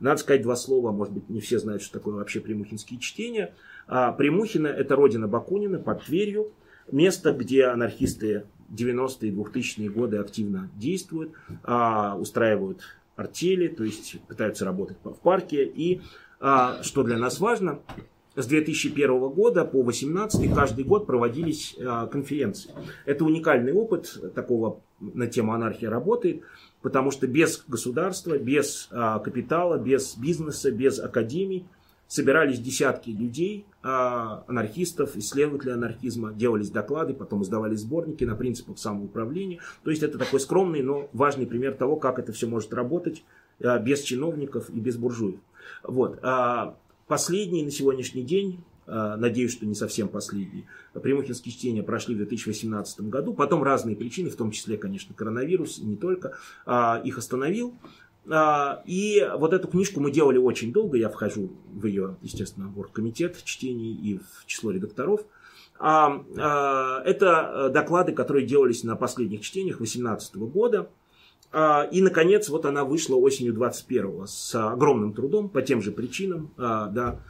[0.00, 3.54] Надо сказать два слова, может быть, не все знают, что такое вообще Примухинские чтения.
[3.86, 6.52] Примухина– это родина Бакунина под Тверью,
[6.90, 11.32] место, где анархисты 90-е и 2000-е годы активно действуют,
[12.18, 12.82] устраивают
[13.16, 15.64] артели, то есть пытаются работать в парке.
[15.64, 16.02] И
[16.38, 17.80] а, что для нас важно,
[18.36, 22.70] с 2001 года по 2018 каждый год проводились а, конференции.
[23.06, 26.42] Это уникальный опыт такого на тему анархии работает,
[26.82, 31.66] потому что без государства, без а, капитала, без бизнеса, без академий
[32.08, 39.60] собирались десятки людей, а, анархистов, исследователей анархизма, делались доклады, потом издавались сборники на принципах самоуправления.
[39.82, 43.24] То есть это такой скромный, но важный пример того, как это все может работать
[43.58, 45.40] без чиновников и без буржуев.
[45.82, 46.20] Вот.
[47.06, 50.64] А, последний на сегодняшний день надеюсь, что не совсем последний.
[50.92, 53.34] Примухинские чтения прошли в 2018 году.
[53.34, 56.38] Потом разные причины, в том числе, конечно, коронавирус, не только,
[57.02, 57.74] их остановил.
[58.28, 60.96] А, и вот эту книжку мы делали очень долго.
[60.96, 65.20] Я вхожу в ее, естественно, оргкомитет чтений и в число редакторов.
[65.78, 70.88] А, а, это доклады, которые делались на последних чтениях 2018 года.
[71.52, 77.20] И, наконец, вот она вышла осенью 21 с огромным трудом, по тем же причинам, да,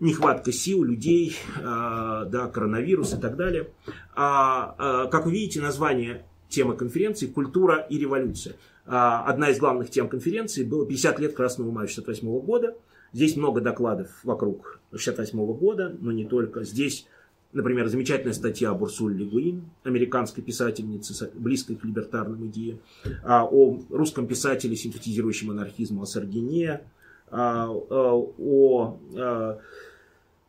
[0.00, 3.70] нехватка сил, людей, да, коронавирус и так далее.
[4.14, 8.56] Как вы видите, название темы конференции «Культура и революция».
[8.86, 12.76] А, одна из главных тем конференции была 50 лет Красного мая 68 года.
[13.12, 16.64] Здесь много докладов вокруг 68 года, но не только.
[16.64, 17.06] Здесь,
[17.54, 22.80] например, замечательная статья о Бурсуль Легуин, американской писательнице, близкой к либертарным идеям,
[23.22, 26.82] а, о русском писателе, симпатизирующем анархизму, о Саргине,
[27.30, 28.98] а, о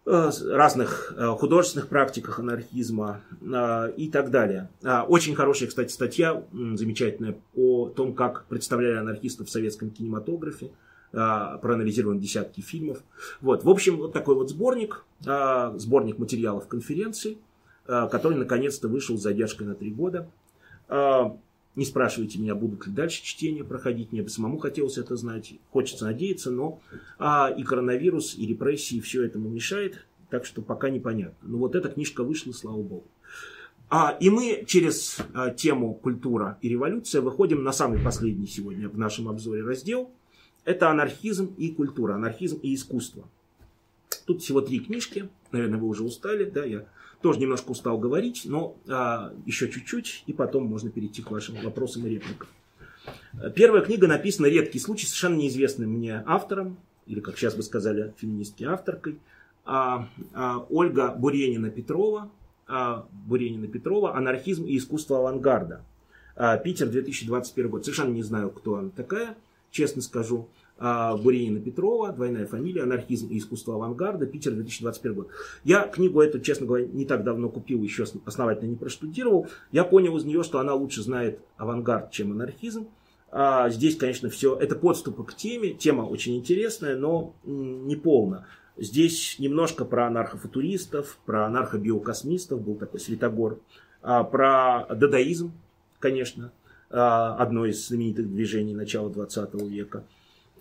[0.07, 3.21] Э, разных художественных практиках анархизма
[3.97, 4.69] и так далее.
[5.07, 10.69] Очень хорошая, кстати, статья, замечательная, о том, как представляли анархистов в советском кинематографе.
[11.15, 13.01] Проанализирован десятки фильмов.
[13.41, 13.63] Вот.
[13.63, 17.37] В общем, вот такой вот сборник, сборник материалов конференции,
[17.85, 20.29] который наконец-то вышел с задержкой на три года.
[21.75, 24.13] Не спрашивайте меня, будут ли дальше чтения проходить.
[24.13, 25.55] Мне бы самому хотелось это знать.
[25.71, 26.79] Хочется надеяться, но
[27.19, 30.05] а, и коронавирус, и репрессии, все этому мешает.
[30.29, 31.35] Так что пока непонятно.
[31.41, 33.03] Но вот эта книжка вышла, слава богу.
[33.89, 38.97] А, и мы через а, тему культура и революция выходим на самый последний сегодня в
[38.97, 40.09] нашем обзоре раздел.
[40.65, 43.23] Это анархизм и культура, анархизм и искусство.
[44.25, 45.29] Тут всего три книжки.
[45.51, 46.85] Наверное, вы уже устали, да, я
[47.21, 52.05] тоже немножко устал говорить, но а, еще чуть-чуть, и потом можно перейти к вашим вопросам
[52.05, 52.49] и репликам.
[53.55, 58.63] Первая книга написана «Редкий случай», совершенно неизвестным мне автором, или, как сейчас бы сказали, феминистки
[58.63, 59.19] авторкой,
[59.65, 62.29] а, а, Ольга Буренина-Петрова,
[62.67, 65.83] а, Буренина-Петрова «Анархизм и искусство авангарда».
[66.35, 67.85] А, Питер, 2021 год.
[67.85, 69.35] Совершенно не знаю, кто она такая,
[69.75, 70.47] честно скажу.
[70.77, 75.29] А, Буренина Петрова, двойная фамилия, анархизм и искусство авангарда, Питер, 2021 год.
[75.63, 79.47] Я книгу эту, честно говоря, не так давно купил, еще основательно не проштудировал.
[79.71, 82.87] Я понял из нее, что она лучше знает авангард, чем анархизм.
[83.31, 85.73] А здесь, конечно, все это подступы к теме.
[85.73, 88.45] Тема очень интересная, но не полна.
[88.77, 93.59] Здесь немножко про анархофутуристов, про анархобиокосмистов, был такой Святогор,
[94.01, 95.53] а, про дадаизм,
[95.99, 96.51] конечно,
[96.89, 100.03] одно из знаменитых движений начала 20 века–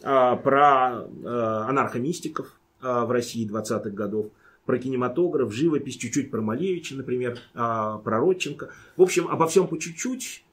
[0.04, 4.26] а, про а, анархомистиков в России 20-х годов,
[4.66, 8.68] про кинематограф, живопись, чуть-чуть про Малевича, например, про Родченко.
[8.98, 10.44] В общем, обо всем по чуть-чуть,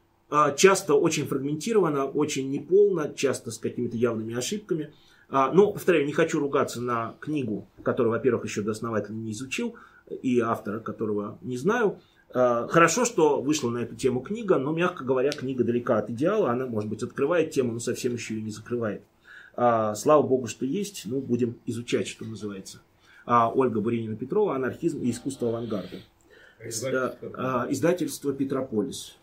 [0.56, 4.93] часто очень фрагментированно, очень неполно, часто с какими-то явными ошибками.
[5.30, 9.76] Но, повторяю, не хочу ругаться на книгу, которую, во-первых, еще до основательно не изучил,
[10.10, 11.99] и автора, которого не знаю.
[12.33, 16.51] Э, хорошо, что вышла на эту тему книга, но, мягко говоря, книга далека от идеала.
[16.51, 19.03] Она, может быть, открывает тему, но совсем еще ее не закрывает.
[19.55, 22.81] А, слава богу, что есть, ну, будем изучать, что называется.
[23.25, 25.97] А, Ольга Буренина-Петрова «Анархизм и искусство авангарда».
[26.63, 29.17] Издательство, а, издательство Петрополис.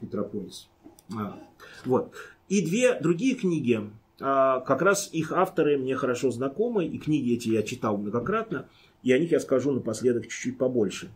[0.00, 0.68] Петрополис.
[1.16, 1.38] А,
[1.84, 2.12] вот.
[2.48, 3.80] И две другие книги,
[4.20, 8.68] а, как раз их авторы мне хорошо знакомы, и книги эти я читал многократно,
[9.02, 11.10] и о них я скажу напоследок чуть-чуть побольше.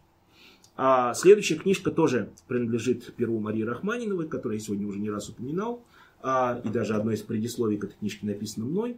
[0.77, 5.83] А следующая книжка тоже принадлежит Перву Марии Рахманиновой, которую я сегодня уже не раз упоминал.
[6.23, 8.97] А, и даже одно из предисловий к этой книжке написано мной.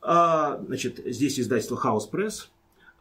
[0.00, 2.48] А, значит, здесь издательство House Press.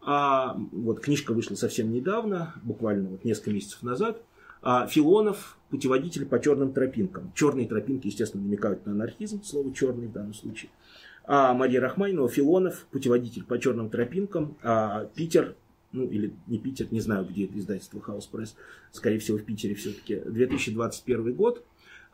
[0.03, 4.21] А, вот книжка вышла совсем недавно, буквально вот несколько месяцев назад.
[4.61, 7.31] А, Филонов «Путеводитель по черным тропинкам».
[7.33, 10.69] Черные тропинки, естественно, намекают на анархизм, слово черный в данном случае.
[11.23, 12.85] А Мария Рахманинова «Филонов.
[12.91, 14.57] Путеводитель по черным тропинкам».
[14.61, 15.55] А, Питер,
[15.91, 18.53] ну или не Питер, не знаю, где это издательство House Press,
[18.91, 21.63] скорее всего в Питере все-таки, 2021 год.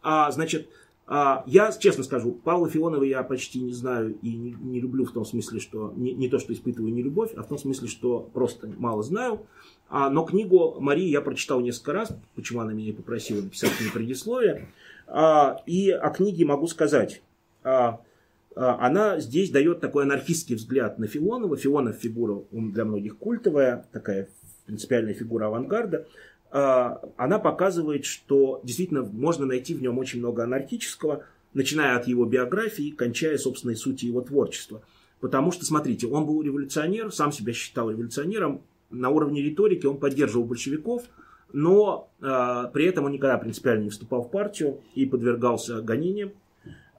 [0.02, 0.70] А, значит,
[1.10, 5.12] а, я честно скажу, Павла Филонова я почти не знаю и не, не люблю в
[5.12, 8.30] том смысле, что не, не то, что испытываю не любовь, а в том смысле, что
[8.34, 9.46] просто мало знаю.
[9.90, 14.68] А, но книгу Марии я прочитал несколько раз, почему она меня попросила написать мне предисловие.
[15.08, 17.22] А, и о книге могу сказать.
[17.64, 18.02] А,
[18.60, 21.58] она здесь дает такой анархистский взгляд на Филонова.
[21.58, 24.30] Филонов фигура для многих культовая, такая
[24.66, 26.08] принципиальная фигура авангарда.
[26.50, 31.24] А, она показывает, что действительно можно найти в нем очень много анархического,
[31.54, 34.82] начиная от его биографии, кончая собственной сути его творчества.
[35.20, 40.46] Потому что, смотрите, он был революционер, сам себя считал революционером, на уровне риторики он поддерживал
[40.46, 41.04] большевиков,
[41.52, 46.32] но э, при этом он никогда принципиально не вступал в партию и подвергался гонениям.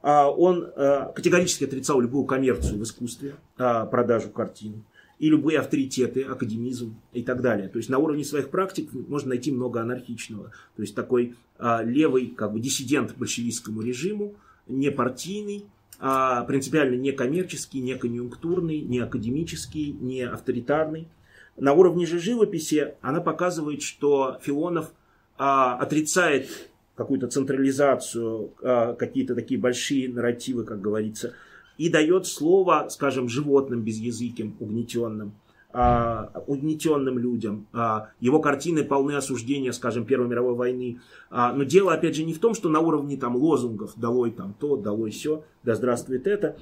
[0.02, 4.84] Э, он э, категорически отрицал любую коммерцию в искусстве, э, продажу картин
[5.18, 7.68] и любые авторитеты, академизм и так далее.
[7.68, 10.52] То есть на уровне своих практик можно найти много анархичного.
[10.76, 14.34] То есть такой а, левый как бы диссидент большевистскому режиму,
[14.68, 15.66] не партийный,
[15.98, 21.08] а принципиально не коммерческий, не конъюнктурный, не академический, не авторитарный.
[21.56, 24.92] На уровне же живописи она показывает, что Филонов
[25.36, 26.67] а, отрицает
[26.98, 31.32] какую-то централизацию, а, какие-то такие большие нарративы, как говорится,
[31.78, 35.32] и дает слово, скажем, животным безязыким, угнетенным,
[35.72, 37.68] а, угнетенным людям.
[37.72, 40.98] А, его картины полны осуждения, скажем, Первой мировой войны.
[41.30, 44.76] Но дело, опять же, не в том, что на уровне там, лозунгов «долой там то»,
[44.76, 46.56] «долой все», «да здравствует это».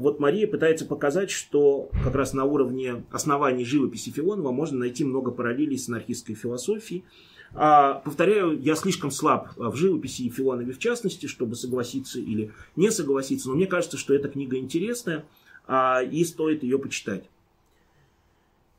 [0.00, 5.30] Вот Мария пытается показать, что как раз на уровне оснований живописи Филонова можно найти много
[5.30, 7.04] параллелей с анархистской философией.
[7.52, 12.90] А, повторяю, я слишком слаб в живописи и Филонове в частности, чтобы согласиться или не
[12.90, 15.24] согласиться, но мне кажется, что эта книга интересная
[15.66, 17.28] а, и стоит ее почитать.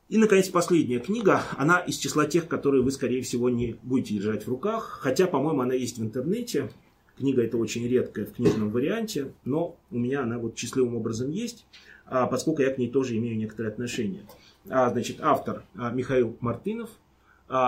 [0.08, 1.42] И, наконец, последняя книга.
[1.56, 4.98] Она из числа тех, которые вы, скорее всего, не будете держать в руках.
[5.00, 6.70] Хотя, по-моему, она есть в интернете.
[7.16, 11.66] Книга эта очень редкая в книжном варианте, но у меня она вот счастливым образом есть,
[12.04, 14.26] а, поскольку я к ней тоже имею некоторое отношение.
[14.68, 17.01] А, значит, автор Михаил Мартынов– а,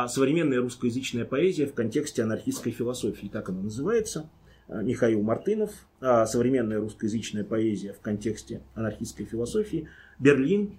[0.09, 3.27] современная русскоязычная поэзия в контексте анархистской философии.
[3.27, 4.31] Так она называется.
[4.69, 5.73] А, Михаил Мартынов.
[6.01, 9.89] А, современная русскоязычная поэзия в контексте анархистской философии.
[10.19, 10.79] Берлин.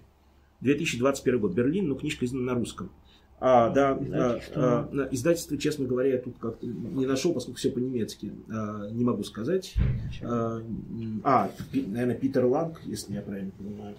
[0.60, 1.52] 2021 год.
[1.54, 2.90] Берлин, но книжка издана на русском.
[3.38, 4.88] А, да, издательство.
[4.90, 8.32] А, издательство, честно говоря, я тут как-то не нашел, поскольку все по-немецки.
[8.50, 9.74] А, не могу сказать.
[10.22, 10.62] А,
[11.22, 13.96] а, наверное, Питер Ланг, если я правильно понимаю.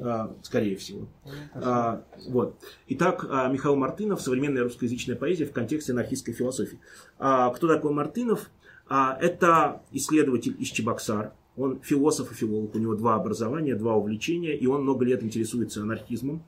[0.00, 1.08] А, скорее всего.
[1.54, 2.56] А, вот.
[2.88, 6.78] Итак, а, Михаил Мартынов, современная русскоязычная поэзия в контексте анархистской философии.
[7.18, 8.50] Кто такой Мартынов?
[8.88, 11.32] Это исследователь из Чебоксар.
[11.56, 15.82] Он философ и филолог, у него два образования, два увлечения, и он много лет интересуется
[15.82, 16.42] анархизмом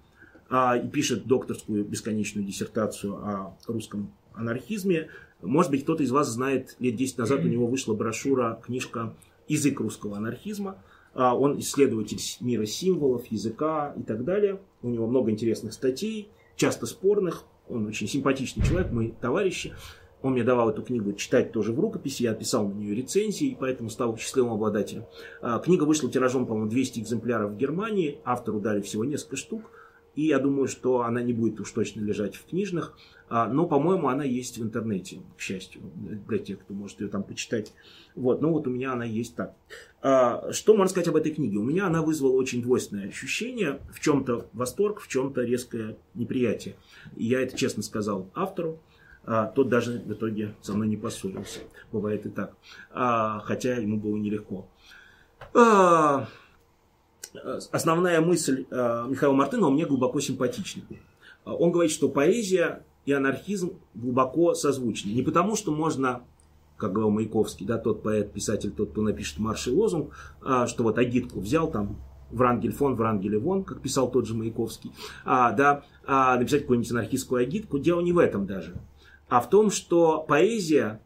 [0.50, 5.08] и пишет докторскую бесконечную диссертацию о русском анархизме.
[5.40, 9.14] Может быть, кто-то из вас знает, лет 10 назад у него вышла брошюра, книжка
[9.48, 10.78] «Язык русского анархизма»,
[11.14, 14.60] он исследователь мира символов, языка и так далее.
[14.82, 17.44] У него много интересных статей, часто спорных.
[17.68, 19.74] Он очень симпатичный человек, мы товарищи.
[20.22, 23.56] Он мне давал эту книгу читать тоже в рукописи, я писал на нее рецензии, и
[23.58, 25.04] поэтому стал счастливым обладателем.
[25.40, 29.62] А, книга вышла тиражом, по-моему, 200 экземпляров в Германии, автору дали всего несколько штук,
[30.14, 32.96] и я думаю, что она не будет уж точно лежать в книжных,
[33.28, 37.24] а, но, по-моему, она есть в интернете, к счастью, для тех, кто может ее там
[37.24, 37.72] почитать.
[38.14, 39.54] Вот, ну вот у меня она есть так.
[40.02, 41.58] А, что можно сказать об этой книге?
[41.58, 46.74] У меня она вызвала очень двойственное ощущение, в чем-то восторг, в чем-то резкое неприятие.
[47.16, 48.80] И я это честно сказал автору,
[49.24, 51.60] а, тот даже в итоге со мной не поссорился.
[51.92, 52.56] Бывает и так.
[52.90, 54.68] А, хотя ему было нелегко.
[55.54, 56.26] А,
[57.70, 60.82] основная мысль а, Михаила Мартынова мне глубоко симпатична.
[61.44, 65.10] Он говорит, что поэзия и анархизм глубоко созвучны.
[65.10, 66.24] Не потому, что можно
[66.82, 70.82] как говорил Маяковский, да, тот поэт, писатель, тот, кто напишет марш и лозунг, а, что
[70.82, 71.96] вот агитку взял там,
[72.32, 74.90] Врангель фон, Врангель вон, как писал тот же Маяковский,
[75.24, 77.78] а, да, а, написать какую-нибудь анархистскую агитку.
[77.78, 78.74] Дело не в этом даже,
[79.28, 81.00] а в том, что поэзия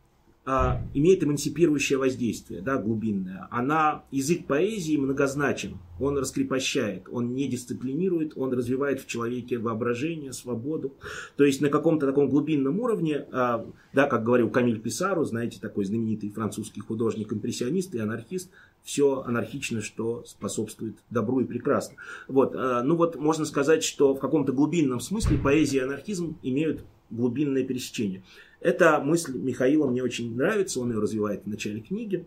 [0.49, 3.49] а, имеет эмансипирующее воздействие, да, глубинное.
[3.51, 10.95] Она, язык поэзии многозначен, он раскрепощает, он не дисциплинирует, он развивает в человеке воображение, свободу.
[11.37, 15.85] То есть на каком-то таком глубинном уровне, а, да, как говорил Камиль Писару, знаете, такой
[15.85, 18.51] знаменитый французский художник, импрессионист и анархист,
[18.85, 21.97] все анархично, что способствует добру и прекрасно.
[22.29, 26.85] Вот, а, ну вот можно сказать, что в каком-то глубинном смысле поэзия и анархизм имеют
[27.11, 28.23] глубинное пересечение.
[28.67, 32.27] Эта мысль Михаила мне очень нравится, он ее развивает в начале книги.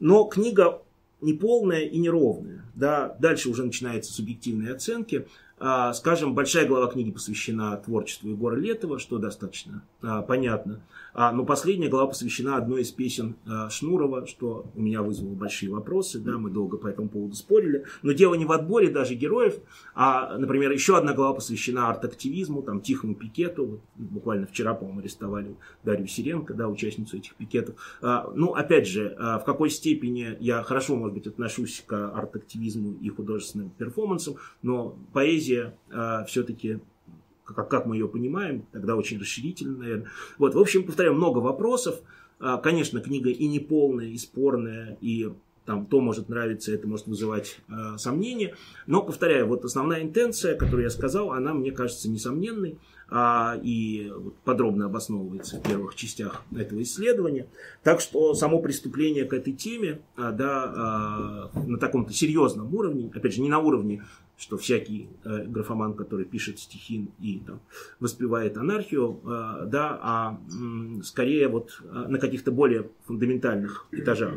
[0.00, 0.82] Но книга
[1.20, 2.64] неполная и неровная.
[2.74, 5.28] Да, дальше уже начинаются субъективные оценки.
[5.60, 10.80] А, скажем, большая глава книги посвящена творчеству Егора Летова, что достаточно а, понятно.
[11.20, 15.68] А, но последняя глава посвящена одной из песен а, Шнурова, что у меня вызвало большие
[15.68, 17.86] вопросы, да, мы долго по этому поводу спорили.
[18.02, 19.56] Но дело не в отборе даже героев,
[19.96, 23.66] а, например, еще одна глава посвящена арт-активизму, там, тихому пикету.
[23.66, 27.74] Вот, буквально вчера, по-моему, арестовали Дарью Сиренко, да, участницу этих пикетов.
[28.00, 32.92] А, ну, опять же, а, в какой степени я хорошо, может быть, отношусь к арт-активизму
[32.92, 36.78] и художественным перформансам, но поэзия а, все-таки
[37.54, 40.10] как, как мы ее понимаем, тогда очень расширительно, наверное.
[40.38, 42.00] Вот, в общем, повторяю, много вопросов.
[42.40, 45.32] А, конечно, книга и неполная, и спорная, и
[45.68, 48.54] там то может нравиться, это может вызывать э, сомнения.
[48.86, 52.78] Но, повторяю, вот основная интенция, которую я сказал, она, мне кажется, несомненной
[53.10, 54.10] а, и
[54.44, 57.48] подробно обосновывается в первых частях этого исследования.
[57.82, 60.72] Так что само преступление к этой теме а, да,
[61.54, 64.04] а, на таком-то серьезном уровне, опять же, не на уровне
[64.38, 67.60] что всякий э, графоман, который пишет стихи и там,
[67.98, 74.34] воспевает анархию, э, да, а м, скорее вот э, на каких-то более фундаментальных этажах.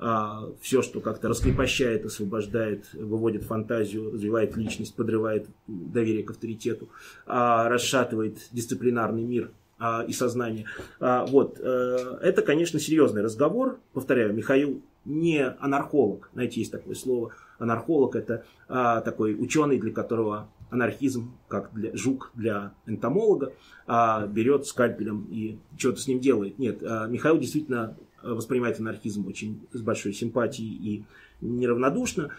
[0.00, 6.88] А, все, что как-то раскрепощает, освобождает, выводит фантазию, развивает личность, подрывает доверие к авторитету,
[7.26, 10.66] а, расшатывает дисциплинарный мир а, и сознание.
[11.00, 11.58] Вот.
[11.60, 13.80] Э, это, конечно, серьезный разговор.
[13.92, 16.30] Повторяю, Михаил не анархолог.
[16.32, 17.32] Знаете, есть такое слово.
[17.58, 23.52] Анархолог– это такой ученый, для которого анархизм, как для, жук для энтомолога,
[23.86, 26.58] берет скальпелем и что-то с ним делает.
[26.58, 31.04] Нет, Михаил действительно воспринимает анархизм очень с большой симпатией и
[31.40, 32.30] неравнодушно.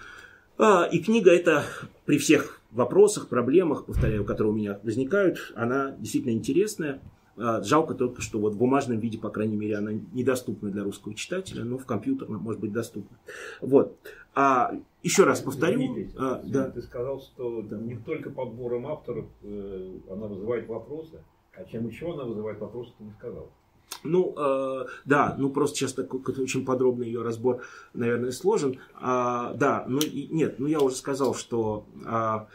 [0.57, 1.63] А, и книга эта
[2.05, 6.99] при всех вопросах, проблемах, повторяю, которые у меня возникают, она действительно интересная.
[7.39, 11.13] А, жалко только, что вот в бумажном виде, по крайней мере, она недоступна для русского
[11.15, 13.17] читателя, но в компьютерном может быть доступна.
[13.61, 13.97] Вот.
[14.35, 14.71] А
[15.03, 15.77] еще раз повторю.
[15.77, 16.69] Дмитрий, а, да.
[16.69, 17.77] Ты сказал, что да.
[17.77, 21.23] не только подбором авторов э, она вызывает вопросы,
[21.55, 23.49] а чем еще она вызывает вопросы, ты не сказал.
[24.03, 27.63] Ну, э, да, ну просто сейчас такой очень подробный ее разбор,
[27.93, 28.79] наверное, сложен.
[28.95, 32.47] А, да, ну и, нет, ну я уже сказал, что а, а,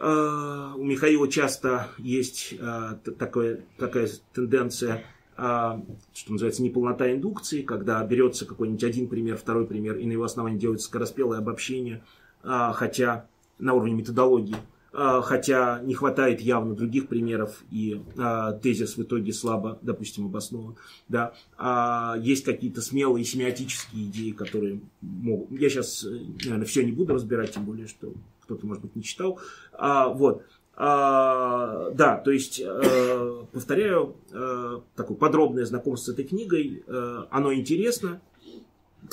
[0.00, 5.04] у Михаила часто есть а, такое, такая тенденция,
[5.36, 10.24] а, что называется, неполнота индукции, когда берется какой-нибудь один пример, второй пример, и на его
[10.24, 12.04] основании делается скороспелое обобщение,
[12.42, 13.26] а, хотя
[13.58, 14.56] на уровне методологии
[14.96, 20.76] а, хотя не хватает явно других примеров, и а, тезис в итоге слабо, допустим, обоснован.
[21.08, 21.34] Да.
[21.58, 25.50] А есть какие-то смелые семиотические идеи, которые могут...
[25.50, 26.06] Я сейчас,
[26.44, 28.12] наверное, все не буду разбирать, тем более, что
[28.44, 29.38] кто-то, может быть, не читал.
[29.72, 30.44] А, вот.
[30.76, 37.54] А, да, то есть, э, повторяю, э, такое подробное знакомство с этой книгой, э, оно
[37.54, 38.20] интересно,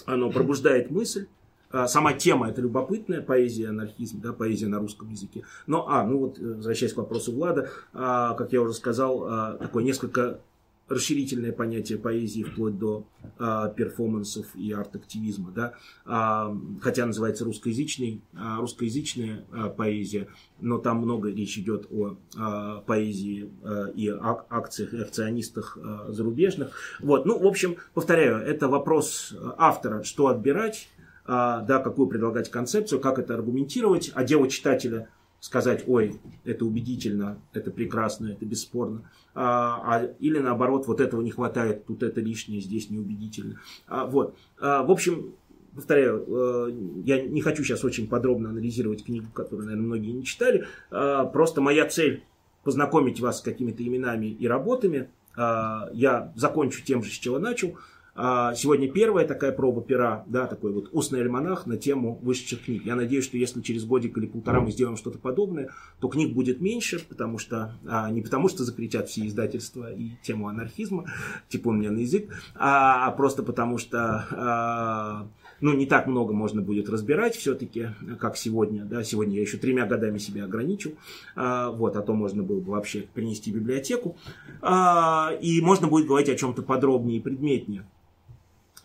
[0.05, 1.27] оно пробуждает мысль,
[1.71, 5.43] а, сама тема это любопытная, поэзия анархизм, да, поэзия на русском языке.
[5.67, 9.53] Но, а, ну вот, э, возвращаясь к вопросу Влада, а, как я уже сказал, а,
[9.53, 10.41] такое несколько
[10.89, 13.07] расширительное понятие поэзии вплоть до
[13.39, 15.73] а, перформансов и арт-активизма, да,
[16.05, 20.27] а, хотя называется русскоязычной, а, русскоязычная а, поэзия,
[20.59, 26.11] но там много речь идет о а, поэзии а, и ак- акциях и акционистах а,
[26.11, 26.71] зарубежных.
[26.99, 30.89] Вот, ну, в общем, повторяю, это вопрос автора, что отбирать,
[31.25, 35.07] а, да, какую предлагать концепцию, как это аргументировать, а дело читателя
[35.41, 39.09] сказать, ой, это убедительно, это прекрасно, это бесспорно.
[39.33, 43.59] А, а, или наоборот, вот этого не хватает, тут это лишнее, здесь неубедительно.
[43.87, 44.37] А, вот.
[44.59, 45.33] А, в общем,
[45.73, 46.71] повторяю, э,
[47.05, 50.67] я не хочу сейчас очень подробно анализировать книгу, которую, наверное, многие не читали.
[50.91, 52.23] А, просто моя цель
[52.63, 55.09] познакомить вас с какими-то именами и работами.
[55.35, 57.75] А, я закончу тем же, с чего начал–
[58.15, 62.85] сегодня первая такая проба пера, да, такой вот устный альманах на тему вышедших книг.
[62.85, 65.69] Я надеюсь, что если через годик или полтора мы сделаем что-то подобное,
[65.99, 70.47] то книг будет меньше, потому что, а, не потому что закричат все издательства и тему
[70.47, 71.05] анархизма,
[71.47, 75.27] типа у меня на язык, а, а просто потому что а,
[75.61, 77.89] ну, не так много можно будет разбирать все-таки,
[78.19, 78.83] как сегодня.
[78.83, 79.03] Да?
[79.03, 80.95] Сегодня я еще тремя годами себя ограничил.
[81.35, 84.17] А, вот, а то можно было бы вообще принести библиотеку.
[84.61, 87.85] А, и можно будет говорить о чем-то подробнее и предметнее.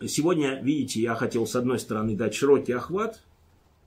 [0.05, 3.23] Сегодня, видите, я хотел с одной стороны дать широкий охват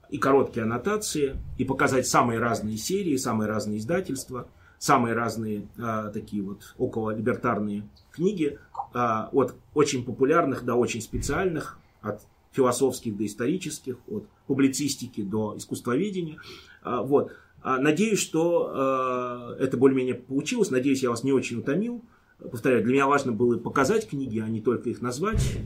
[0.08, 6.42] и короткие аннотации, и показать самые разные серии, самые разные издательства, самые разные а, такие
[6.42, 8.58] вот около либертарные книги,
[8.92, 16.40] а, от очень популярных до очень специальных, от философских до исторических, от публицистики до искусствоведения.
[16.82, 17.32] А, вот.
[17.62, 20.70] Надеюсь, что а, это более-менее получилось.
[20.70, 22.02] Надеюсь, я вас не очень утомил.
[22.48, 25.58] Повторяю, для меня важно было показать книги, а не только их назвать.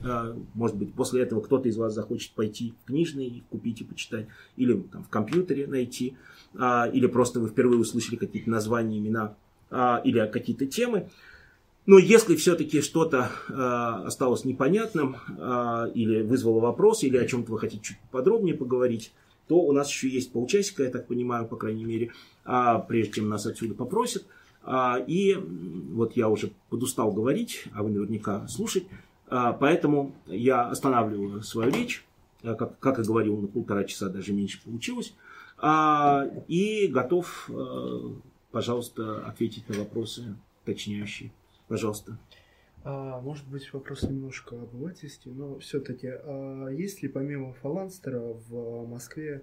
[0.55, 4.27] Может быть, после этого кто-то из вас захочет пойти в книжный, купить и почитать,
[4.57, 6.17] или там, в компьютере найти,
[6.55, 9.37] или просто вы впервые услышали какие-то названия, имена,
[10.05, 11.09] или какие-то темы.
[11.87, 13.31] Но если все-таки что-то
[14.07, 15.17] осталось непонятным
[15.95, 19.13] или вызвало вопрос, или о чем-то вы хотите чуть подробнее поговорить,
[19.47, 22.13] то у нас еще есть полчасика, я так понимаю, по крайней мере,
[22.47, 24.25] а, прежде чем нас отсюда попросят.
[24.65, 28.87] А, и вот я уже подустал говорить, а вы наверняка слушать,
[29.29, 32.05] а, поэтому я останавливаю свою речь,
[32.43, 35.15] а, как, как и говорил, на полтора часа даже меньше получилось,
[36.49, 37.49] и готов,
[38.51, 41.31] пожалуйста, ответить на вопросы уточняющие.
[41.69, 42.19] Пожалуйста.
[42.83, 48.87] А, может быть, вопрос немножко об обывательстве, но все-таки, а есть ли помимо Фаланстера в
[48.87, 49.43] Москве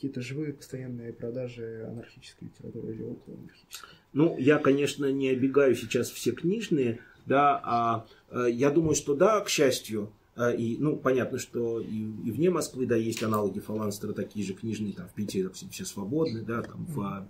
[0.00, 3.90] какие-то живые постоянные продажи анархической литературы или около анархической?
[4.14, 9.40] Ну, я, конечно, не обегаю сейчас все книжные, да, а, а я думаю, что да,
[9.40, 14.14] к счастью, а, и, ну, понятно, что и, и вне Москвы, да, есть аналоги Фаланстера,
[14.14, 17.28] такие же книжные, там, в Питере, допустим, все свободны, да, там, в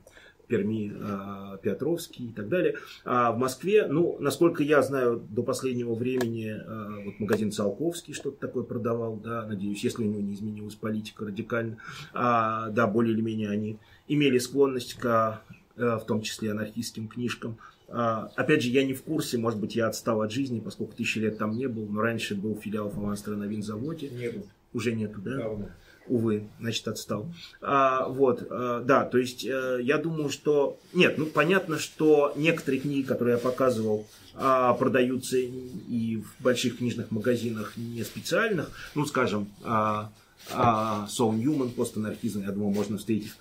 [0.50, 2.74] Перми, а, Петровский и так далее.
[3.04, 8.38] А в Москве, ну, насколько я знаю, до последнего времени а, вот магазин Циолковский что-то
[8.38, 11.78] такое продавал, да, надеюсь, если у него не изменилась политика радикально,
[12.12, 13.78] а, да, более или менее они
[14.08, 15.40] имели склонность к,
[15.76, 17.58] в том числе, анархистским книжкам.
[17.88, 21.38] Опять же, я не в курсе, может быть, я отстал от жизни, поскольку тысячи лет
[21.38, 24.08] там не был, но раньше был филиал Фаланстера на винзаводе.
[24.10, 24.46] Не был.
[24.72, 25.36] Уже нету, да?
[25.36, 25.68] Давно
[26.06, 27.32] увы, значит, отстал.
[27.60, 30.78] А, вот, а, да, то есть а, я думаю, что...
[30.92, 37.10] Нет, ну, понятно, что некоторые книги, которые я показывал, а, продаются и в больших книжных
[37.10, 38.70] магазинах не специальных.
[38.94, 40.10] Ну, скажем, а,
[40.52, 43.32] а, Соул Ньюман, постанархизм, я думаю, можно встретить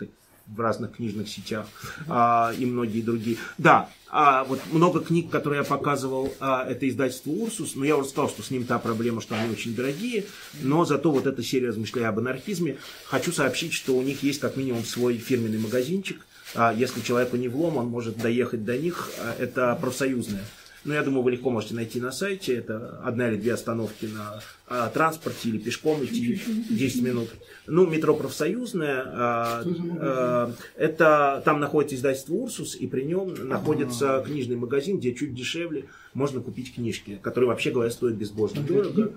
[0.56, 1.68] в разных книжных сетях
[2.08, 3.38] а, и многие другие.
[3.58, 8.10] Да, а вот много книг, которые я показывал, а, это издательство Урсус, но я уже
[8.10, 10.26] сказал, что с ним та проблема, что они очень дорогие,
[10.62, 14.58] но зато вот эта серия «Размышляя об анархизме», хочу сообщить, что у них есть как
[14.58, 19.36] минимум свой фирменный магазинчик, а если человеку не влом, он может доехать до них, а,
[19.38, 20.44] это профсоюзная.
[20.90, 22.56] Но я думаю, вы легко можете найти на сайте.
[22.56, 27.30] Это одна или две остановки на а, транспорте или пешком идти 10 минут.
[27.68, 29.03] Ну, метро профсоюзное.
[29.06, 29.64] А,
[29.99, 35.86] а, это там находится издательство Урсус, и при нем находится книжный магазин, где чуть дешевле
[36.20, 39.14] можно купить книжки, которые, вообще говоря, стоят безбожно дорого.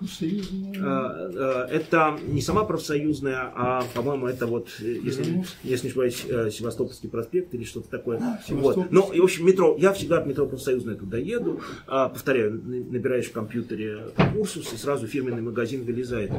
[0.81, 6.51] А, а, это не сама профсоюзная, а, по-моему, это вот, если, если не ошибаюсь, э,
[6.53, 8.19] Севастопольский проспект или что-то такое.
[8.19, 8.91] А, вот.
[8.93, 13.33] Ну, и, в общем, метро, я всегда от метро профсоюзное туда еду, повторяю, набираешь в
[13.33, 16.31] компьютере Урсус, и сразу фирменный магазин вылезает.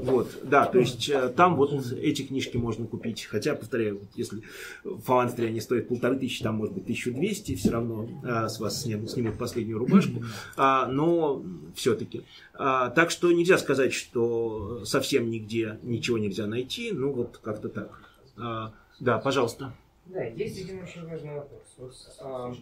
[0.00, 1.72] Вот, да, то есть э, там вот
[2.02, 3.26] эти книжки можно купить.
[3.30, 4.42] Хотя, повторяю, если
[4.82, 9.10] в Фаланстре они стоят полторы тысячи, там может быть 1200, все равно с вас снимут,
[9.10, 9.38] снимут
[9.68, 10.22] последнюю рубашку.
[10.56, 11.42] А, но
[11.74, 12.24] все-таки.
[12.54, 16.92] А, так что нельзя сказать, что совсем нигде ничего нельзя найти.
[16.92, 18.00] Ну вот как-то так.
[18.36, 19.72] А, да, пожалуйста.
[20.06, 21.74] Да, есть один очень важный вопрос.
[21.76, 22.54] Вот, а,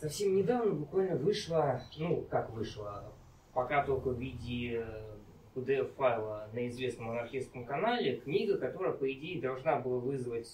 [0.00, 3.04] совсем недавно буквально вышла, ну как вышла,
[3.52, 4.84] пока только в виде
[5.54, 10.48] PDF-файла на известном анархистском канале книга, которая, по идее, должна была вызвать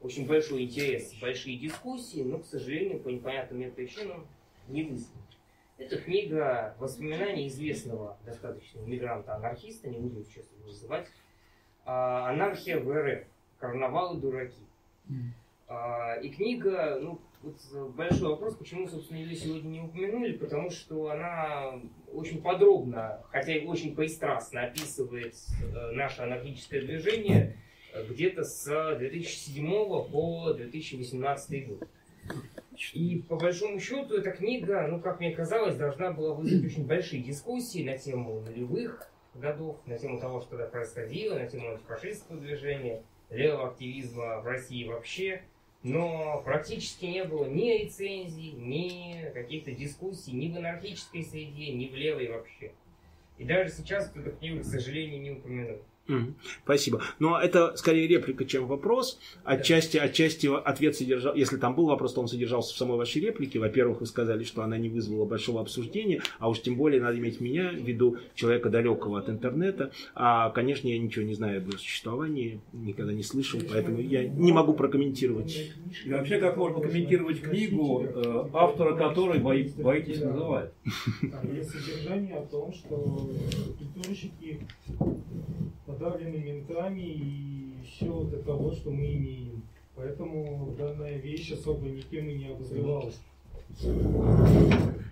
[0.00, 4.26] очень большой интерес, большие дискуссии, но, к сожалению, по непонятным мне причинам
[4.68, 5.22] не вызвала.
[5.78, 11.06] Это книга воспоминаний известного достаточно мигранта-анархиста, не буду сейчас его называть,
[11.84, 13.24] а, «Анархия в РФ.
[13.58, 14.66] Карнавал и дураки».
[15.08, 16.22] Mm.
[16.22, 17.56] И книга, ну, вот
[17.94, 21.80] большой вопрос, почему, собственно, ее сегодня не упомянули, потому что она
[22.12, 27.56] очень подробно, хотя и очень поистрастно описывает э, наше анархическое движение
[28.10, 29.70] где-то с 2007
[30.10, 31.88] по 2018 год.
[32.92, 37.22] И по большому счету эта книга, ну как мне казалось, должна была вызвать очень большие
[37.22, 43.02] дискуссии на тему нулевых годов, на тему того, что тогда происходило, на тему антифашистского движения,
[43.30, 45.42] левого активизма в России вообще.
[45.82, 51.94] Но практически не было ни рецензий, ни каких-то дискуссий ни в анархической среде, ни в
[51.94, 52.72] левой вообще.
[53.38, 55.78] И даже сейчас эту книгу, к сожалению, не упомянул.
[56.64, 57.02] Спасибо.
[57.18, 59.18] Но это скорее реплика, чем вопрос.
[59.44, 63.58] Отчасти, отчасти ответ содержал, если там был вопрос, то он содержался в самой вашей реплике.
[63.58, 67.40] Во-первых, вы сказали, что она не вызвала большого обсуждения, а уж тем более надо иметь
[67.40, 69.90] меня в виду человека далекого от интернета.
[70.14, 74.52] А, конечно, я ничего не знаю об ее существовании, никогда не слышал, поэтому я не
[74.52, 75.72] могу прокомментировать.
[76.04, 80.72] И вообще, как можно комментировать книгу, э, автора которой бои, боитесь называть?
[81.52, 83.30] Есть содержание о том, что
[83.78, 84.60] культурщики
[85.98, 89.62] подавлены ментами и все таково, что мы имеем.
[89.96, 93.18] Поэтому данная вещь особо никем и не обозревалась.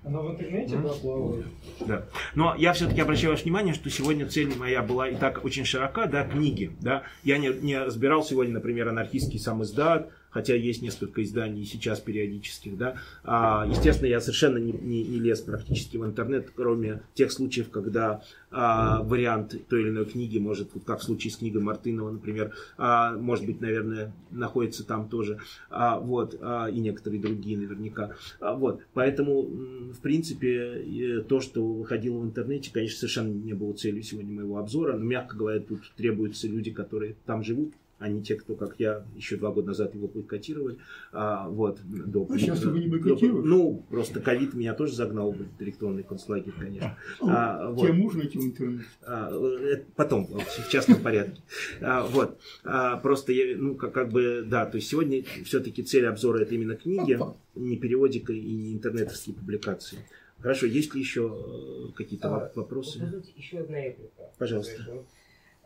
[0.04, 1.46] Она в интернете, да, плавает.
[1.86, 2.06] Да.
[2.34, 6.06] Но я все-таки обращаю ваше внимание, что сегодня цель моя была и так очень широка,
[6.06, 7.02] да, книги, да.
[7.24, 12.76] Я не, не разбирал сегодня, например, анархистский сам издат, хотя есть несколько изданий сейчас периодических,
[12.76, 12.96] да.
[13.24, 18.22] А, естественно, я совершенно не, не, не лез практически в интернет, кроме тех случаев, когда
[18.50, 22.52] а, вариант той или иной книги может, вот как в случае с книгой Мартынова, например,
[22.76, 25.38] а, может быть, наверное, находится там тоже,
[25.70, 32.18] а, вот, а, и некоторые другие наверняка, а, вот, поэтому, в принципе, то, что выходило
[32.18, 36.46] в интернете, конечно, совершенно не было целью сегодня моего обзора, но, мягко говоря, тут требуются
[36.46, 40.06] люди, которые там живут, а не те, кто, как я, еще два года назад его
[40.06, 40.78] бойкотировали.
[41.12, 43.46] А, вот, до, а сейчас его не бойкотируют?
[43.46, 46.98] Ну, просто ковид меня тоже загнал в электронный концлагерь, конечно.
[47.22, 47.86] А, а, вот.
[47.86, 48.86] Тебе можно идти в интернет?
[49.02, 51.40] А, это потом, в частном порядке.
[51.80, 52.38] А, вот.
[52.64, 56.54] А, просто, я, ну, как, как бы, да, то есть сегодня все-таки цель обзора это
[56.54, 57.18] именно книги,
[57.54, 59.98] не периодика и не интернетовские публикации.
[60.40, 63.00] Хорошо, есть ли еще э, какие-то а, вопросы?
[63.36, 64.30] Еще одна реплика.
[64.38, 64.84] Пожалуйста.
[64.86, 65.04] А,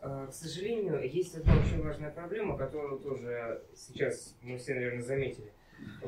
[0.01, 5.51] к сожалению, есть одна очень важная проблема, которую тоже сейчас мы все, наверное, заметили.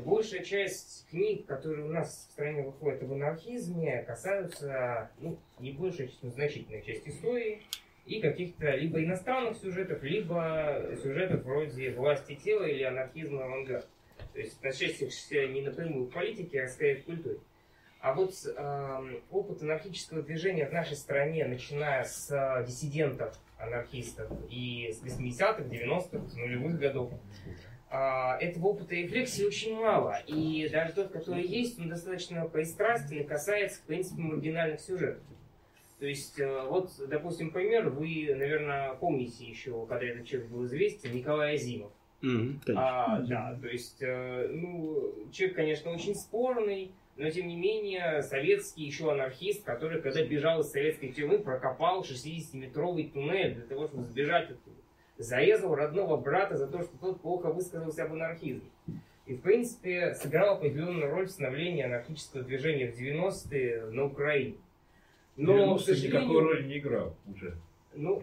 [0.04, 6.08] Большая часть книг, которые у нас в стране выходят об анархизме, касаются, ну, не большая
[6.08, 7.62] часть, но значительная часть истории
[8.06, 13.86] и каких-то либо иностранных сюжетов, либо сюжетов вроде власти тела или анархизма авангард.
[14.32, 17.38] То есть относящихся не напрямую к политике, а скорее к культуре.
[18.00, 23.34] А вот э, опыт анархического движения в нашей стране, начиная с э, диссидентов
[23.64, 27.12] анархистов и с 80-х, 90-х, нулевых годов.
[27.90, 30.18] А, этого опыта рефлексии очень мало.
[30.26, 35.22] И даже тот, который есть, он достаточно пристрастен и касается, в принципе, маргинальных сюжетов.
[36.00, 41.14] То есть, э, вот, допустим, пример, вы, наверное, помните еще, когда этот человек был известен,
[41.14, 41.92] Николай Азимов.
[42.20, 48.22] Mm-hmm, а, да, то есть, э, ну, человек, конечно, очень спорный, но тем не менее
[48.22, 54.04] советский еще анархист, который, когда бежал из советской тюрьмы, прокопал 60-метровый туннель для того, чтобы
[54.04, 54.76] сбежать оттуда.
[55.16, 58.68] Зарезал родного брата за то, что тот плохо высказался об анархизме.
[59.26, 64.56] И, в принципе, сыграл определенную роль в становлении анархического движения в 90-е на Украине.
[65.36, 67.56] Но, к сожалению, никакой роли не играл уже.
[67.94, 68.22] Ну,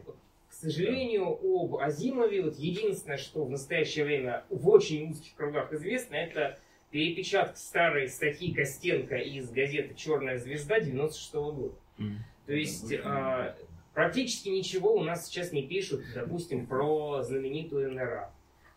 [0.50, 6.16] к сожалению, об Азимове вот единственное, что в настоящее время в очень узких кругах известно,
[6.16, 6.60] это
[6.92, 11.76] перепечатка старой статьи Костенко из газеты «Черная звезда» 96 -го года.
[11.98, 12.16] Mm.
[12.46, 13.56] То есть а,
[13.94, 18.32] практически ничего у нас сейчас не пишут, допустим, про знаменитую НРА,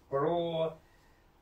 [0.08, 0.76] про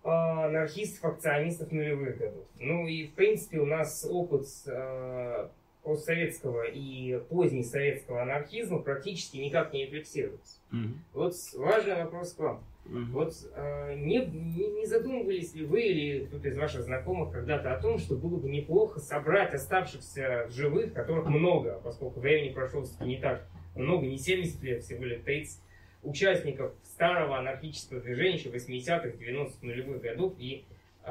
[0.02, 2.44] а, анархистов, акционистов нулевых годов.
[2.58, 5.50] Ну и, в принципе, у нас опыт а,
[5.82, 10.58] постсоветского и позднесоветского анархизма практически никак не рефлексируется.
[10.72, 10.94] Mm-hmm.
[11.12, 12.64] Вот важный вопрос к вам.
[12.86, 12.98] Угу.
[13.12, 17.80] Вот э, не, не, не задумывались ли вы или кто-то из ваших знакомых когда-то о
[17.80, 23.46] том, что было бы неплохо собрать оставшихся живых, которых много, поскольку времени прошло не так
[23.76, 25.60] много, не 70 лет, всего лишь 30
[26.02, 30.64] участников старого анархического движения еще 80-х, 90-х, нулевых годов и
[31.04, 31.10] э,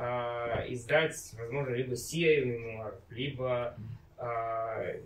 [0.68, 3.76] издать, возможно, либо серию мемуаров, либо
[4.18, 4.99] э,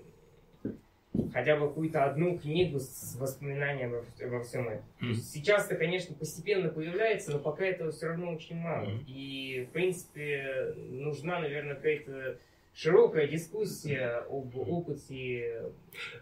[1.35, 4.85] хотя бы какую-то одну книгу с воспоминанием во, во всем этом.
[5.01, 5.15] Mm.
[5.15, 8.85] сейчас это, конечно, постепенно появляется, но пока этого все равно очень мало.
[8.85, 9.03] Mm.
[9.05, 12.37] И, в принципе, нужна, наверное, какая-то
[12.73, 15.63] широкая дискуссия об опыте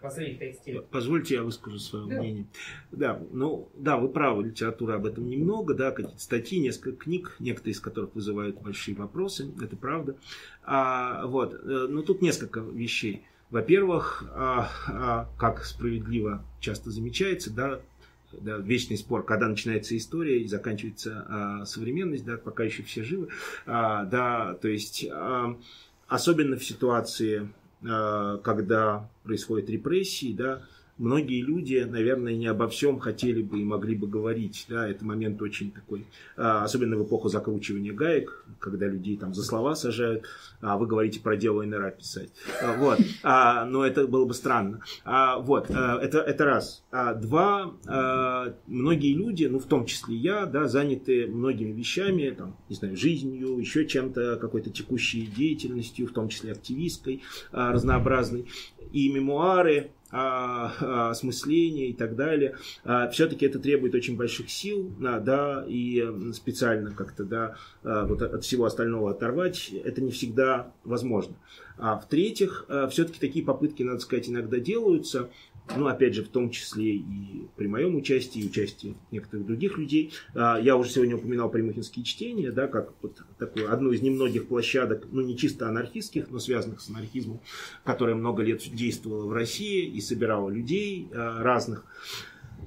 [0.02, 0.86] последних 30 лет.
[0.88, 2.20] Позвольте я выскажу свое да.
[2.20, 2.46] мнение.
[2.92, 7.74] Да, ну, да, вы правы, литература об этом немного, да, какие-то статьи, несколько книг, некоторые
[7.74, 10.16] из которых вызывают большие вопросы, это правда.
[10.64, 11.58] А, вот, э,
[11.88, 13.22] но тут несколько вещей.
[13.54, 17.80] Во-первых, а, а, как справедливо часто замечается, да,
[18.32, 23.28] да, вечный спор, когда начинается история и заканчивается а, современность, да, пока еще все живы,
[23.68, 25.06] да, то есть
[26.08, 27.48] особенно в ситуации,
[27.80, 30.64] когда происходят репрессии, да,
[31.04, 34.66] многие люди, наверное, не обо всем хотели бы и могли бы говорить.
[34.70, 36.06] Да, это момент очень такой,
[36.38, 40.26] а, особенно в эпоху закручивания гаек, когда людей там за слова сажают,
[40.62, 42.32] а вы говорите про дело НРА писать.
[42.62, 43.00] А, вот.
[43.22, 44.82] А, но это было бы странно.
[45.06, 45.70] Вот.
[45.70, 46.84] Это, это раз.
[46.92, 47.74] Два.
[48.68, 53.58] Многие люди, ну в том числе я, да, заняты многими вещами, там, не знаю, жизнью,
[53.58, 57.22] еще чем-то, какой-то текущей деятельностью, в том числе активистской,
[57.52, 58.46] разнообразной.
[58.92, 62.56] И мемуары, осмысления и так далее.
[62.84, 68.44] А, все-таки это требует очень больших сил, да, и специально как-то, да, а, вот от
[68.44, 71.36] всего остального оторвать, это не всегда возможно.
[71.78, 75.30] А в-третьих, все-таки такие попытки, надо сказать, иногда делаются,
[75.76, 80.12] ну, опять же, в том числе и при моем участии, и участии некоторых других людей.
[80.36, 85.08] А, я уже сегодня упоминал примухинские чтения, да, как вот такую, одну из немногих площадок,
[85.12, 87.42] ну, не чисто анархистских, но связанных с анархизмом,
[87.84, 91.86] которая много лет действовала в России и собирала людей а, разных.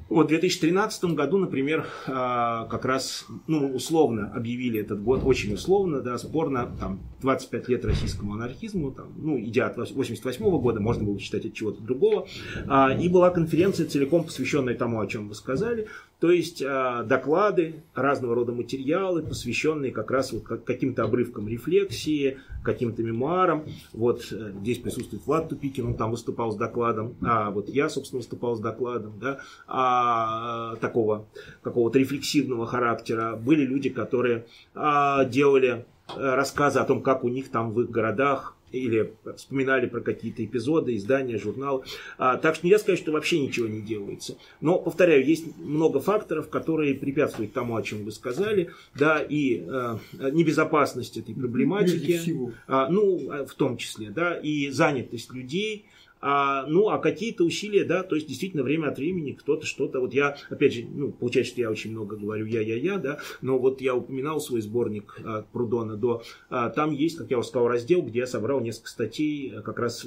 [0.08, 6.00] Вот в 2013 году, например, а, как раз, ну, условно объявили этот год, очень условно,
[6.00, 11.18] да, спорно, там, 25 лет российскому анархизму, там, ну, идя от 88 года, можно было
[11.18, 12.26] считать от чего-то другого,
[12.66, 17.82] а, и была конференция целиком посвященная тому, о чем вы сказали, то есть а, доклады,
[17.94, 23.64] разного рода материалы, посвященные как раз вот каким-то обрывкам рефлексии, каким-то мемуарам.
[23.92, 28.20] Вот э, здесь присутствует Влад Тупикин, он там выступал с докладом, а вот я, собственно,
[28.20, 31.26] выступал с докладом, да, а, такого
[31.62, 33.36] какого-то рефлексивного характера.
[33.36, 37.90] Были люди, которые а, делали э, рассказы о том, как у них там в их
[37.90, 41.84] городах или вспоминали про какие-то эпизоды, издания, журналы.
[42.18, 44.36] А, так что нельзя сказать, что вообще ничего не делается.
[44.60, 49.98] Но, повторяю, есть много факторов, которые препятствуют тому, о чем вы сказали, да, и э,
[50.32, 52.20] небезопасность этой проблематики,
[52.66, 55.86] а, ну, в том числе, да, и занятость людей,
[56.20, 60.14] а, ну, а какие-то усилия, да, то есть действительно время от времени кто-то что-то, вот
[60.14, 63.94] я, опять же, ну, получается, что я очень много говорю я-я-я, да, но вот я
[63.94, 68.20] упоминал свой сборник а, Прудона до, а, там есть, как я уже сказал, раздел, где
[68.20, 70.06] я собрал несколько статей а, как раз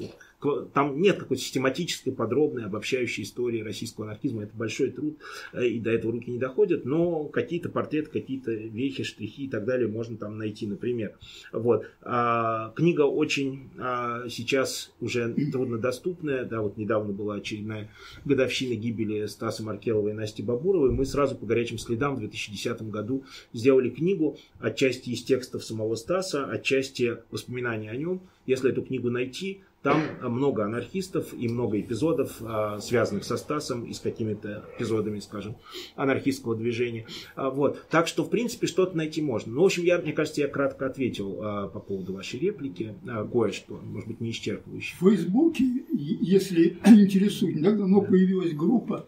[0.73, 4.43] там нет какой-то систематической, подробной, обобщающей истории российского анархизма.
[4.43, 5.17] Это большой труд,
[5.53, 9.65] э, и до этого руки не доходят, но какие-то портреты, какие-то вехи, штрихи и так
[9.65, 11.13] далее можно там найти, например.
[11.51, 11.85] Вот.
[12.01, 16.45] А, книга очень а, сейчас уже труднодоступная.
[16.45, 17.89] Да, вот недавно была очередная
[18.23, 20.91] годовщина гибели Стаса Маркелова и Насти Бабуровой.
[20.91, 26.45] Мы сразу по горячим следам в 2010 году сделали книгу, отчасти из текстов самого Стаса,
[26.45, 28.21] отчасти воспоминаний о нем.
[28.45, 33.93] Если эту книгу найти, там много анархистов и много эпизодов, а, связанных со Стасом и
[33.93, 35.55] с какими-то эпизодами, скажем,
[35.95, 37.07] анархистского движения.
[37.35, 37.85] А, вот.
[37.89, 39.53] Так что, в принципе, что-то найти можно.
[39.53, 42.95] Ну, в общем, я, мне кажется, я кратко ответил а, по поводу вашей реплики.
[43.31, 44.95] Кое-что, может быть, не исчерпывающе.
[44.99, 48.07] В Фейсбуке, если интересует, недавно давно да.
[48.07, 49.05] появилась группа,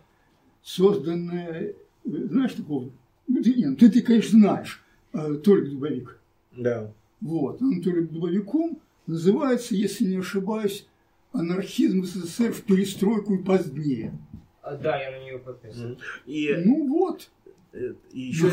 [0.64, 1.73] созданная,
[2.06, 2.89] знаешь такого,
[3.27, 4.81] ну, нет, ты, ты, конечно, знаешь,
[5.11, 6.18] Толик Дубовик.
[6.56, 6.93] Да.
[7.19, 10.86] Вот, он Толик Дубовиком называется, если не ошибаюсь,
[11.34, 14.14] «Анархизм СССР в перестройку и позднее».
[14.61, 15.98] А, да, я на нее подписан.
[16.26, 16.53] И...
[16.65, 17.30] Ну вот.
[17.73, 18.52] Э, и еще,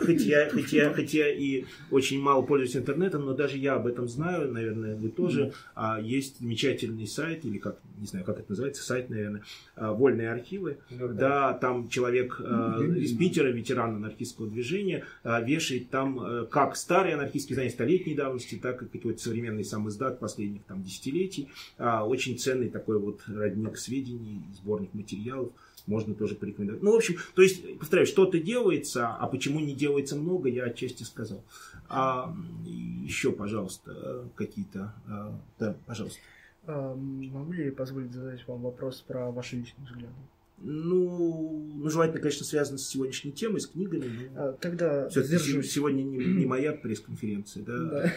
[0.00, 3.86] хоть я, хоть, я, хоть я и очень мало пользуюсь интернетом, но даже я об
[3.86, 5.52] этом знаю, наверное, вы тоже.
[5.74, 9.42] А, есть замечательный сайт, или как, не знаю, как это называется, сайт, наверное,
[9.76, 10.78] а, «Вольные архивы».
[10.90, 11.14] Ну, да.
[11.14, 17.54] да, там человек а, из Питера, ветеран анархистского движения, а, вешает там как старые анархистские
[17.54, 21.48] издания столетней давности, так и какой-то современный сам издат последних там десятилетий.
[21.78, 25.52] Очень ценный такой вот родник сведений, сборник материалов
[25.86, 26.82] можно тоже порекомендовать.
[26.82, 31.02] Ну, в общем, то есть, повторяю, что-то делается, а почему не делается много, я отчасти
[31.02, 31.42] сказал.
[31.88, 32.34] А
[32.64, 34.94] еще, пожалуйста, какие-то...
[35.08, 36.20] А, да, пожалуйста.
[36.66, 40.14] А, могу ли я позволить задать вам вопрос про ваши личные взгляды?
[40.58, 44.30] Ну, ну, желательно, конечно, связано с сегодняшней темой, с книгами.
[44.34, 45.70] Но а, тогда держусь.
[45.70, 47.78] Сегодня не, не моя пресс-конференция, да?
[47.78, 48.12] да.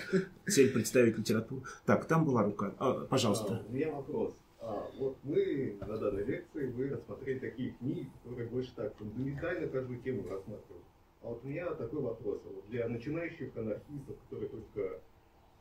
[0.48, 1.64] Цель представить литературу.
[1.86, 2.74] Так, там была рука.
[2.80, 3.62] А, пожалуйста.
[3.62, 4.34] А, у меня вопрос.
[4.70, 10.00] А, вот мы на данной лекции вы рассмотрели такие книги, которые больше так фундаментально каждую
[10.02, 10.86] тему рассматривают.
[11.24, 12.42] А вот у меня такой вопрос.
[12.46, 15.02] Вот для начинающих анархистов, которые только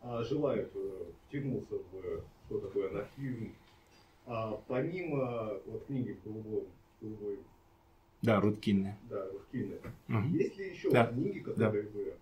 [0.03, 3.55] а, желают э, втянуться в что такое анархизм,
[4.27, 6.67] а, помимо вот книги голубой,
[7.01, 7.39] голубой
[8.21, 8.97] да, Руткины.
[9.09, 9.79] Да, Руткины.
[10.09, 10.29] Угу.
[10.37, 11.07] Есть ли еще да.
[11.07, 11.89] книги, которые да.
[11.95, 12.15] вы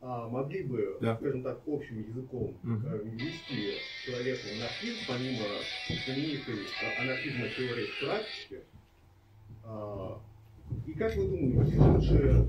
[0.00, 1.16] а, могли бы, да.
[1.16, 5.46] скажем так, общим языком ввести человеку в анархизм, помимо
[6.04, 6.66] знаменитой
[7.00, 8.62] анархизма теории в практике,
[9.64, 10.20] а,
[10.86, 12.46] И как вы думаете, лучше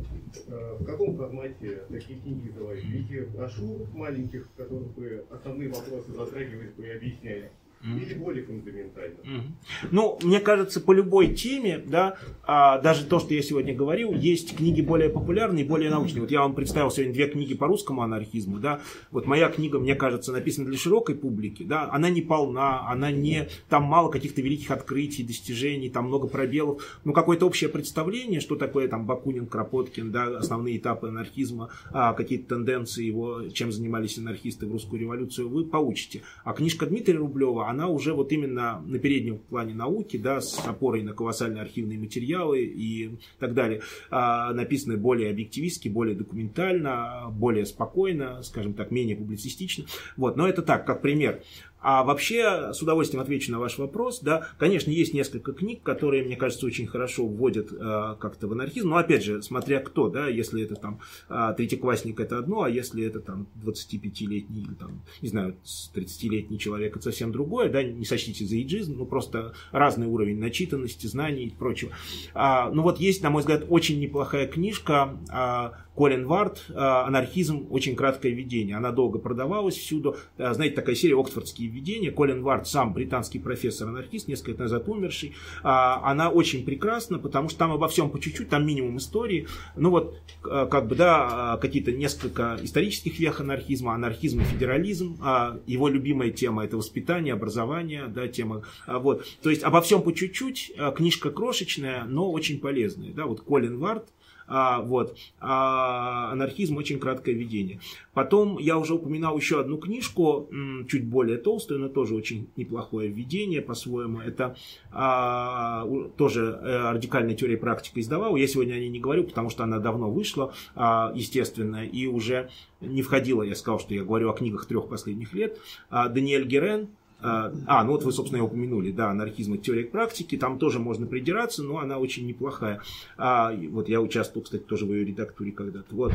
[0.48, 2.80] э, в каком формате такие книги издавать?
[2.84, 7.52] В виде брошюр маленьких, в которых бы основные вопросы затрагивались бы и объясняли?
[7.84, 9.18] Или более фундаментально?
[9.24, 9.56] Мгм.
[9.92, 14.58] Ну, мне кажется, по любой теме, да, а, даже то, что я сегодня говорил, есть
[14.58, 16.22] книги более популярные, более научные.
[16.22, 18.82] Вот я вам представил сегодня две книги по русскому анархизму, да.
[19.12, 21.90] Вот моя книга, мне кажется, написана для широкой публики, да.
[21.92, 27.00] Она не полна, она не, там мало каких-то великих открытий, достижений, там много пробелов.
[27.04, 32.56] Ну, какое-то общее представление, что такое там Бакунин, Кропоткин, да, основные этапы анархизма, а, какие-то
[32.56, 36.24] тенденции его, чем занимались анархисты в русскую революцию, вы получите.
[36.44, 41.04] А книжка Дмитрия Рублева, она уже вот именно на переднем плане науки, да, с опорой
[41.04, 48.42] на колоссальные архивные материалы и так далее, а, написаны более объективистски, более документально, более спокойно,
[48.44, 49.86] скажем так, менее публицистично.
[50.16, 51.42] Вот, но это так, как пример.
[51.80, 54.20] А вообще, с удовольствием отвечу на ваш вопрос.
[54.22, 58.90] Да, конечно, есть несколько книг, которые, мне кажется, очень хорошо вводят э, как-то в анархизм.
[58.90, 61.00] Но опять же, смотря кто, да, если это там
[61.30, 65.56] э, третьеклассник, это одно, а если это там 25-летний или там, не знаю,
[65.96, 71.08] 30-летний человек, это совсем другое, да, не сочтите за иджизм, ну просто разный уровень начитанности,
[71.08, 71.92] знаний и прочего.
[72.34, 77.66] А, ну вот есть, на мой взгляд, очень неплохая книжка а, Колин Вард «Анархизм.
[77.72, 78.78] Очень краткое введение».
[78.78, 80.16] Она долго продавалась всюду.
[80.38, 82.12] А, Знаете, такая серия «Оксфордские введения».
[82.12, 85.34] Колин Вард сам британский профессор-анархист, несколько лет назад умерший.
[85.64, 89.48] А, Она очень прекрасна, потому что там обо всем по чуть-чуть, там минимум истории.
[89.76, 95.18] Ну вот, как бы, да, какие-то несколько исторических вех анархизма, анархизм и федерализм.
[95.66, 98.62] Его любимая тема– это воспитание, образование, да, тема.
[98.86, 99.26] Вот.
[99.42, 100.74] То есть обо всем по чуть-чуть.
[100.96, 103.14] Книжка крошечная, но очень полезная.
[103.14, 104.08] Да, вот Колин Вард,
[104.48, 105.18] а, вот.
[105.40, 107.80] А анархизм очень краткое введение.
[108.14, 110.50] Потом я уже упоминал еще одну книжку,
[110.88, 114.20] чуть более толстую, но тоже очень неплохое введение по-своему.
[114.20, 114.56] Это
[114.92, 115.86] а,
[116.18, 118.36] тоже э, радикальная теория и практика издавал.
[118.36, 122.50] Я сегодня о ней не говорю, потому что она давно вышла, а, естественно, и уже
[122.82, 123.44] не входила.
[123.44, 125.60] Я сказал, что я говорю о книгах трех последних лет.
[125.90, 126.88] А, Даниэль Герен,
[127.20, 130.80] а, а, ну вот вы, собственно, и упомянули, да, анархизм и теория практики, там тоже
[130.80, 132.82] можно придираться, но она очень неплохая.
[133.18, 135.96] А, вот я участвовал, кстати, тоже в ее редактуре когда-то.
[135.96, 136.14] Вот.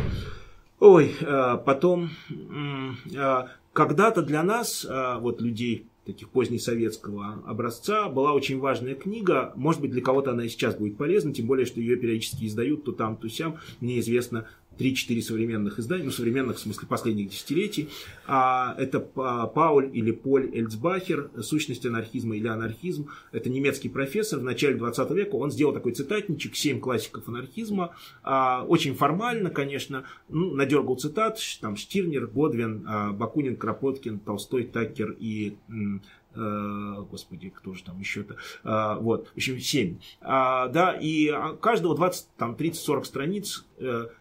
[0.78, 2.10] Ой, а, потом,
[3.16, 4.86] а, когда-то для нас,
[5.20, 9.52] вот людей таких позднесоветского образца, была очень важная книга.
[9.54, 12.84] Может быть, для кого-то она и сейчас будет полезна, тем более, что ее периодически издают
[12.84, 13.58] то там, то сям.
[13.80, 14.48] Мне известно
[14.78, 17.88] 3-4 современных издания, ну, современных в смысле последних десятилетий.
[18.26, 23.08] А, это Па- Пауль или Поль Эльцбахер «Сущность анархизма или анархизм».
[23.32, 25.34] Это немецкий профессор в начале 20 века.
[25.36, 27.94] Он сделал такой цитатничек «Семь классиков анархизма».
[28.22, 30.04] А, очень формально, конечно.
[30.28, 31.38] Ну, надергал цитат.
[31.60, 35.56] Там Штирнер, Годвин, а, Бакунин, Кропоткин, Толстой, Такер и
[36.34, 39.98] э, господи, кто же там еще-то, А, вот, в общем, 7.
[40.22, 41.30] А, да, и
[41.60, 43.66] каждого 20, там, 30-40 страниц,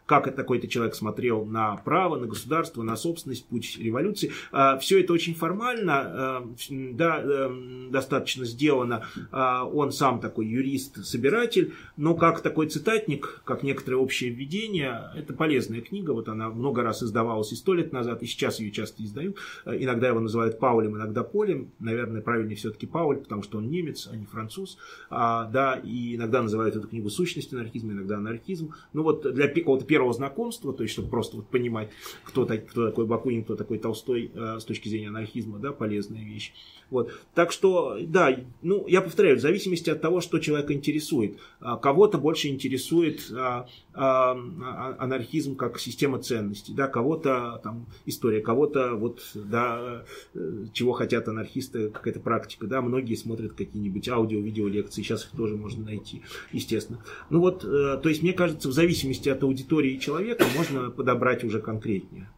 [0.05, 4.31] как это такой-то человек смотрел на право, на государство, на собственность, путь революции.
[4.79, 9.05] все это очень формально, э, да, э, достаточно сделано.
[9.31, 15.81] Он сам такой юрист, собиратель, но как такой цитатник, как некоторое общее введение, это полезная
[15.81, 16.11] книга.
[16.11, 19.37] Вот она много раз издавалась и сто лет назад, и сейчас ее часто издают.
[19.65, 21.71] Э, Иногда его называют Паулем, иногда Полем.
[21.79, 24.77] Наверное, правильнее все-таки Пауль, потому что он немец, а не француз.
[25.09, 28.73] А, да, и иногда называют эту книгу «Сущность анархизма», иногда «Анархизм».
[28.93, 31.89] Ну вот для какого-то первого знакомства, то есть чтобы просто вот понимать,
[32.23, 36.23] кто, так- кто такой Бакунин, кто такой Толстой э, с точки зрения анархизма, да, полезная
[36.23, 36.53] вещь.
[36.89, 37.11] Вот.
[37.33, 41.37] Так что, да, ну, я повторяю, в зависимости от того, что человека интересует.
[41.61, 49.21] А, Кого-то больше интересует а, анархизм как система ценностей, да, кого-то там история, кого-то вот,
[49.35, 50.03] да,
[50.33, 55.57] э, чего хотят анархисты, какая-то практика, да, многие смотрят какие-нибудь аудио-видео лекции, сейчас их тоже
[55.57, 56.21] можно найти,
[56.53, 57.03] естественно.
[57.29, 61.59] Ну вот, э, то есть, мне кажется, в зависимости от аудитории человека можно подобрать уже
[61.59, 62.29] конкретнее.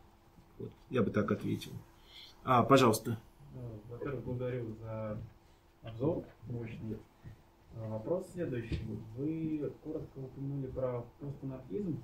[0.57, 1.71] Вот, я бы так ответил.
[2.43, 3.19] А, пожалуйста.
[3.53, 3.59] Э,
[3.91, 5.19] Во-первых, благодарю за
[5.84, 6.97] обзор мощный.
[7.75, 8.81] Э, Вопрос следующий.
[9.17, 12.03] Вы коротко упомянули про постанархизм,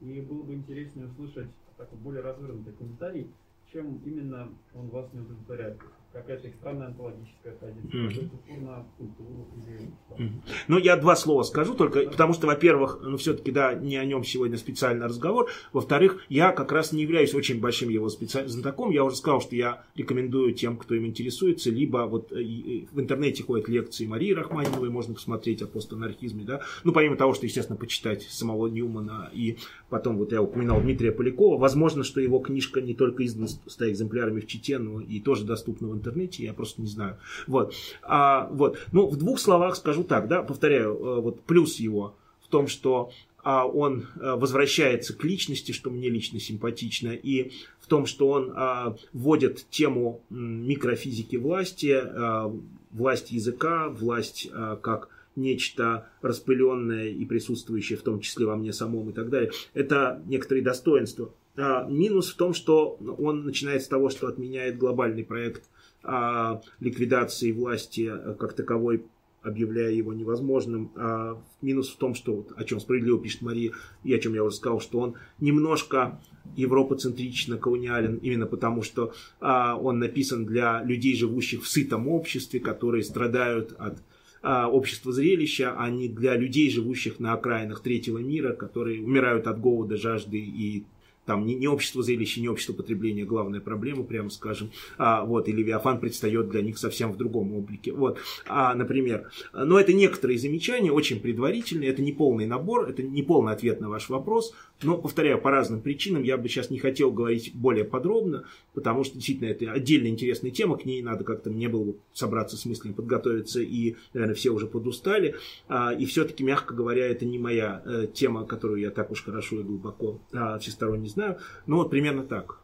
[0.00, 3.32] и было бы интереснее услышать такой более развернутый комментарий,
[3.72, 5.80] чем именно он вас не удовлетворяет.
[6.18, 8.08] Какая-то их странная Мгм.
[8.08, 10.30] какой-то упор на культуру или.
[10.66, 14.24] Ну, я два слова скажу только, потому что, во-первых, ну, все-таки, да, не о нем
[14.24, 15.48] сегодня специальный разговор.
[15.72, 18.90] Во-вторых, я как раз не являюсь очень большим его специальным знатоком.
[18.90, 23.00] Я уже сказал, что я рекомендую тем, кто им интересуется, либо вот э, и в
[23.00, 26.62] интернете ходят лекции Марии Рахманиновой, можно посмотреть о постанархизме, да.
[26.84, 29.58] Ну, помимо того, что, естественно, почитать самого Ньюмана и
[29.88, 34.40] потом, вот я упоминал Дмитрия Полякова, возможно, что его книжка не только издана 100 экземплярами
[34.40, 36.07] в Чите, но и тоже доступна в интернете,
[36.42, 37.18] я просто не знаю.
[37.46, 37.74] Вот.
[38.02, 38.78] А, вот.
[38.92, 43.10] Ну, в двух словах скажу так, да, повторяю, э, вот плюс его в том, что
[43.42, 48.52] а, он а, возвращается к личности, что мне лично симпатично, и в том, что он
[48.54, 52.52] а, вводит тему микрофизики власти, а,
[52.90, 59.10] власть языка, власть а, как нечто распыленное и присутствующее в том числе во мне самом
[59.10, 59.52] и так далее.
[59.72, 61.30] Это некоторые достоинства.
[61.56, 65.64] А, минус в том, что он начинает с того, что отменяет глобальный проект
[66.02, 69.04] а, ликвидации власти как таковой
[69.42, 70.90] объявляя его невозможным.
[70.96, 73.72] А минус в том, что, о чем справедливо пишет Мария,
[74.04, 76.20] и о чем я уже сказал, что он немножко
[76.56, 83.02] европоцентрично колониален, именно потому что а, он написан для людей, живущих в сытом обществе, которые
[83.04, 83.98] страдают от
[84.42, 89.60] а, общества зрелища, а не для людей, живущих на окраинах третьего мира, которые умирают от
[89.60, 90.84] голода, жажды и
[91.28, 94.70] там не, не общество зрелища, не общество потребления главная проблема, прямо скажем.
[94.96, 97.92] А, вот, и Левиафан предстает для них совсем в другом облике.
[97.92, 99.30] Вот, а, например.
[99.52, 103.90] Но это некоторые замечания, очень предварительные, это не полный набор, это не полный ответ на
[103.90, 104.54] ваш вопрос.
[104.82, 108.44] Но, повторяю, по разным причинам я бы сейчас не хотел говорить более подробно,
[108.74, 112.64] потому что действительно это отдельно интересная тема, к ней надо как-то, мне было собраться с
[112.64, 115.34] мыслями, подготовиться, и, наверное, все уже подустали.
[115.66, 119.60] А, и все-таки, мягко говоря, это не моя э, тема, которую я так уж хорошо
[119.60, 121.38] и глубоко а, всесторонне знаю.
[121.66, 122.60] Ну вот примерно так.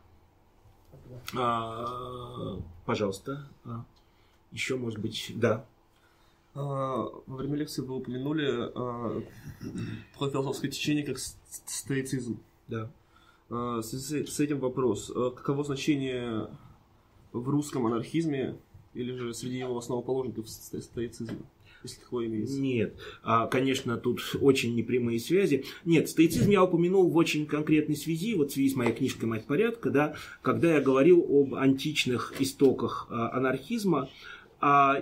[1.36, 3.48] А, пожалуйста.
[4.52, 5.66] Еще, может быть, да.
[6.54, 9.22] А, во время лекции вы упомянули а,
[10.16, 12.38] про философское течение как стоицизм.
[12.68, 12.90] Да.
[13.50, 15.08] А, связи с этим вопрос.
[15.08, 16.48] Каково значение
[17.32, 18.56] в русском анархизме
[18.94, 21.38] или же среди его основоположников стоицизма?
[21.82, 22.58] если такое имеется?
[22.58, 22.96] Нет,
[23.50, 25.66] конечно, тут очень непрямые связи.
[25.84, 29.44] Нет, стоицизм я упомянул в очень конкретной связи, вот в связи с моей книжкой «Мать
[29.44, 34.08] порядка», да, когда я говорил об античных истоках анархизма, а,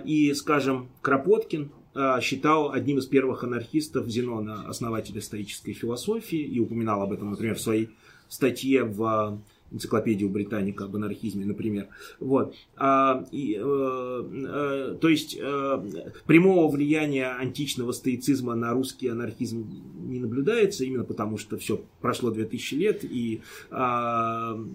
[0.05, 7.01] и, скажем, Кропоткин а, считал одним из первых анархистов Зенона, основателя стоической философии, и упоминал
[7.01, 7.89] об этом, например, в своей
[8.29, 9.39] статье в
[9.73, 11.87] энциклопедию Британика об анархизме, например.
[12.19, 12.55] Вот.
[12.77, 19.67] А, и, э, э, то есть э, прямого влияния античного стоицизма на русский анархизм
[20.07, 23.41] не наблюдается, именно потому что все прошло 2000 лет, и
[23.71, 24.65] э,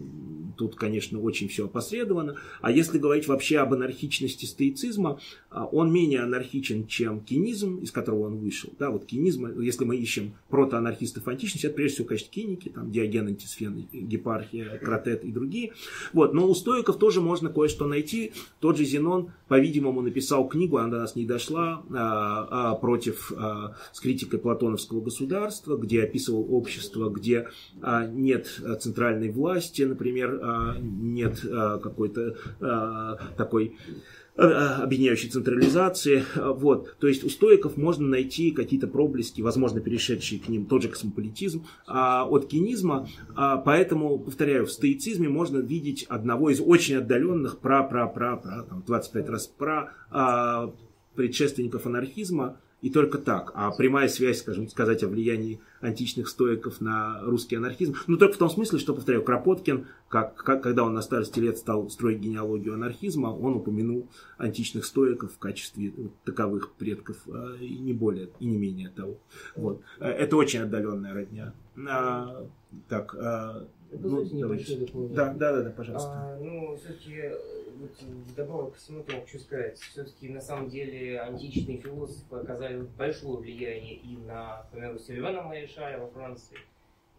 [0.56, 2.36] тут, конечно, очень все опосредовано.
[2.60, 5.20] А если говорить вообще об анархичности стоицизма,
[5.50, 8.70] э, он менее анархичен, чем кинизм, из которого он вышел.
[8.78, 13.28] Да, вот кинизм, если мы ищем протоанархистов античности, это прежде всего, конечно, киники, там Диоген,
[13.28, 15.72] Антисфен, Гепархия, Кратет и другие.
[16.14, 16.32] Вот.
[16.32, 18.32] Но у стоиков тоже можно кое-что найти.
[18.58, 23.74] Тот же Зенон, по-видимому, написал книгу, она до нас не дошла, а, а, против, а,
[23.92, 27.48] с критикой платоновского государства, где описывал общество, где
[27.82, 28.46] а, нет
[28.80, 33.76] центральной власти, например, а, нет а, какой-то а, такой
[34.38, 36.24] объединяющей централизации.
[36.36, 36.96] Вот.
[36.98, 41.66] То есть у стоиков можно найти какие-то проблески, возможно, перешедшие к ним тот же космополитизм
[41.86, 43.08] а, от кинизма.
[43.34, 49.46] А, поэтому, повторяю, в стоицизме можно видеть одного из очень отдаленных пра-пра-пра-пра, там 25 раз
[49.46, 50.72] пра а,
[51.14, 53.52] предшественников анархизма, и только так.
[53.54, 58.38] А прямая связь, скажем, сказать о влиянии античных стоиков на русский анархизм, ну только в
[58.38, 62.74] том смысле, что, повторяю, Кропоткин, как, как, когда он на старости лет стал строить генеалогию
[62.74, 65.92] анархизма, он упомянул античных стоиков в качестве
[66.24, 69.18] таковых предков, а, и не более, и не менее того.
[69.56, 69.82] Вот.
[69.98, 71.52] Э, это очень отдаленная родня.
[71.88, 72.46] А,
[72.88, 76.10] так, а, ну, да, да, да, да, пожалуйста.
[76.12, 77.30] А, ну, все-таки
[77.78, 83.38] вот, вдобавок ко всему тому хочу сказать, все-таки на самом деле античные философы оказали большое
[83.38, 86.58] влияние и на, к примеру, Сильвана Маришаля во Франции,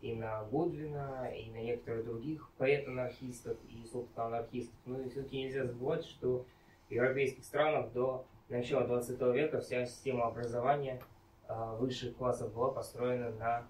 [0.02, 4.76] и на Годвина, и на некоторых других поэт-анархистов и, собственно, анархистов.
[4.88, 6.46] И все-таки нельзя забывать, что
[6.88, 11.02] в европейских странах до начала 20 века вся система образования
[11.48, 13.68] э, высших классов была построена на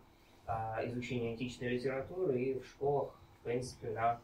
[0.50, 4.20] э, изучении античной литературы и в школах, в принципе, на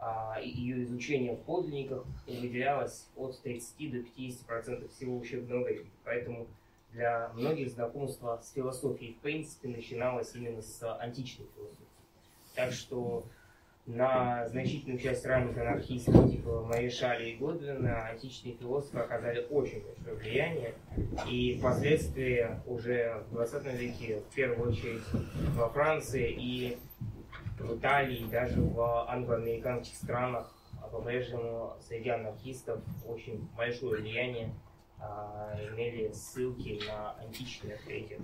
[0.00, 5.90] а, ее изучение в подлинниках выделялось от 30 до 50% всего учебного времени.
[6.04, 6.46] Поэтому
[6.92, 11.86] для многих знакомство с философией в принципе начиналось именно с античной философии.
[12.54, 13.24] Так что
[13.88, 20.74] на значительную часть ранних анархистов, типа Маришаля и Годвина, античные философы оказали очень большое влияние.
[21.26, 25.02] И впоследствии уже в 20 веке, в первую очередь
[25.56, 26.78] во Франции и
[27.58, 34.54] в Италии, даже в англоамериканских странах а по-прежнему среди анархистов очень большое влияние
[34.98, 38.22] а, имели ссылки на античные авторитеты.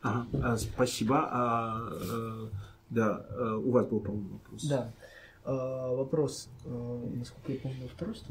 [0.00, 1.28] Ага, а, спасибо.
[2.90, 4.64] Да, а, у вас был, по-моему, вопрос.
[4.64, 4.92] Да.
[5.44, 8.26] А, вопрос, а, насколько я помню, второй что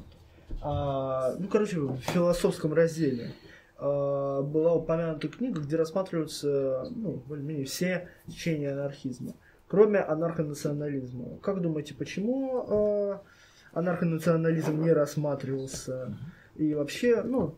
[0.62, 3.32] А, ну, короче, в философском разделе.
[3.78, 9.34] а, была упомянута книга, где рассматриваются ну, более-менее все течения анархизма,
[9.68, 11.38] кроме анархонационализма.
[11.42, 13.22] Как думаете, почему а,
[13.74, 16.18] анархонационализм не рассматривался?
[16.56, 17.56] И вообще, ну,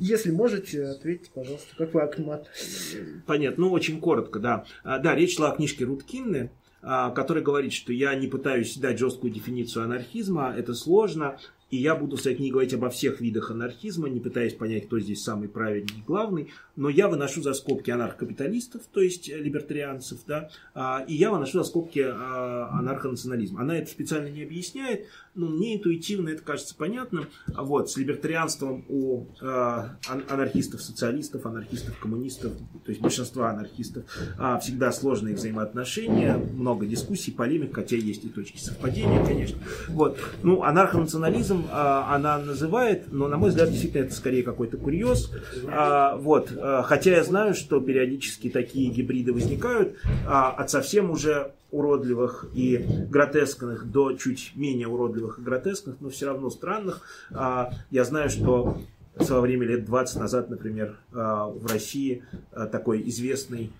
[0.00, 2.96] если можете, ответьте, пожалуйста, как вы относитесь?
[3.26, 4.64] Понятно, ну очень коротко, да.
[4.82, 6.50] А, Да, речь шла о книжке Руткинны,
[6.82, 11.38] а, который говорит, что я не пытаюсь дать жесткую дефиницию анархизма, это сложно,
[11.70, 15.00] и я буду в своей книге говорить обо всех видах анархизма, не пытаясь понять, кто
[15.00, 20.20] здесь самый правильный и главный, но я выношу за скобки анархокапиталистов, то есть э, либертарианцев,
[20.26, 23.56] да, а, и я выношу за скобки анархонационализм.
[23.58, 27.26] Она это специально не объясняет, но мне интуитивно это кажется понятным.
[27.54, 32.52] А Вот, с либертарианством у ан- анархистов, социалистов, анархистов, коммунистов,
[32.84, 34.04] то есть большинства анархистов,
[34.38, 39.58] а, всегда сложные взаимоотношения, много дискуссий, полемик, хотя есть и точки совпадения, конечно.
[39.88, 40.18] Вот.
[40.42, 45.30] Ну, анархонационализм а, она называет, но, на мой взгляд, действительно, это скорее какой-то курьез.
[45.68, 46.52] А, вот.
[46.56, 49.96] А, хотя я знаю, что периодически такие гибриды возникают
[50.26, 52.78] а, от совсем уже уродливых и
[53.10, 57.02] гротескных до чуть менее уродливых и гротескных, но все равно странных.
[57.32, 58.78] А, Я знаю, что
[59.16, 62.22] в свое время, лет 20 назад, например, а, в России
[62.52, 63.72] а, такой известный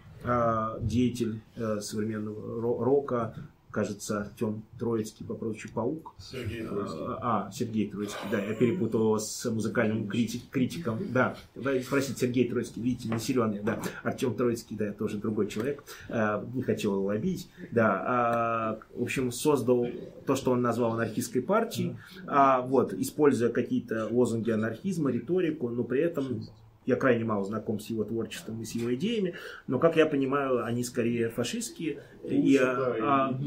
[0.80, 3.34] деятель а, современного ро- рока,
[3.78, 6.14] кажется, Артем Троицкий по прозвищу Паук.
[6.18, 7.01] Сергей Троицкий.
[7.20, 10.98] А, Сергей Троицкий, да, я перепутал его с музыкальным крити- критиком.
[11.12, 13.80] Да, Вы спросите, Сергей Троицкий, видите, не силен, да.
[14.05, 15.82] Артем Троицкий, да, тоже другой человек.
[16.09, 17.48] А, Не хотел его обидеть.
[17.72, 19.88] Да, а, в общем, создал
[20.24, 21.96] то, что он назвал анархистской партией,
[22.28, 26.44] а, вот, используя какие-то лозунги анархизма, риторику, но при этом
[26.86, 29.35] я крайне мало знаком с его творчеством и с его идеями,
[29.66, 32.02] но, как я понимаю, они скорее фашистские.
[32.24, 33.39] И, а,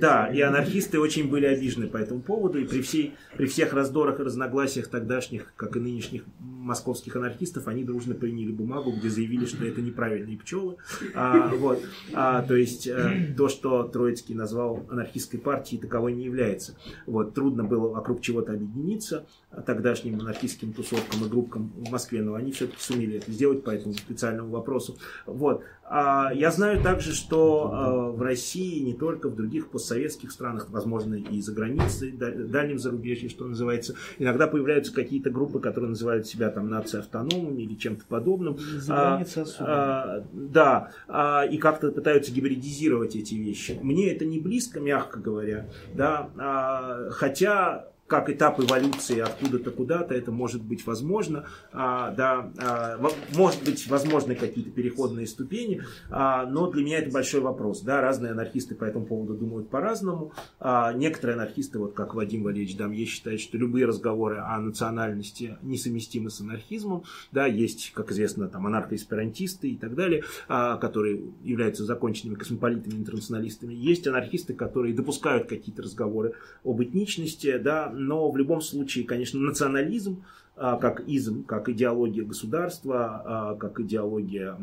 [0.00, 4.20] да, и анархисты очень были обижены по этому поводу, и при, всей, при всех раздорах
[4.20, 9.64] и разногласиях тогдашних, как и нынешних московских анархистов, они дружно приняли бумагу, где заявили, что
[9.64, 10.76] это неправильные пчелы.
[11.14, 11.82] А, вот,
[12.14, 16.76] а, то есть э, то, что Троицкий назвал анархистской партией, таковой не является.
[17.06, 19.26] Вот, трудно было вокруг чего-то объединиться
[19.66, 23.92] тогдашним анархистским тусовкам и группкам в Москве, но они все-таки сумели это сделать по этому
[23.94, 24.96] специальному вопросу.
[25.26, 25.62] Вот.
[25.84, 31.16] А я знаю также, что э, в России, не только в других постсоветских странах, возможно,
[31.16, 36.48] и за границей, да- дальнем зарубежье, что называется, иногда появляются какие-то группы, которые называют себя
[36.48, 38.56] там нацией автономами или чем-то подобным.
[38.58, 39.66] За А, границей особо.
[39.68, 43.78] а, да, а, и как-то пытаются гибридизировать эти вещи.
[43.82, 50.30] Мне это не близко, мягко говоря, да, а, хотя как этап эволюции откуда-то куда-то, это
[50.32, 52.98] может быть возможно, а, да, а,
[53.34, 58.32] может быть возможны какие-то переходные ступени, а, но для меня это большой вопрос, да, разные
[58.32, 63.40] анархисты по этому поводу думают по-разному, А, некоторые анархисты, вот как Вадим Валерьевич Дамье, считают,
[63.40, 69.76] что любые разговоры о национальности несовместимы с анархизмом, да, есть, как известно, там анархоэсперантисты и
[69.76, 73.74] так далее, а, которые являются законченными космополитами, интернационалистами.
[73.74, 76.34] Есть анархисты, которые допускают какие-то разговоры
[76.64, 80.22] об этничности, да, но в любом случае, конечно, национализм,
[80.54, 84.56] а, как изм, как идеология государства, а, как идеология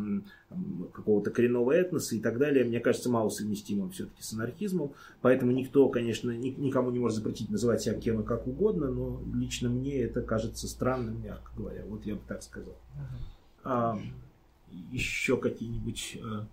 [0.94, 4.92] какого-то коренного этноса и так далее, мне кажется, мало совместимым все-таки с анархизмом.
[5.22, 9.22] Поэтому никто, конечно, ни- никому не может запретить называть себя кем и как угодно, но
[9.34, 11.84] лично мне это кажется странным, мягко говоря.
[11.88, 12.76] Вот я бы так сказал.
[13.64, 14.00] А,
[14.92, 16.46] еще какие-нибудь, э,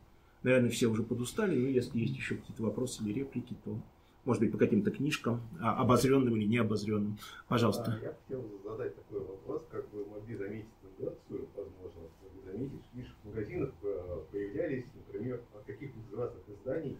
[0.42, 3.78] наверное, все уже подустали, но если есть еще какие-то вопросы или реплики, то,
[4.27, 7.16] может быть, по каким-то книжкам, а, обозренным или необозренным.
[7.48, 7.97] Пожалуйста.
[7.97, 12.82] А, Я хотел задать такой вопрос, как вы могли заметить тенденцию, возможно, могли заметить,
[13.23, 16.98] в магазинах э, появлялись, например, от из разных изданий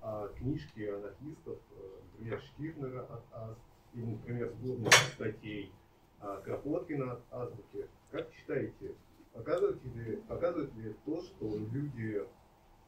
[0.00, 3.56] а, книжки анархистов, э, например, Штирнера от АС,
[3.94, 5.72] или, например, сборник статей
[6.20, 7.86] а, Кропоткина от Азбуки.
[8.10, 8.94] Как считаете,
[9.32, 12.22] показывает ли, показывает ли то, что люди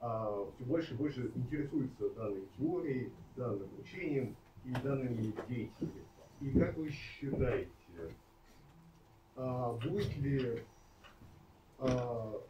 [0.01, 6.05] все больше и больше интересуются данной теорией, данным учением и данными деятелями?
[6.41, 7.71] И как вы считаете,
[9.37, 10.63] а, будет ли
[11.79, 12.41] а,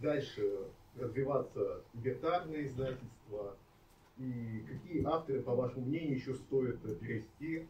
[0.00, 3.56] дальше развиваться либертарное издательство?
[4.16, 7.68] И какие авторы, по вашему мнению, еще стоит перевести?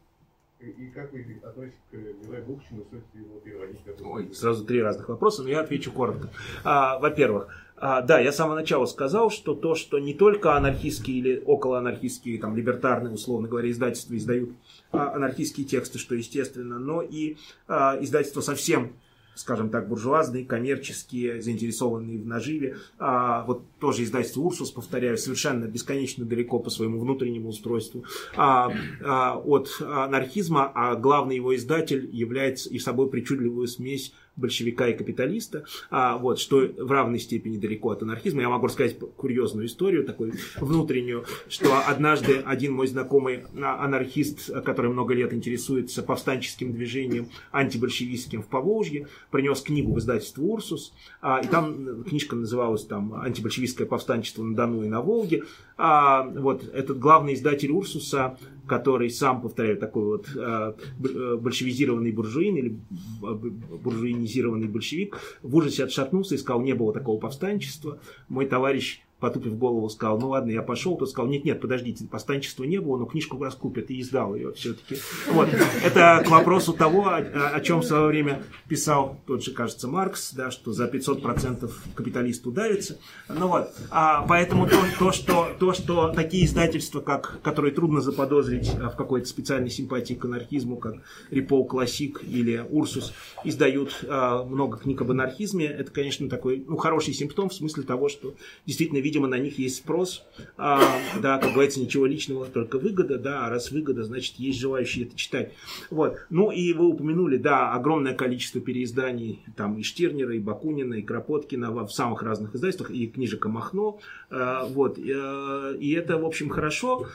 [0.60, 3.81] И, как вы относитесь к Бухчину, стоит ли его переводить?
[4.02, 6.31] Ой, сразу три разных вопроса, но я отвечу коротко.
[6.62, 11.18] А, во-первых, а, да, я с самого начала сказал, что то, что не только анархистские
[11.18, 14.51] или околоанархистские, там, либертарные, условно говоря, издательства издают
[14.93, 17.36] а, анархистские тексты, что естественно, но и
[17.68, 18.93] а, издательства совсем
[19.35, 22.77] скажем так, буржуазные, коммерческие, заинтересованные в наживе.
[22.98, 28.05] А, вот тоже издательство «Урсус», повторяю, совершенно бесконечно далеко по своему внутреннему устройству
[28.36, 34.94] а, а, от анархизма, а главный его издатель является и собой причудливую смесь большевика и
[34.94, 38.43] капиталиста, а, вот, что в равной степени далеко от анархизма.
[38.43, 44.90] Я могу рассказать курьезную историю, такую внутреннюю, что однажды один мой знакомый а, анархист, который
[44.90, 51.47] много лет интересуется повстанческим движением антибольшевистским в Поволжье, принес книгу в издательство «Урсус», а, и
[51.47, 55.44] там книжка называлась там «Антибольшевистское повстанчество на Дону и на Волге».
[55.77, 62.78] А, вот этот главный издатель «Урсуса», который сам, повторяю, такой вот а, большевизированный буржуин или
[63.20, 67.98] буржуинизированный большевик, в ужасе отшатнулся и сказал, не было такого повстанчества.
[68.28, 72.64] Мой товарищ потупив голову, сказал, ну ладно, я пошел, тот сказал, нет, нет, подождите, повстанчества
[72.64, 74.96] не было, но книжку раскупят, и издал ее все-таки.
[75.32, 75.48] Вот.
[75.82, 80.34] Это к вопросу того, о, о чем в свое время писал тот же, кажется, Маркс,
[80.34, 82.98] да, что за 500% капиталист ударится.
[83.30, 88.72] Ну вот, а, поэтому то, то, что, то, что такие издательства, как, которые трудно заподозрить
[88.78, 90.96] а, в какой-то специальной симпатии к анархизму, как
[91.30, 97.14] Репол Классик или Урсус, издают а, много книг об анархизме, это, конечно, такой ну, хороший
[97.14, 98.34] симптом в смысле того, что
[98.66, 100.24] действительно видимо видимо, на них есть спрос.
[100.56, 100.82] А,
[101.22, 105.16] да, как говорится, ничего личного, только выгода, да, а раз выгода, значит, есть желающие это
[105.16, 105.52] читать.
[105.90, 106.18] Вот.
[106.30, 111.70] Ну, и вы упомянули, да, огромное количество переизданий, там, и Штирнера, и Бакунина, и Кропоткина
[111.70, 114.00] в, самых разных издательствах, и книжек Махно,
[114.30, 117.06] а, вот, э, и это, в общем, хорошо.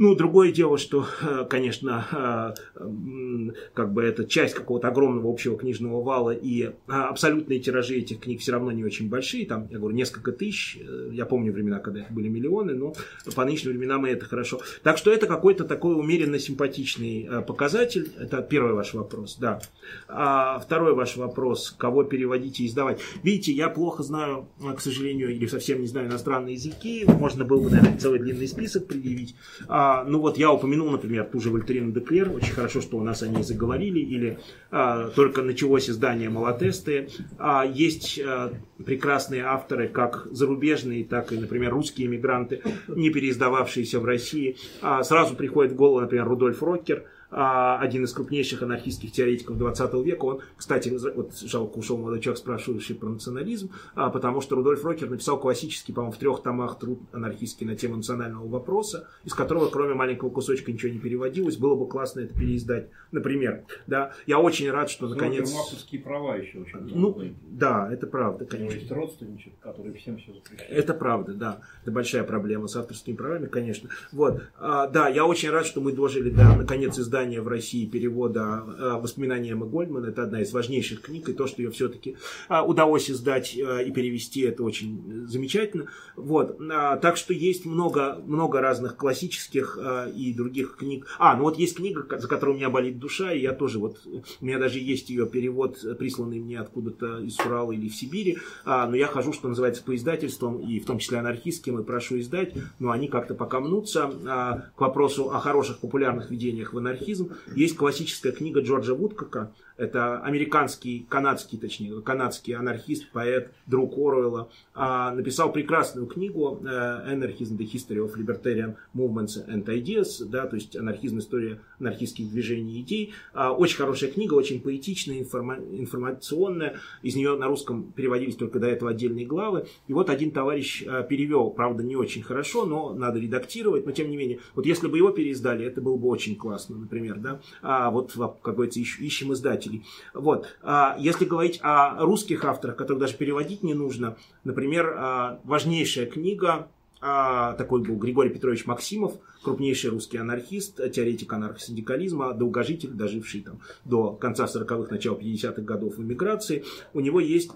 [0.00, 6.00] Ну, другое дело, что, э, конечно, э, как бы это часть какого-то огромного общего книжного
[6.00, 9.96] вала, и э, абсолютные тиражи этих книг все равно не очень большие, там, я говорю,
[9.96, 10.78] несколько тысяч,
[11.10, 12.94] я помню времена, когда их были миллионы, но
[13.34, 14.60] по нынешним временам это хорошо.
[14.84, 19.60] Так что это какой-то такой умеренно симпатичный показатель, это первый ваш вопрос, да.
[20.06, 23.00] А второй ваш вопрос, кого переводить и издавать.
[23.24, 24.46] Видите, я плохо знаю,
[24.76, 28.86] к сожалению, или совсем не знаю иностранные языки, можно было бы, наверное, целый длинный список
[28.86, 29.34] предъявить,
[29.66, 33.02] а, а, ну вот я упомянул, например, ту же Вольтерину Деклер, очень хорошо, что у
[33.02, 34.38] нас они заговорили, или
[34.70, 37.08] а, только началось издание Малотесты.
[37.38, 38.52] А, есть а,
[38.84, 44.56] прекрасные авторы, как зарубежные, так и, например, русские иммигранты, не переиздававшиеся в России.
[44.82, 50.24] А, сразу приходит в голову, например, Рудольф Роккер– один из крупнейших анархистских теоретиков 20 века.
[50.24, 55.10] Он, кстати, вот жалко ушел молодой человек, спрашивающий про национализм, а, потому что Рудольф Рокер
[55.10, 59.94] написал классический, по-моему, в трех томах труд анархистский на тему национального вопроса, из которого, кроме
[59.94, 61.56] маленького кусочка, ничего не переводилось.
[61.56, 62.88] Было бы классно это переиздать.
[63.12, 65.54] Например, да, я очень рад, что наконец...
[65.54, 68.78] Авторские права еще очень Ну, да, это правда, конечно.
[68.78, 70.72] Есть родственничек, которые всем все запрещают.
[70.72, 71.60] Это правда, да.
[71.82, 73.90] Это большая проблема с авторскими правами, конечно.
[74.12, 74.42] Вот.
[74.58, 78.64] А, да, я очень рад, что мы дожили до, наконец, издания издания в России перевода
[78.66, 80.04] э, «Воспоминания Эммы Гольдман».
[80.04, 82.16] Это одна из важнейших книг, и то, что ее все-таки
[82.48, 85.88] э, удалось издать э, и перевести, это очень замечательно.
[86.16, 86.60] Вот.
[86.70, 89.78] А, так что есть много, много разных классических
[90.14, 91.06] и других книг.
[91.18, 94.00] А, ну вот есть книга, за которую у меня болит душа, и я тоже вот,
[94.06, 98.86] у меня даже есть ее перевод, присланный мне откуда-то из Урала или в Сибири, а,
[98.86, 102.54] но я хожу, что называется, по издательствам, и в том числе анархистским, и прошу издать,
[102.78, 104.10] но они как-то пока мнутся.
[104.26, 107.32] А, к вопросу о хороших популярных видениях в анархизм, анархизм.
[107.54, 115.12] Есть классическая книга Джорджа Вудкока, это американский, канадский, точнее, канадский анархист, поэт, друг Оруэлла, а,
[115.12, 120.76] написал прекрасную книгу э, «Anarchism, the History of Libertarian Movements and Ideas», да, то есть
[120.76, 123.14] анархизм, история анархистских движений и идей.
[123.32, 126.76] А, очень хорошая книга, очень поэтичная, информа- информационная.
[127.02, 129.66] Из нее на русском переводились только до этого отдельные главы.
[129.86, 134.10] И вот один товарищ э, перевел, правда, не очень хорошо, но надо редактировать, но тем
[134.10, 134.40] не менее.
[134.56, 137.40] Вот если бы его переиздали, это было бы очень классно, например, да.
[137.62, 139.84] А вот, как говорится, ищем издателей читателей.
[140.14, 140.56] Вот.
[140.62, 146.68] А если говорить о русских авторах, которых даже переводить не нужно, например, а, важнейшая книга
[147.00, 154.12] а, такой был Григорий Петрович Максимов, крупнейший русский анархист, теоретик анархосиндикализма, долгожитель, доживший там до
[154.12, 156.64] конца 40-х, начала 50-х годов в эмиграции.
[156.92, 157.52] У него есть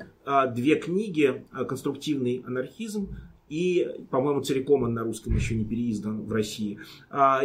[0.55, 3.09] две книги «Конструктивный анархизм»
[3.48, 6.78] и, по-моему, целиком он на русском еще не переиздан в России.